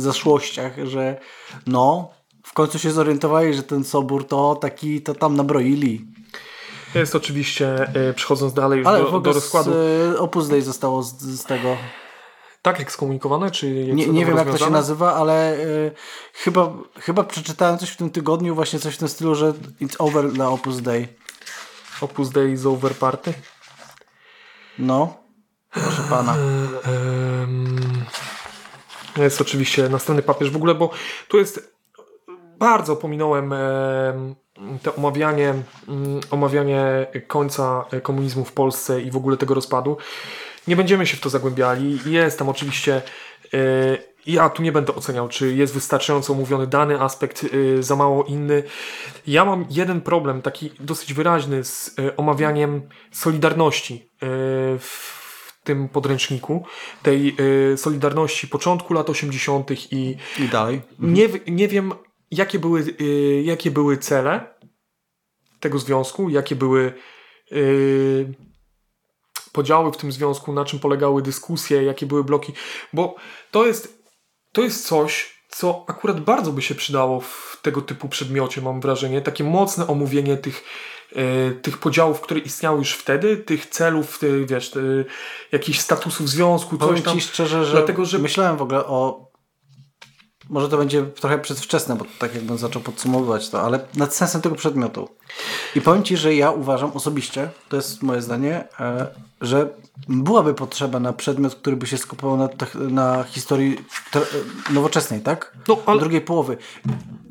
[0.01, 1.19] zaszłościach, że
[1.67, 2.09] no,
[2.43, 6.05] w końcu się zorientowali, że ten sobór to taki, to tam nabroili.
[6.95, 10.47] Jest oczywiście, e, przechodząc dalej już Ale w do, do ogóle rozkładu, z, e, Opus
[10.47, 11.77] Dei zostało z, z tego
[12.61, 15.91] tak ekskomunikowane, czy jak Nie, nie wiem, jak to się nazywa, ale y,
[16.33, 20.31] chyba, chyba przeczytałem coś w tym tygodniu, właśnie coś w tym stylu, że it's over
[20.31, 21.07] dla Opus Dei.
[22.01, 23.33] Opus Dei is over party.
[24.79, 25.17] No,
[25.71, 26.35] proszę pana.
[29.17, 30.89] Jest oczywiście następny papież w ogóle, bo
[31.27, 31.77] tu jest
[32.57, 34.35] bardzo pominąłem em,
[34.83, 35.53] te omawianie,
[35.87, 39.97] mm, omawianie końca komunizmu w Polsce i w ogóle tego rozpadu.
[40.67, 41.99] Nie będziemy się w to zagłębiali.
[42.05, 43.01] Jest tam oczywiście.
[43.53, 47.45] e, Ja tu nie będę oceniał, czy jest wystarczająco omówiony dany aspekt,
[47.79, 48.63] e, za mało inny.
[49.27, 52.81] Ja mam jeden problem, taki dosyć wyraźny z e, omawianiem
[53.11, 54.27] Solidarności e,
[54.79, 55.16] w
[55.67, 56.65] tym podręczniku,
[57.03, 57.35] tej
[57.73, 59.71] e, Solidarności początku lat 80.
[59.93, 60.81] i I dalej.
[60.99, 61.93] nie, w- nie wiem,
[62.31, 64.53] jakie były, y, jakie były cele
[65.59, 66.93] tego związku, jakie były
[67.51, 68.33] y,
[69.51, 72.53] podziały w tym związku, na czym polegały dyskusje, jakie były bloki,
[72.93, 73.15] bo
[73.51, 74.03] to jest,
[74.51, 79.21] to jest coś, co akurat bardzo by się przydało w tego typu przedmiocie, mam wrażenie,
[79.21, 80.63] takie mocne omówienie tych, y,
[81.61, 85.05] tych podziałów, które istniały już wtedy, tych celów, ty, wiesz, ty,
[85.51, 87.13] jakichś statusów związku, coś Powiem tam.
[87.15, 89.27] ci szczerze, że, Dlatego, że- myślałem w ogóle o...
[90.49, 94.55] Może to będzie trochę przedwczesne, bo tak jakbym zaczął podsumowywać to, ale nad sensem tego
[94.55, 95.09] przedmiotu.
[95.75, 99.07] I powiem ci, że ja uważam osobiście, to jest moje zdanie, e,
[99.41, 99.69] że
[100.09, 102.49] byłaby potrzeba na przedmiot, który by się skupował na,
[102.89, 103.77] na historii
[104.73, 105.57] nowoczesnej, tak?
[105.67, 106.57] No, ale- Drugiej połowy.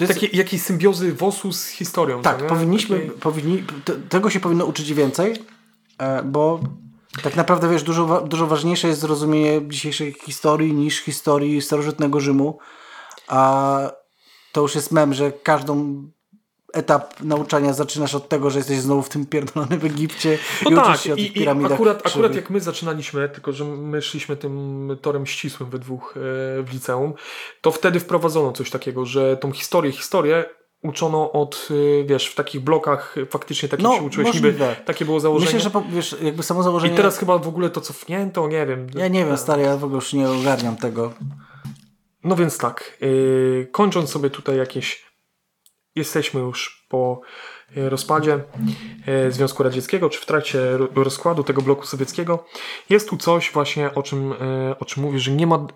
[0.00, 2.22] Jest, Takie, jakiejś symbiozy WOS-u z historią.
[2.22, 2.48] tak, nie?
[2.48, 5.34] powinniśmy, Takie- powinni, te, tego się powinno uczyć więcej,
[5.98, 6.60] e, bo
[7.22, 12.58] tak naprawdę, wiesz, dużo, dużo ważniejsze jest zrozumienie dzisiejszej historii niż historii starożytnego Rzymu,
[13.28, 13.80] a
[14.52, 16.04] to już jest mem, że każdą
[16.72, 20.88] etap nauczania zaczynasz od tego, że jesteś znowu w tym pierdolonym Egipcie No i tak,
[20.88, 24.02] uczysz się o tych i, i piramidach akurat, akurat jak my zaczynaliśmy, tylko że my
[24.02, 26.20] szliśmy tym torem ścisłym we dwóch e,
[26.62, 27.14] w liceum,
[27.60, 30.44] to wtedy wprowadzono coś takiego, że tą historię, historię
[30.82, 34.76] uczono od, e, wiesz, w takich blokach faktycznie takich No, się uczyłeś, niby możliwe.
[34.84, 35.46] takie było założenie.
[35.46, 36.94] Myślę, że po, wiesz, jakby samo założenie...
[36.94, 38.86] I teraz chyba w ogóle to cofnięto, nie wiem.
[38.94, 41.12] Ja nie wiem, stary, ja w ogóle już nie ogarniam tego.
[42.24, 45.05] No więc tak, yy, kończąc sobie tutaj jakieś.
[45.96, 47.20] Jesteśmy już po
[47.76, 48.38] yy, rozpadzie
[49.06, 52.44] yy, Związku Radzieckiego, czy w trakcie ro- rozkładu tego bloku sowieckiego.
[52.90, 55.66] Jest tu coś właśnie, o czym, yy, o czym mówię, że nie ma.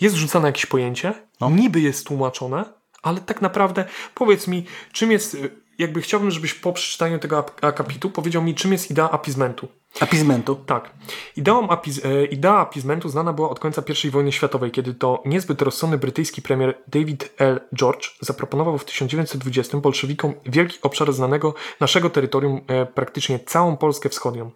[0.00, 1.12] Jest wrzucane jakieś pojęcie,
[1.50, 2.64] niby jest tłumaczone,
[3.02, 3.84] ale tak naprawdę
[4.14, 5.36] powiedz mi, czym jest.
[5.78, 9.68] Jakby chciałbym, żebyś po przeczytaniu tego ap- akapitu powiedział mi, czym jest idea apizmentu.
[10.00, 10.54] Apizmentu.
[10.54, 10.90] Tak.
[11.36, 15.62] Ideą apiz, e, idea apizmentu znana była od końca I wojny światowej, kiedy to niezbyt
[15.62, 17.60] rozsądny brytyjski premier David L.
[17.74, 24.50] George zaproponował w 1920 bolszewikom wielki obszar znanego naszego terytorium, e, praktycznie całą Polskę wschodnią.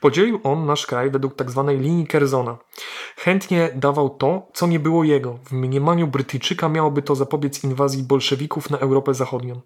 [0.00, 1.70] Podzielił on nasz kraj według tzw.
[1.78, 2.58] linii Kerzona.
[3.16, 5.38] Chętnie dawał to, co nie było jego.
[5.44, 9.60] W mniemaniu Brytyjczyka miałoby to zapobiec inwazji bolszewików na Europę Zachodnią.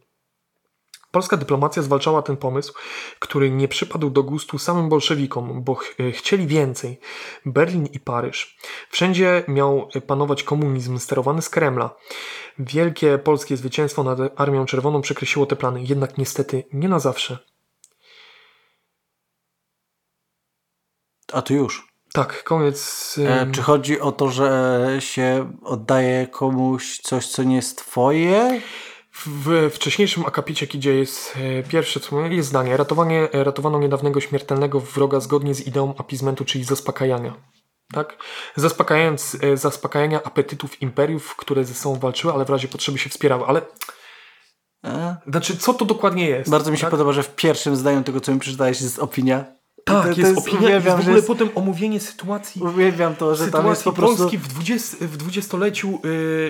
[1.10, 2.74] Polska dyplomacja zwalczała ten pomysł,
[3.18, 7.00] który nie przypadł do gustu samym bolszewikom, bo ch e, chcieli więcej.
[7.46, 8.58] Berlin i Paryż.
[8.90, 11.96] Wszędzie miał panować komunizm sterowany z Kremla.
[12.58, 17.38] Wielkie polskie zwycięstwo nad Armią Czerwoną przekreśliło te plany, jednak niestety nie na zawsze.
[21.32, 21.90] A tu już.
[22.12, 23.16] Tak, koniec.
[23.24, 28.60] E, czy chodzi o to, że się oddaje komuś coś, co nie jest twoje?
[29.12, 32.76] W wcześniejszym akapicie, gdzie jest e, pierwsze, co jest zdanie.
[32.76, 37.34] Ratowanie, e, ratowano niedawnego śmiertelnego wroga zgodnie z ideą apizmentu, czyli zaspokajania.
[37.92, 38.16] Tak?
[38.56, 43.44] Zaspokajając, e, zaspokajania apetytów imperiów, które ze sobą walczyły, ale w razie potrzeby się wspierały.
[43.46, 43.62] Ale
[45.26, 46.50] znaczy, co to dokładnie jest?
[46.50, 46.90] Bardzo mi się tak?
[46.90, 49.59] podoba, że w pierwszym zdaniu tego, co mi przeczytałeś, jest opinia.
[49.92, 53.16] Tak, to, to jest opinia i w uwielbiam, że ogóle jest, potem omówienie sytuacji uwielbiam
[53.16, 54.16] to, że tam jest po prostu...
[54.16, 56.00] Polski w, 20, w dwudziestoleciu yy,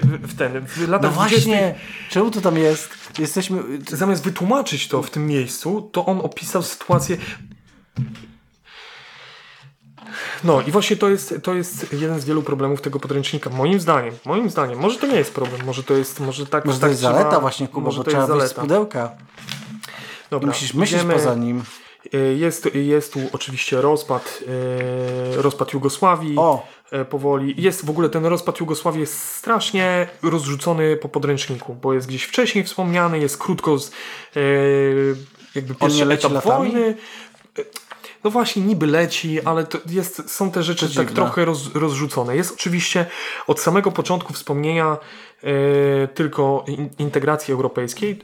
[0.02, 1.36] w ten, w No latach 20.
[1.36, 1.74] właśnie,
[2.10, 2.88] czemu to tam jest?
[3.18, 3.62] Jesteśmy...
[3.88, 7.16] zamiast wytłumaczyć to w tym miejscu, to on opisał sytuację.
[10.44, 13.50] No i właśnie to jest, to jest jeden z wielu problemów tego podręcznika.
[13.50, 16.78] Moim zdaniem, moim zdaniem, może to nie jest problem, może to jest, może tak Może
[16.78, 18.60] to tak jest trzeba- zaleta właśnie, Kuba, może bo to trzeba jest z zaleta.
[18.60, 19.10] pudełka.
[20.26, 21.62] I Dobra, musisz myśleć poza nim.
[22.14, 24.39] Y, Jest, jest tu oczywiście rozpad,
[25.39, 27.55] y, rozpad Jugosławii, O, e, powoli.
[27.59, 32.64] Jest w ogóle ten rozpad Jugosławii jest strasznie rozrzucony po podręczniku, bo jest gdzieś wcześniej
[32.64, 33.89] wspomniany, jest krótko z,
[34.36, 34.40] e,
[35.55, 36.70] jakby pierwszy etap latami?
[36.72, 36.94] wojny.
[37.59, 37.64] E,
[38.24, 42.36] No właśnie, niby leci, ale jest, są te rzeczy tak trochę roz, rozrzucone.
[42.36, 43.06] Jest oczywiście
[43.47, 44.97] od samego początku wspomnienia
[45.43, 48.18] e, tylko in, integracji europejskiej.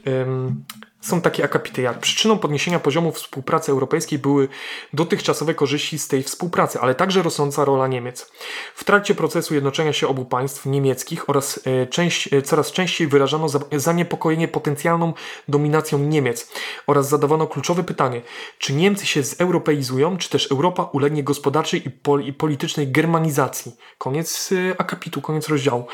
[1.07, 4.47] Są takie akapity jak przyczyną podniesienia poziomu współpracy europejskiej były
[4.93, 8.31] dotychczasowe korzyści z tej współpracy, ale także rosnąca rola Niemiec.
[8.75, 13.49] W trakcie procesu jednoczenia się obu państw niemieckich oraz e, część, e, coraz częściej wyrażano
[13.49, 15.13] za- zaniepokojenie potencjalną
[15.47, 16.51] dominacją Niemiec
[16.87, 18.21] oraz zadawano kluczowe pytanie,
[18.57, 23.75] czy Niemcy się zeuropeizują, czy też Europa ulegnie gospodarczej i, pol- i politycznej germanizacji.
[23.97, 25.87] Koniec e, akapitu, koniec rozdziału.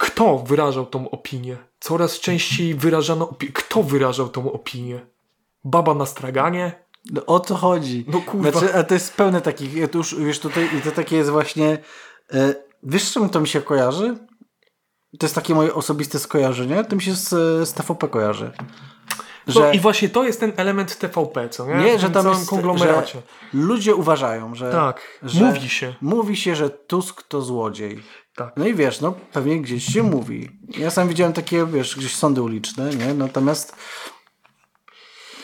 [0.00, 1.56] Kto wyrażał tą opinię?
[1.80, 3.52] Coraz częściej wyrażano opinię.
[3.52, 5.00] Kto wyrażał tą opinię?
[5.64, 6.72] Baba na straganie?
[7.12, 8.04] No, o co chodzi?
[8.08, 8.50] No kurwa.
[8.50, 11.78] Znaczy, a to jest pełne takich, tu już, wiesz, tutaj, i to takie jest właśnie,
[12.32, 14.16] e, wiesz z czym to mi się kojarzy?
[15.18, 17.28] To jest takie moje osobiste skojarzenie, to mi się z,
[17.68, 18.50] z TVP kojarzy.
[19.46, 21.74] Że, No i właśnie to jest ten element TVP, co nie?
[21.74, 23.22] nie, że tam jest, konglomeracie.
[23.54, 25.94] że ludzie uważają, że, Tak, że mówi się.
[26.00, 28.02] Mówi się, że Tusk to złodziej.
[28.40, 28.52] Tak.
[28.56, 30.50] No i wiesz, no pewnie gdzieś się mówi.
[30.78, 33.14] Ja sam widziałem takie, wiesz, gdzieś sądy uliczne, nie?
[33.14, 33.76] Natomiast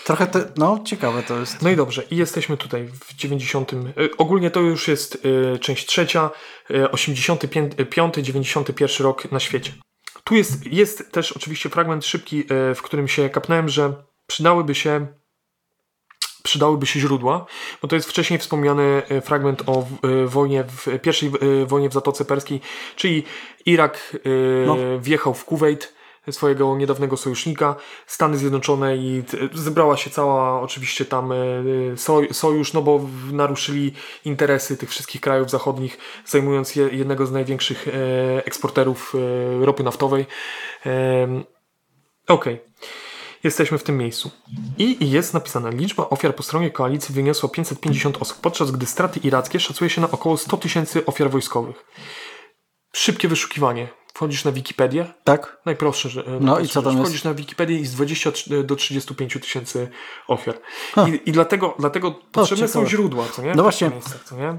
[0.04, 1.62] trochę te, no ciekawe to jest.
[1.62, 3.72] No i dobrze, i jesteśmy tutaj w 90.
[3.72, 6.30] y, Ogólnie to już jest y, część trzecia,
[6.70, 9.72] y, 85, 91 rok na świecie.
[10.24, 13.92] Tu jest, jest też oczywiście fragment szybki, y, w którym się kapnąłem, że
[14.26, 15.06] przydałyby się
[16.46, 17.46] przydałyby się źródła,
[17.82, 19.86] bo to jest wcześniej wspomniany y, fragment o
[20.24, 21.32] y, wojnie w pierwszej
[21.62, 22.60] y, wojnie w Zatoce Perskiej,
[22.96, 23.24] czyli
[23.66, 24.16] Irak
[24.66, 24.76] No.
[25.00, 25.94] wjechał w Kuwait,
[26.30, 31.32] swojego niedawnego sojusznika, Stany Zjednoczone i zebrała się cała oczywiście tam
[31.96, 33.00] soj, sojusz, no bo
[33.32, 33.92] naruszyli
[34.24, 37.92] interesy tych wszystkich krajów zachodnich, zajmując je, jednego z największych e,
[38.46, 39.14] eksporterów
[39.62, 40.26] e, ropy naftowej.
[42.28, 42.65] Okej.
[43.44, 44.30] Jesteśmy w tym miejscu.
[44.78, 49.60] I jest napisane, liczba ofiar po stronie koalicji wyniosła 550 osób, podczas gdy straty irackie
[49.60, 51.84] szacuje się na około 100 tysięcy ofiar wojskowych.
[52.92, 53.88] Szybkie wyszukiwanie.
[54.14, 55.60] Wchodzisz na Wikipedię, Tak?
[55.66, 57.04] najprostsze, że No najprostsze i co tam jest?
[57.04, 58.30] Wchodzisz na Wikipedię i z 20
[58.64, 59.88] do 35 tysięcy
[60.28, 60.58] ofiar.
[61.06, 63.54] I, I dlatego, dlatego potrzebne są źródła, co nie?
[63.54, 63.90] No właśnie.
[63.90, 64.58] miejscach, co nie?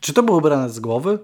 [0.00, 1.18] Czy to było brane z głowy?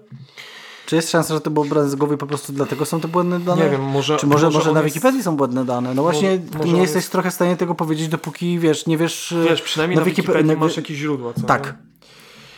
[0.87, 3.39] Czy jest szansa, że to było brane z głowy po prostu dlatego są te błędne
[3.39, 3.63] dane?
[3.65, 5.93] Nie wiem, może- Czy może, może może na jest- Wikipedii są błędne dane?
[5.93, 9.31] No właśnie, Może- nie jesteś jest- trochę w stanie tego powiedzieć, dopóki wiesz, nie wiesz.
[9.31, 11.75] e, Wiesz, przynajmniej na, Wikipe- Wikipedii na- masz jakieś źródła, co Tak.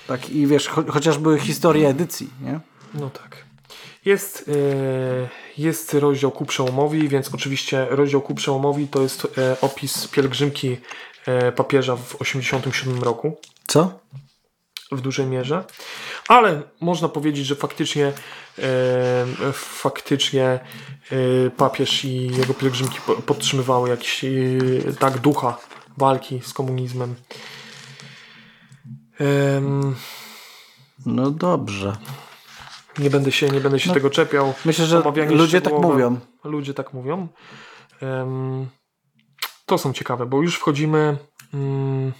[0.08, 2.60] Tak, i wiesz, cho chociażby historię edycji, nie?
[2.94, 3.38] No tak.
[4.06, 10.08] Jest, e, jest rozdział ku przełomowi, więc oczywiście rozdział ku przełomowi to jest e, opis
[10.08, 10.78] pielgrzymki
[11.26, 13.38] e, papieża w 87 roku
[13.68, 14.00] Co?
[14.92, 15.64] W dużej mierze,
[16.28, 18.06] ale można powiedzieć, że faktycznie
[18.60, 24.28] e, faktycznie e, papież i jego pielgrzymki po- podtrzymywały jakiś e,
[25.00, 25.58] tak ducha
[25.98, 27.16] walki z komunizmem.
[29.20, 29.96] Em,
[31.06, 31.98] No dobrze.
[33.00, 34.54] nie będę się, nie będę się No, tego czepiał.
[34.66, 36.20] Myślę, że Omawianie ludzie tak mówią.
[36.44, 37.28] Ludzie tak mówią.
[39.66, 41.18] To są ciekawe, bo już wchodzimy
[41.54, 42.14] mm,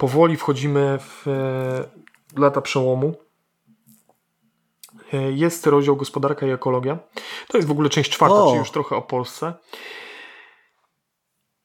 [0.00, 3.14] powoli wchodzimy w e, lata przełomu.
[5.12, 6.98] E, Jest rozdział gospodarka i ekologia.
[7.48, 8.46] To jest w ogóle część czwarta, O!
[8.46, 9.54] czyli już trochę o Polsce.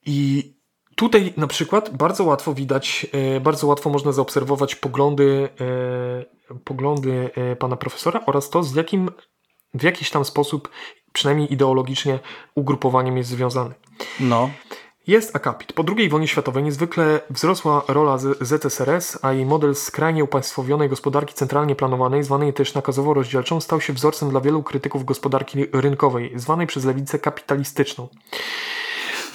[0.05, 0.53] I
[0.95, 5.49] tutaj na przykład bardzo łatwo widać, e, bardzo łatwo można zaobserwować poglądy,
[6.63, 7.29] poglądy
[7.59, 9.11] pana profesora oraz to, z jakim
[9.73, 10.69] w jakiś tam sposób,
[11.13, 12.19] przynajmniej ideologicznie,
[12.55, 13.75] ugrupowaniem jest związany.
[14.19, 14.49] No.
[15.07, 15.73] Jest akapit.
[15.73, 21.75] Po II wojnie światowej niezwykle wzrosła rola ZSRS, a jej model skrajnie upaństwowionej gospodarki centralnie
[21.75, 27.19] planowanej, zwanej też nakazowo-rozdzielczą, stał się wzorcem dla wielu krytyków gospodarki rynkowej, zwanej przez lewicę
[27.19, 28.07] kapitalistyczną.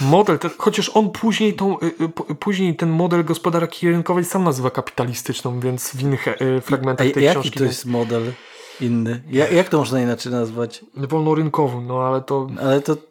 [0.00, 1.86] Model ten, chociaż on później, tą, y,
[2.30, 7.12] y, później ten model gospodarki rynkowej sam nazywa kapitalistyczną, więc w innych y, fragmentach Ej,
[7.12, 8.32] tej jaki książki to jest model
[8.80, 9.22] inny?
[9.30, 10.84] Ja, jak to można inaczej nazwać?
[10.94, 13.09] wolnorynkową, no ale to Ale to.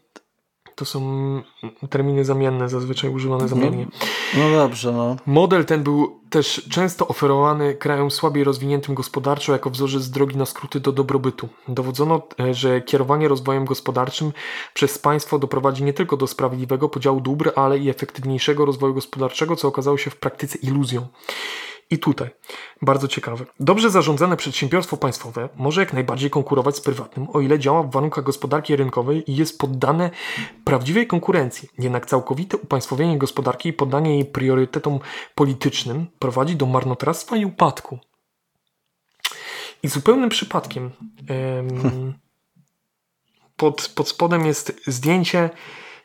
[0.80, 1.41] To są
[1.89, 3.88] terminy zamienne, zazwyczaj używane zamiennie.
[4.38, 5.15] No dobrze, no.
[5.26, 10.80] Model ten był też często oferowany krajom słabiej rozwiniętym gospodarczo jako wzorzec drogi na skróty
[10.80, 11.49] do dobrobytu.
[11.68, 14.31] Dowodzono, e, że kierowanie rozwojem gospodarczym
[14.73, 19.68] przez państwo doprowadzi nie tylko do sprawiedliwego podziału dóbr, ale i efektywniejszego rozwoju gospodarczego, co
[19.68, 21.07] okazało się w praktyce iluzją.
[21.91, 22.29] I tutaj,
[22.81, 23.45] bardzo ciekawe.
[23.59, 28.23] Dobrze zarządzane przedsiębiorstwo państwowe może jak najbardziej konkurować z prywatnym, o ile działa w warunkach
[28.23, 30.09] gospodarki rynkowej i jest poddane
[30.65, 31.69] prawdziwej konkurencji.
[31.79, 34.99] Jednak całkowite upaństwowienie gospodarki i poddanie jej priorytetom
[35.35, 37.99] politycznym prowadzi do marnotrawstwa i upadku.
[39.83, 40.91] I zupełnym przypadkiem
[41.27, 42.13] em,
[43.57, 45.49] pod, pod spodem jest zdjęcie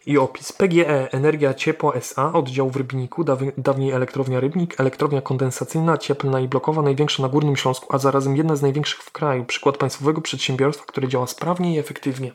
[0.06, 0.52] i opis.
[0.52, 6.48] PGE Energia Ciepła SA, oddział w Rybniku, daw- dawniej elektrownia Rybnik, elektrownia kondensacyjna, cieplna i
[6.48, 9.44] blokowa, największa na Górnym Śląsku, a zarazem jedna z największych w kraju.
[9.44, 12.32] Przykład państwowego przedsiębiorstwa, które działa sprawnie i efektywnie.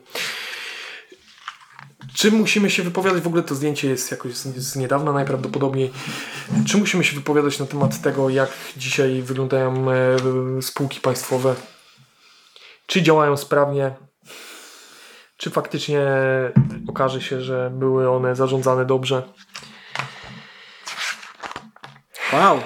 [2.14, 5.90] Czy musimy się wypowiadać, w ogóle to zdjęcie jest jakoś z, z niedawna najprawdopodobniej,
[6.66, 10.16] czy musimy się wypowiadać na temat tego, jak dzisiaj wyglądają e,
[10.62, 11.54] spółki państwowe?
[12.86, 13.94] Czy działają sprawnie?
[15.40, 16.00] Czy faktycznie
[16.88, 19.22] okaże się, że były one zarządzane dobrze?
[22.32, 22.60] Wow.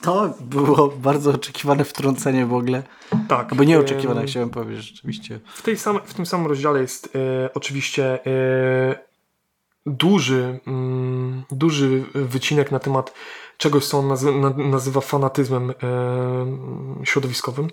[0.00, 2.82] To było bardzo oczekiwane wtrącenie w ogóle.
[3.28, 3.54] Tak.
[3.54, 5.40] Bo nieoczekiwane, em, chciałem powiedzieć rzeczywiście.
[5.54, 9.04] W, tej same, w tym samym rozdziale jest e, oczywiście e,
[9.86, 13.14] duży, mm, duży wycinek na temat
[13.58, 15.74] czegoś, co on nazy na, nazywa fanatyzmem e,
[17.06, 17.68] środowiskowym.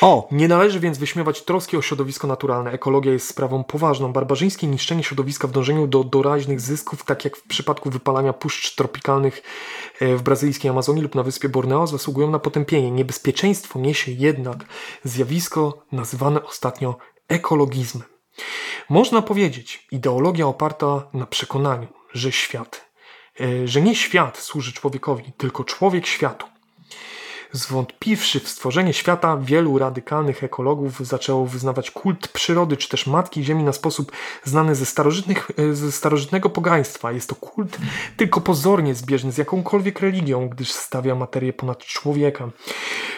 [0.00, 0.28] O!
[0.30, 2.72] Nie należy więc wyśmiewać troski o środowisko naturalne.
[2.72, 4.12] Ekologia jest sprawą poważną.
[4.12, 9.42] Barbarzyńskie niszczenie środowiska w dążeniu do doraźnych zysków, tak jak w przypadku wypalania puszcz tropikalnych
[10.00, 12.90] e, w brazylijskiej Amazonii lub na wyspie Borneo, zasługują na potępienie.
[12.90, 14.64] Niebezpieczeństwo niesie jednak
[15.04, 16.96] zjawisko nazywane ostatnio
[17.28, 18.08] ekologizmem.
[18.88, 22.90] Można powiedzieć, ideologia oparta na przekonaniu, że świat,
[23.40, 26.46] e, że nie świat służy człowiekowi, tylko człowiek światu.
[27.56, 33.62] Zwątpiwszy w stworzenie świata, wielu radykalnych ekologów zaczęło wyznawać kult przyrody, czy też Matki Ziemi
[33.64, 34.12] na sposób
[34.44, 37.12] znany ze, starożytnych, e, ze starożytnego pogaństwa.
[37.12, 37.78] Jest to kult
[38.16, 42.48] tylko pozornie zbieżny z jakąkolwiek religią, gdyż stawia materię ponad człowieka.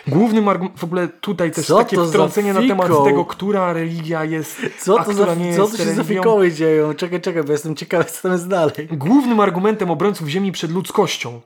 [0.06, 4.24] Głównym argumentem, w ogóle tutaj też Co takie za wtrącenie na temat tego, która religia
[4.24, 6.23] jest, Co to, za, nie co jest to się za religią.
[6.23, 6.94] fikoły dzieją?
[6.94, 8.89] Czekaj, czekaj, bo jestem ciekawy, co tam jest dalej.
[8.93, 11.40] Głównym argumentem obrońców Ziemi przed ludzkością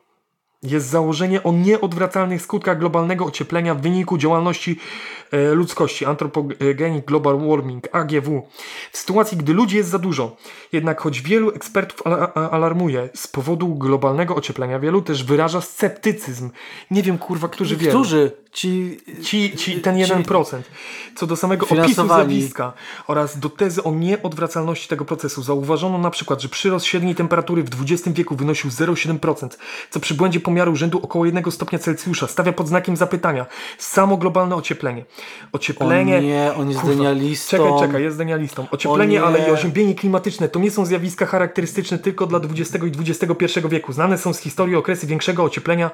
[0.62, 4.78] jest założenie o nieodwracalnych skutkach globalnego ocieplenia w wyniku działalności
[5.54, 8.48] ludzkości, Anthropogenic Global Warming, AGW,
[8.92, 10.36] w sytuacji, gdy ludzi jest za dużo.
[10.72, 12.02] Jednak choć wielu ekspertów
[12.34, 16.50] alarmuje z powodu globalnego ocieplenia, wielu też wyraża sceptycyzm.
[16.90, 18.00] Nie wiem, kurwa, którzy wielu.
[18.00, 18.32] Którzy?
[18.52, 19.00] Ci...
[19.22, 20.60] Ci, ci, ten 1%.
[21.16, 22.72] Co do samego opisu zjawiska
[23.06, 27.68] oraz do tezy o nieodwracalności tego procesu, zauważono na przykład, że przyrost średniej temperatury w
[27.90, 29.48] XX wieku wynosił 0,7%,
[29.90, 33.46] co przy błędzie pomiaru rzędu około 1 stopnia Celsjusza stawia pod znakiem zapytania
[33.78, 35.04] samo globalne ocieplenie.
[35.52, 36.18] Ocieplenie.
[36.18, 37.56] O nie, on jest Kurwa, denialistą.
[37.56, 38.66] Czekaj, czekaj, jest denialistą.
[38.70, 39.22] Ocieplenie, nie.
[39.22, 43.92] ale i oziębienie klimatyczne to nie są zjawiska charakterystyczne tylko dla XX i XXI wieku.
[43.92, 45.90] Znane są z historii okresy większego ocieplenia,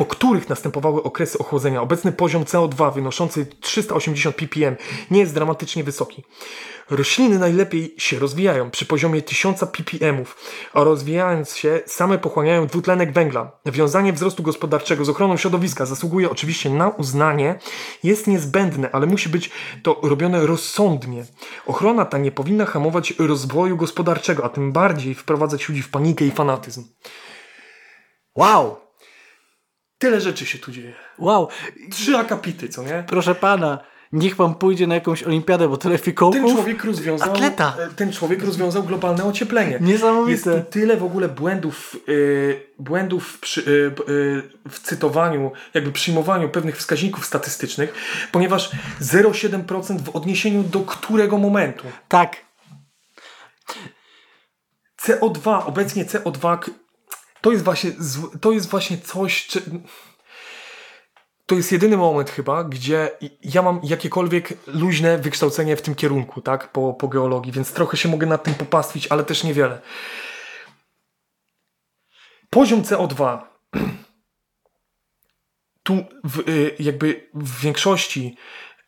[0.00, 1.82] po których następowały okresy ochłodzenia.
[1.82, 4.76] Obecny poziom CO2 wynoszący 380 ppm
[5.10, 6.24] nie jest dramatycznie wysoki.
[6.90, 10.24] Rośliny najlepiej się rozwijają przy poziomie 1000 ppm,
[10.74, 13.52] a rozwijając się same pochłaniają dwutlenek węgla.
[13.66, 17.58] Wiązanie wzrostu gospodarczego z ochroną środowiska zasługuje oczywiście na uznanie,
[18.02, 19.50] jest niezbędne, ale musi być
[19.82, 21.24] to robione rozsądnie.
[21.66, 26.30] Ochrona ta nie powinna hamować rozwoju gospodarczego, a tym bardziej wprowadzać ludzi w panikę i
[26.30, 26.84] fanatyzm.
[28.36, 28.89] Wow!
[30.00, 30.92] Tyle rzeczy się tu dzieje.
[31.18, 31.48] Wow!
[31.90, 33.04] Trzy akapity, co nie?
[33.08, 33.78] Proszę pana,
[34.12, 36.42] niech pan pójdzie na jakąś olimpiadę, bo tyle fikołków.
[36.42, 37.32] Ten człowiek rozwiązał.
[37.32, 37.76] Atleta.
[37.96, 39.78] Ten człowiek rozwiązał globalne ocieplenie.
[39.80, 40.50] Niesamowite.
[40.50, 46.48] Jest tyle w ogóle błędów, y, błędów przy, y, b- y, w cytowaniu, jakby przyjmowaniu
[46.48, 47.94] pewnych wskaźników statystycznych,
[48.32, 48.70] ponieważ
[49.00, 51.84] 0,7% w odniesieniu do którego momentu?
[52.08, 52.36] Tak.
[55.02, 56.70] CO2, obecnie CO2 k-
[57.40, 57.92] to jest właśnie,
[58.40, 59.62] to jest właśnie coś, czy...
[61.46, 63.10] To jest jedyny moment chyba, gdzie
[63.42, 68.08] ja mam jakiekolwiek luźne wykształcenie w tym kierunku, tak, po, po geologii, więc trochę się
[68.08, 69.80] mogę nad tym popastwić, ale też niewiele.
[72.50, 73.38] Poziom CO2
[75.82, 78.36] tu w, y, jakby w większości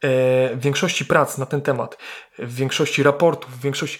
[0.02, 1.98] e, w większości prac na ten temat,
[2.38, 3.98] w większości raportów, w większości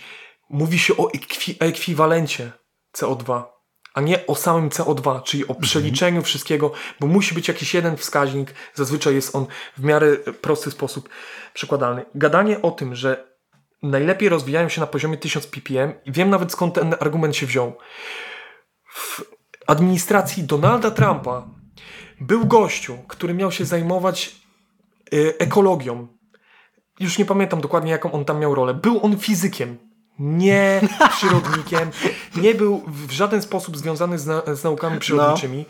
[0.51, 2.53] mówi się o ekwi, ekwiwalencie
[2.97, 3.52] CO2,
[3.95, 8.55] a nie o samym CO2, czyli o przeliczeniu wszystkiego, bo musi być jakiś jeden wskaźnik,
[8.75, 9.47] zazwyczaj jest on
[9.79, 11.09] w miarę prosty sposób
[11.55, 12.05] przekładalny.
[12.15, 13.33] Gadanie o tym, że
[13.83, 17.73] najlepiej rozwijają się na poziomie 1000 ppm i wiem nawet skąd ten argument się wziął.
[18.95, 19.25] W
[19.67, 21.49] administracji Donalda Trumpa
[22.21, 24.37] był gościu, który miał się zajmować
[25.15, 26.07] y, ekologią.
[27.01, 28.75] Już nie pamiętam dokładnie, jaką on tam miał rolę.
[28.75, 30.81] Był on fizykiem, nie
[31.17, 31.91] przyrodnikiem,
[32.37, 35.65] nie był w żaden sposób związany z, na, z naukami przyrodniczymi.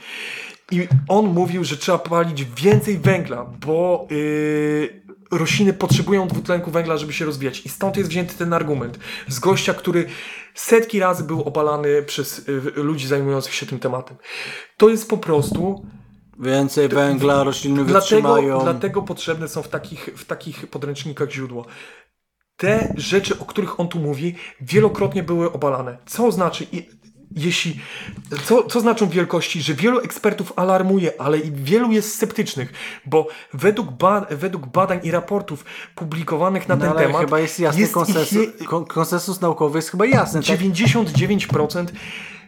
[0.71, 7.13] I on mówił, że trzeba palić więcej węgla, bo yy, rośliny potrzebują dwutlenku węgla, żeby
[7.13, 7.67] się rozwijać.
[7.67, 8.99] I stąd jest wzięty ten argument.
[9.29, 10.07] Z gościa, który
[10.55, 14.17] setki razy był obalany przez y, ludzi zajmujących się tym tematem.
[14.77, 15.87] To jest po prostu
[16.39, 18.63] Więcej węgla rośliny Dlatego, wytrzymają.
[18.63, 21.65] dlatego potrzebne są w takich, w takich podręcznikach źródła.
[22.63, 25.97] Te rzeczy, o których on tu mówi, wielokrotnie były obalane.
[26.07, 26.67] Co znaczy,
[27.37, 27.81] jeśli,
[28.45, 32.73] co, co znaczą wielkości, że wielu ekspertów alarmuje, ale i wielu jest sceptycznych,
[33.07, 35.65] bo według, ba, według badań i raportów
[35.95, 38.47] publikowanych na No, ten temat chyba jest jasny ich konsensus,
[38.89, 40.43] konsensus naukowy jest chyba jasny.
[40.43, 40.59] Tak?
[40.59, 41.87] 99%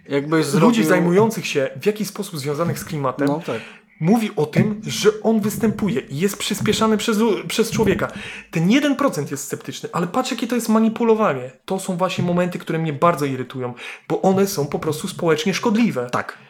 [0.09, 3.61] Jakbyś ludzi zajmujących się w jakiś sposób związanych z klimatem No tak.
[4.01, 7.19] Mówi o tym, że on występuje i jest przyspieszany przez,
[7.49, 8.13] przez człowieka.
[8.51, 11.51] Ten 1% jest sceptyczny, ale patrz jakie to jest manipulowanie.
[11.65, 13.75] To są właśnie momenty, które mnie bardzo irytują,
[14.09, 16.11] bo one są po prostu społecznie szkodliwe.
[16.11, 16.44] Tak.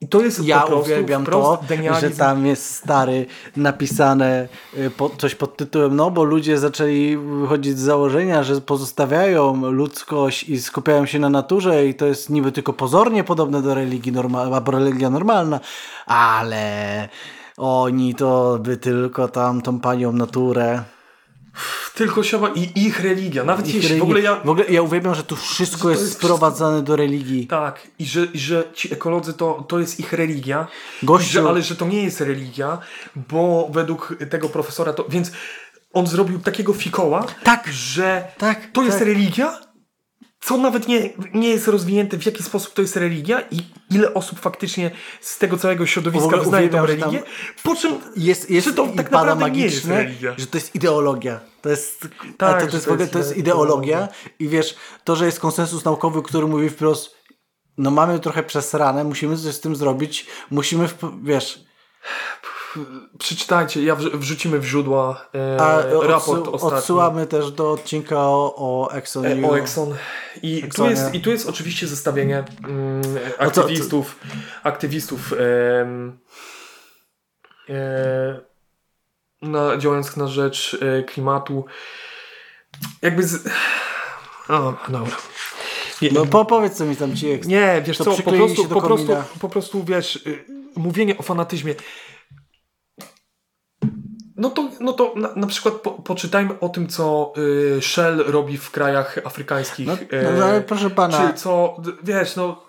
[0.00, 1.60] I to jest Ja po prostu uwielbiam to,
[2.00, 3.26] że tam jest stary
[3.56, 4.48] napisane
[4.78, 10.48] y, po, coś pod tytułem, no bo ludzie zaczęli wychodzić z założenia, że pozostawiają ludzkość
[10.48, 14.54] i skupiają się na naturze i to jest niby tylko pozornie podobne do religii normalnej,
[14.54, 15.60] albo religia normalna,
[16.06, 17.08] ale
[17.56, 20.82] oni to by tylko tam tą panią naturę.
[21.94, 23.44] Tylko siała i ich religia.
[23.44, 24.40] Nawet ich jeśli w ogóle ja...
[24.44, 27.46] w ogóle ja uwielbiam, że tu wszystko to jest, jest sprowadzane do religii.
[27.46, 30.66] Tak, i że, i że ci ekolodzy to, to jest ich religia,
[31.02, 32.78] Gościu- że, ale że to nie jest religia,
[33.16, 35.04] bo według tego profesora to.
[35.08, 35.30] Więc
[35.92, 37.68] on zrobił takiego fikoła, Tak.
[37.72, 39.08] że Tak, to jest tak.
[39.08, 39.58] religia,
[40.40, 43.58] co nawet nie, nie jest rozwinięte, w jaki sposób to jest religia i
[43.90, 44.90] ile osób faktycznie
[45.20, 47.22] z tego całego środowiska wyznaje tą religię,
[47.62, 50.34] po czym Jest, jest że to tak naprawdę nie jest magiczne, religia.
[50.38, 51.40] że to jest ideologia.
[51.62, 52.08] To jest,
[52.38, 54.08] Tak, to, to jest, to jest to jest ideologia.
[54.38, 57.14] i wiesz, to, że jest konsensus naukowy, który mówi wprost,
[57.78, 60.88] no mamy trochę przesrane, musimy coś z tym zrobić, musimy,
[61.22, 61.60] wiesz,
[63.18, 66.78] przeczytajcie, ja wrz- wrzucimy w źródła e, a raport odsu- ostatni.
[66.78, 69.26] odsyłamy też do odcinka o, o Exxon.
[69.26, 69.94] E, O Exxon.
[70.42, 74.16] I tu, jest, I tu jest oczywiście zestawienie mm, No aktywistów,
[74.62, 76.18] aktywistów em,
[77.68, 78.40] e,
[79.42, 81.64] na, działających na rzecz e, klimatu.
[83.02, 83.48] Jakby z...
[84.48, 85.16] O, dobra.
[86.02, 88.80] Nie, No po, powiedz co mi tam ci nie wiesz to co, po prostu, po,
[88.82, 90.44] prostu, po prostu wiesz, y,
[90.76, 91.74] mówienie o fanatyzmie.
[94.38, 97.32] No to, no to na, na przykład po, poczytajmy o tym, co
[97.78, 99.86] y, Shell robi w krajach afrykańskich.
[99.86, 102.68] No, e, no ale proszę pana, Czy co, wiesz, no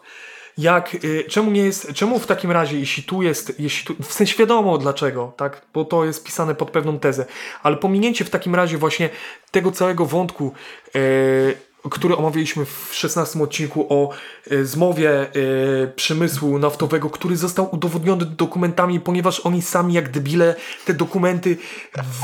[0.58, 4.14] jak, y, czemu nie jest, czemu w takim razie, jeśli tu jest, jeśli tu, w
[4.14, 7.26] sensie wiadomo dlaczego, tak, bo to jest pisane pod pewną tezę,
[7.64, 9.10] ale pominięcie w takim razie właśnie
[9.52, 10.54] tego całego wątku,
[10.96, 14.10] y, który omawialiśmy w 16 odcinku o
[14.52, 20.94] y, zmowie y, przemysłu naftowego, który został udowodniony dokumentami, ponieważ oni sami jak debile te
[20.94, 21.58] dokumenty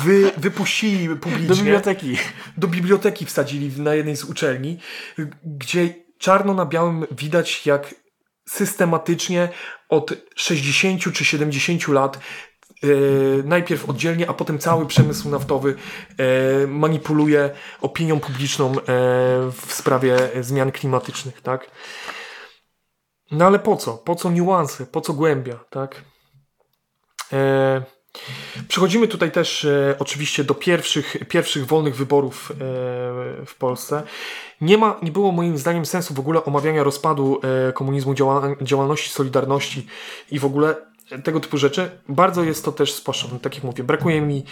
[0.04, 2.18] wy, wypuścili publicznie do biblioteki.
[2.58, 4.80] do biblioteki wsadzili na jednej z uczelni,
[5.44, 7.96] gdzie czarno na białym widać, jak
[8.50, 9.50] systematycznie
[9.90, 12.20] od 60 czy 70 lat
[13.44, 15.76] najpierw oddzielnie, a potem cały przemysł naftowy
[16.64, 17.50] y, manipuluje
[17.82, 18.82] opinią publiczną y,
[19.52, 21.72] w sprawie zmian klimatycznych, tak?
[23.32, 23.94] No ale po co?
[23.98, 24.86] Po co niuanse?
[24.86, 26.02] Po co głębia, tak?
[27.34, 27.82] E,
[28.68, 32.56] Przechodzimy tutaj też e, oczywiście do pierwszych, pierwszych wolnych wyborów e,
[33.46, 34.04] w Polsce.
[34.62, 37.40] Nie, ma, nie było moim zdaniem sensu w ogóle omawiania rozpadu
[37.70, 39.88] e, komunizmu, działa, działalności Solidarności
[40.32, 40.76] i w ogóle
[41.24, 41.92] tego typu rzeczy.
[42.10, 43.84] Bardzo jest to też spłaszczone, tak jak mówię.
[43.84, 44.44] Brakuje mi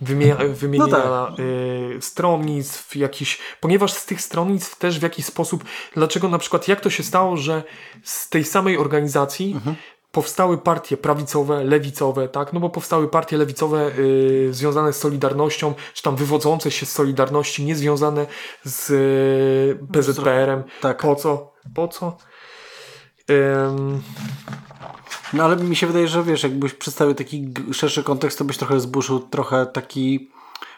[0.00, 1.40] wymienia, wymienienia tak.
[1.40, 5.64] e, stronnictw jakichś, ponieważ z tych stronnictw też w jakiś sposób,
[5.94, 7.62] dlaczego na przykład, jak to się stało, że
[8.02, 9.56] z tej samej organizacji
[10.12, 12.52] powstały partie prawicowe, lewicowe, tak?
[12.52, 17.64] No bo powstały partie lewicowe y, związane z Solidarnością, czy tam wywodzące się z Solidarności,
[17.64, 18.26] nie związane
[18.64, 20.62] z y, PZPR-em.
[20.80, 21.02] tak.
[21.02, 21.52] Po co?
[21.74, 22.16] Po co?
[23.30, 24.02] Ym,
[25.32, 28.80] No ale mi się wydaje, że wiesz, jakbyś przedstawił taki szerszy kontekst, to byś trochę
[28.80, 30.30] zburzył trochę taki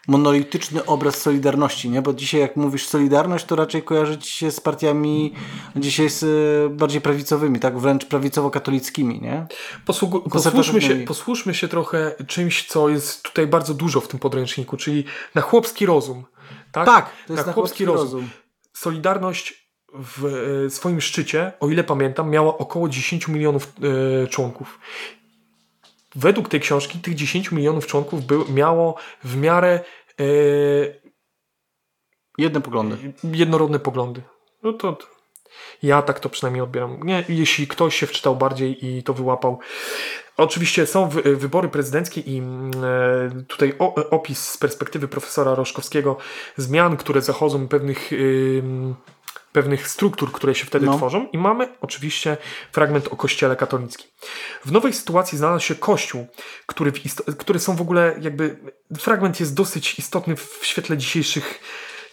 [0.09, 2.03] monolityczny obraz Solidarności, nie?
[2.03, 5.35] Bo dzisiaj jak mówisz Solidarność, to raczej kojarzy ci się z partiami
[5.77, 7.79] dzisiaj z, y, bardziej prawicowymi, tak?
[7.79, 9.47] Wręcz prawicowo-katolickimi, nie?
[9.87, 14.77] posługu- posłuszmy, się, posłuszmy się trochę czymś, co jest tutaj bardzo dużo w tym podręczniku,
[14.77, 15.05] czyli
[15.35, 16.25] na chłopski rozum.
[16.73, 18.29] Tak, Tak, to jest na chłopski rozum.
[18.73, 19.64] Solidarność
[19.95, 20.25] w
[20.67, 23.73] e, swoim szczycie, o ile pamiętam, miała około 10 milionów
[24.23, 24.79] e, członków.
[26.15, 28.95] Według tej książki tych 10 milionów członków był, miało
[29.25, 29.81] w miarę
[30.21, 30.25] e,
[32.39, 32.97] Jedne poglądy.
[33.25, 34.23] jednorodne poglądy.
[34.63, 34.99] No to
[35.83, 37.03] ja tak to przynajmniej odbieram.
[37.03, 39.59] Nie, jeśli ktoś się wczytał bardziej i to wyłapał.
[40.37, 43.75] Oczywiście są wy, wybory prezydenckie i mm, tutaj
[44.11, 46.17] opis z perspektywy profesora Roszkowskiego
[46.57, 48.11] zmian, które zachodzą pewnych
[49.55, 50.97] pewnych struktur, które się wtedy No.
[50.97, 52.37] tworzą i mamy oczywiście
[52.73, 54.11] fragment o kościele katolickim.
[54.65, 56.27] W nowej sytuacji znalazł się kościół,
[56.67, 56.93] który,
[57.39, 58.57] który są w ogóle jakby,
[58.99, 61.61] fragment jest dosyć istotny w świetle dzisiejszych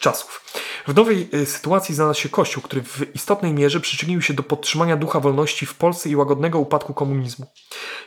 [0.01, 0.41] czasów.
[0.87, 4.97] W nowej y, sytuacji znalazł się Kościół, który w istotnej mierze przyczynił się do podtrzymania
[4.97, 7.45] ducha wolności w Polsce i łagodnego upadku komunizmu.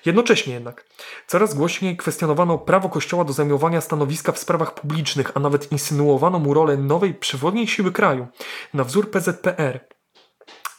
[0.04, 0.84] Jednocześnie jednak
[1.26, 6.54] coraz głośniej kwestionowano prawo Kościoła do zajmowania stanowiska w sprawach publicznych, a nawet insynuowano mu
[6.54, 8.26] rolę nowej przewodniej siły kraju
[8.74, 9.93] na wzór PZPR.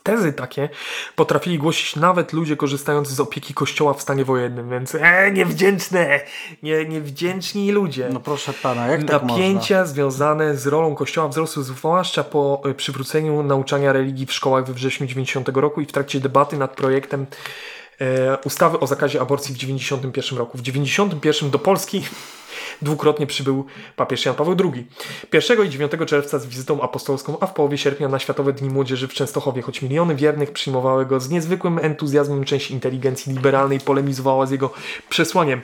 [0.05, 0.69] Tezy takie
[1.15, 6.19] potrafili głosić nawet ludzie korzystający z opieki Kościoła w stanie wojennym, więc e, niewdzięczne,
[6.63, 8.09] nie, niewdzięczni ludzie.
[8.13, 9.37] No proszę pana, jak tak można?
[9.37, 14.73] Napięcia związane z rolą Kościoła wzrosły zwłaszcza po y, przywróceniu nauczania religii w szkołach we
[14.73, 17.25] wrześniu 90 roku i w trakcie debaty nad projektem
[18.01, 20.57] e, ustawy o zakazie aborcji w 91 roku.
[20.57, 22.03] W 91 do Polski
[22.81, 23.65] dwukrotnie przybył
[23.95, 24.87] papież Jan Paweł II.
[25.33, 29.07] 1 i 9 czerwca z wizytą apostolską, a w połowie sierpnia na Światowe Dni Młodzieży
[29.07, 34.51] w Częstochowie, choć miliony wiernych przyjmowały go z niezwykłym entuzjazmem, część inteligencji liberalnej polemizowała z
[34.51, 34.69] jego
[35.09, 35.61] przesłaniem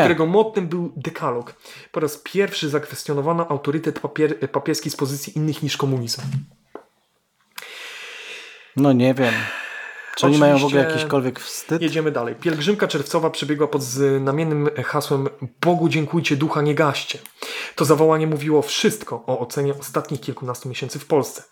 [0.00, 1.54] którego mottem był dekalog.
[1.92, 6.22] Po raz pierwszy zakwestionowano autorytet papier, papieski z pozycji innych niż komunizm.
[8.76, 9.34] No nie wiem.
[10.16, 11.82] Czy oni mają w ogóle jakiśkolwiek wstyd?
[11.82, 12.34] Jedziemy dalej.
[12.34, 15.28] Pielgrzymka czerwcowa przebiegła pod znamiennym hasłem
[15.60, 17.18] Bogu dziękujcie, ducha nie gaście.
[17.76, 21.42] To zawołanie mówiło wszystko o ocenie ostatnich kilkunastu miesięcy w Polsce.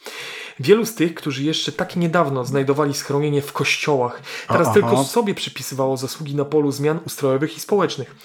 [0.61, 4.75] Wielu z tych, którzy jeszcze tak niedawno znajdowali schronienie w kościołach, teraz Aha.
[4.75, 8.17] tylko sobie przypisywało zasługi na polu zmian ustrojowych i społecznych.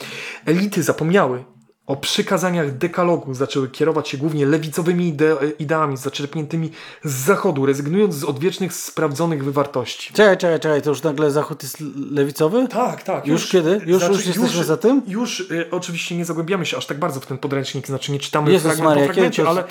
[0.46, 1.44] Elity zapomniały
[1.88, 6.72] o przykazaniach dekalogu, zaczęły kierować się głównie lewicowymi ide ideami zaczerpniętymi
[7.04, 10.14] z zachodu, rezygnując z odwiecznych, sprawdzonych wywartości.
[10.14, 11.78] Czekaj, czekaj, czekaj, to już nagle Zachód jest
[12.12, 12.68] lewicowy?
[12.68, 13.28] Tak, tak.
[13.28, 13.82] Już kiedy?
[13.86, 15.02] Już- już jesteśmy za tym?
[15.08, 18.52] Już y, oczywiście nie zagłębiamy się aż tak bardzo w ten podręcznik, znaczy nie czytamy
[18.52, 19.64] Jezus fragment Maria, po fragmencie, to- ale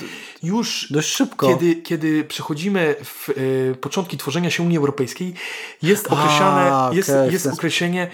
[0.42, 1.48] już Dość szybko.
[1.48, 5.34] kiedy, kiedy przechodzimy w y, początki tworzenia się Unii Europejskiej,
[5.82, 8.10] jest określane, A, jest, w jest ten- określenie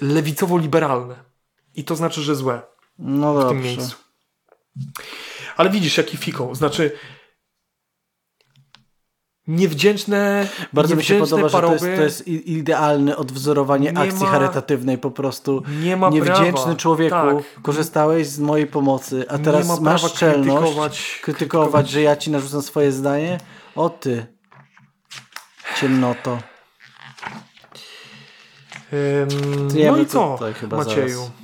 [0.00, 1.14] lewicowo-liberalne.
[1.74, 2.62] I to znaczy, że złe
[3.04, 3.48] No w dobrze.
[3.54, 3.96] tym miejscu.
[5.56, 6.54] Ale widzisz, jaki fikoł.
[6.54, 6.92] Znaczy
[9.46, 14.24] niewdzięczne, Bardzo mi się niewdzięczne podoba, że to jest, to jest idealne odwzorowanie Nie akcji
[14.24, 15.62] ma- charytatywnej po prostu.
[15.82, 16.74] Nie ma Niewdzięczny prawa.
[16.76, 17.62] człowieku, Tak.
[17.62, 22.30] korzystałeś z mojej pomocy, a teraz ma masz prawa czelność krytykować- krytykować, że ja ci
[22.30, 23.38] narzucam swoje zdanie?
[23.76, 24.26] O ty,
[25.80, 26.38] ciemnoto.
[29.74, 30.38] Ja no i co,
[30.70, 31.08] Macieju?
[31.08, 31.41] zaraz.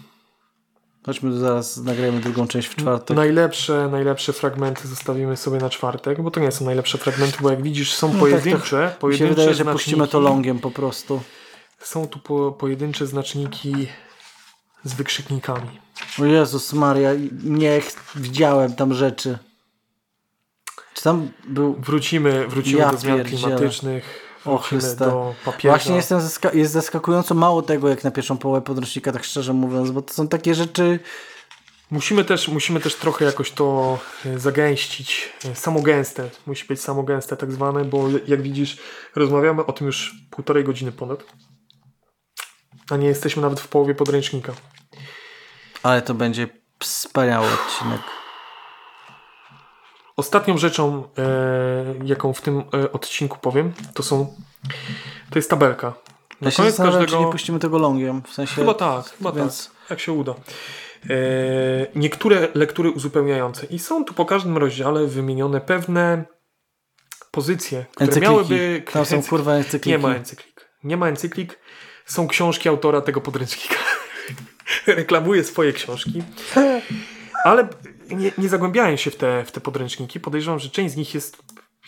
[1.09, 3.17] Chodźmy zaraz, nagrajmy drugą część w czwartek.
[3.17, 7.63] Najlepsze, najlepsze fragmenty zostawimy sobie na czwartek, bo to nie są najlepsze fragmenty, bo jak
[7.63, 9.73] widzisz są No tak, pojedyncze, Mi się pojedyncze wydaje, że znaczniki.
[9.85, 11.23] puścimy to longiem po prostu.
[11.79, 13.89] Są tu po, pojedyncze znaczniki
[14.85, 15.81] z wykrzyknikami.
[16.21, 17.11] O Jezus Maria,
[17.45, 19.39] nie ch- widziałem tam rzeczy.
[20.95, 21.75] Czy tam był...
[21.75, 25.69] Wrócimy, wrócimy Ja do zmian klimatycznych, wrócimy do papieża.
[25.69, 29.91] Właśnie jestem zaska- jest zaskakująco mało tego, jak na pierwszą połowę podręcznika, tak szczerze mówiąc,
[29.91, 30.99] bo to są takie rzeczy...
[31.91, 35.33] Musimy też, musimy też trochę jakoś to e, zagęścić.
[35.45, 36.31] E, Samogęste.
[36.47, 38.79] Musi być samogęste tak zwane, bo jak widzisz,
[39.16, 41.25] rozmawiamy o tym już półtorej godziny ponad.
[42.91, 44.53] A nie jesteśmy nawet w połowie podręcznika.
[45.83, 46.49] Ale to będzie
[46.79, 48.01] wspaniały odcinek.
[50.19, 54.35] Ostatnią rzeczą, e, jaką w tym e, odcinku powiem, to są.
[55.31, 55.86] To jest tabelka.
[56.40, 57.24] Na Ja koniec zastanawiam, czy każdego.
[57.27, 58.55] nie puścimy tego longiem, w sensie...
[58.55, 59.90] Chyba tak, chyba więc- tak.
[59.90, 60.35] Jak się uda.
[61.11, 61.16] E,
[61.95, 63.66] niektóre lektury uzupełniające.
[63.66, 66.24] I są tu po każdym rozdziale wymienione pewne
[67.31, 68.32] pozycje, które Encykliki.
[68.32, 68.82] miałyby.
[68.93, 69.90] Tam są kurwa encykliki.
[69.90, 70.69] Nie ma encyklik.
[70.85, 71.59] Nie ma encyklik.
[72.07, 73.74] Są książki autora tego podręcznika.
[74.86, 76.23] Reklamuje swoje książki.
[77.45, 77.69] Ale
[78.17, 80.21] nie, nie zagłębiałem się w te, w te podręczniki.
[80.21, 81.37] Podejrzewam, że część z nich jest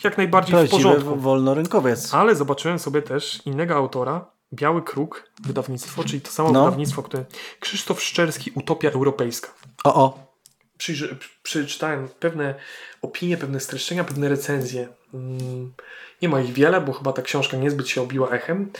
[0.03, 1.15] jak najbardziej w Prawdziwy porządku.
[1.15, 2.13] wolnorynkowiec.
[2.13, 6.65] Ale zobaczyłem sobie też innego autora, Biały Kruk, wydawnictwo, czyli to samo No.
[6.65, 7.25] wydawnictwo, które
[7.59, 9.47] Krzysztof Szczerski, Utopia Europejska.
[9.83, 10.31] O, o.
[10.77, 12.55] Przyjrzy, przeczytałem pewne
[13.01, 14.87] opinie, pewne streszczenia, pewne recenzje.
[15.13, 15.73] Mm,
[16.21, 18.71] Nie ma ich wiele, bo chyba ta książka niezbyt się obiła echem.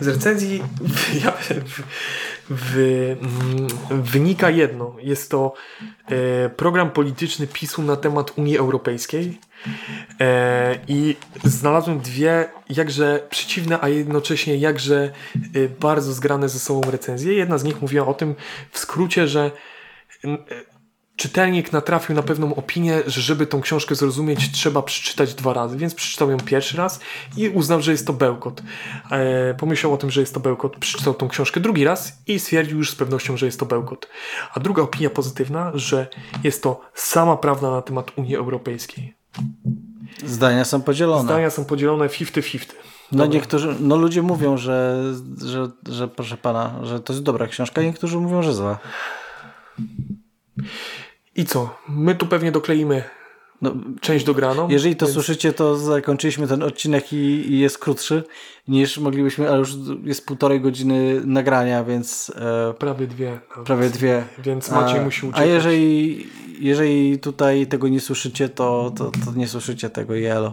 [0.00, 1.36] Z recenzji w, ja-
[2.50, 3.56] w, w,
[3.90, 4.96] mm, wynika jedno.
[5.02, 5.52] Jest to
[6.06, 9.38] e, program polityczny PiSu na temat Unii Europejskiej.
[10.20, 15.12] E, I znalazłem dwie jakże przeciwne, a jednocześnie jakże
[15.54, 17.34] e, bardzo zgrane ze sobą recenzje.
[17.34, 18.34] Jedna z nich mówiła o tym
[18.70, 19.50] w skrócie, że
[20.24, 20.38] e,
[21.20, 25.94] czytelnik natrafił na pewną opinię, że żeby tą książkę zrozumieć, trzeba przeczytać dwa razy, więc
[25.94, 27.00] przeczytał ją pierwszy raz
[27.36, 28.62] i uznał, że jest to bełkot.
[29.10, 32.78] E, pomyślał o tym, że jest to bełkot, przeczytał tą książkę drugi raz i stwierdził
[32.78, 34.08] już z pewnością, że jest to bełkot.
[34.54, 36.06] A druga opinia pozytywna, że
[36.44, 39.14] jest to sama prawda na temat Unii Europejskiej.
[40.26, 41.24] Zdania są podzielone.
[41.24, 42.58] Zdania są podzielone 50-50.
[43.12, 45.04] No niektórzy, no ludzie mówią, że,
[45.46, 48.78] że, że proszę pana, że to jest dobra książka, niektórzy mówią, że zła.
[51.40, 51.76] I co?
[51.88, 53.02] My tu pewnie dokleimy
[53.62, 54.68] No, część dograną.
[54.68, 57.16] jeżeli to więc- słyszycie, to zakończyliśmy ten odcinek i,
[57.52, 58.22] i jest krótszy
[58.68, 62.32] niż moglibyśmy, ale już jest półtorej godziny nagrania, więc
[62.70, 63.30] e, Prawie dwie.
[63.50, 63.66] nawet.
[63.66, 64.24] prawie dwie.
[64.44, 65.48] Więc Maciej a, musi A uciekać.
[65.48, 66.26] jeżeli,
[66.60, 70.48] jeżeli tutaj tego nie słyszycie, to, to, to nie słyszycie tego i elo.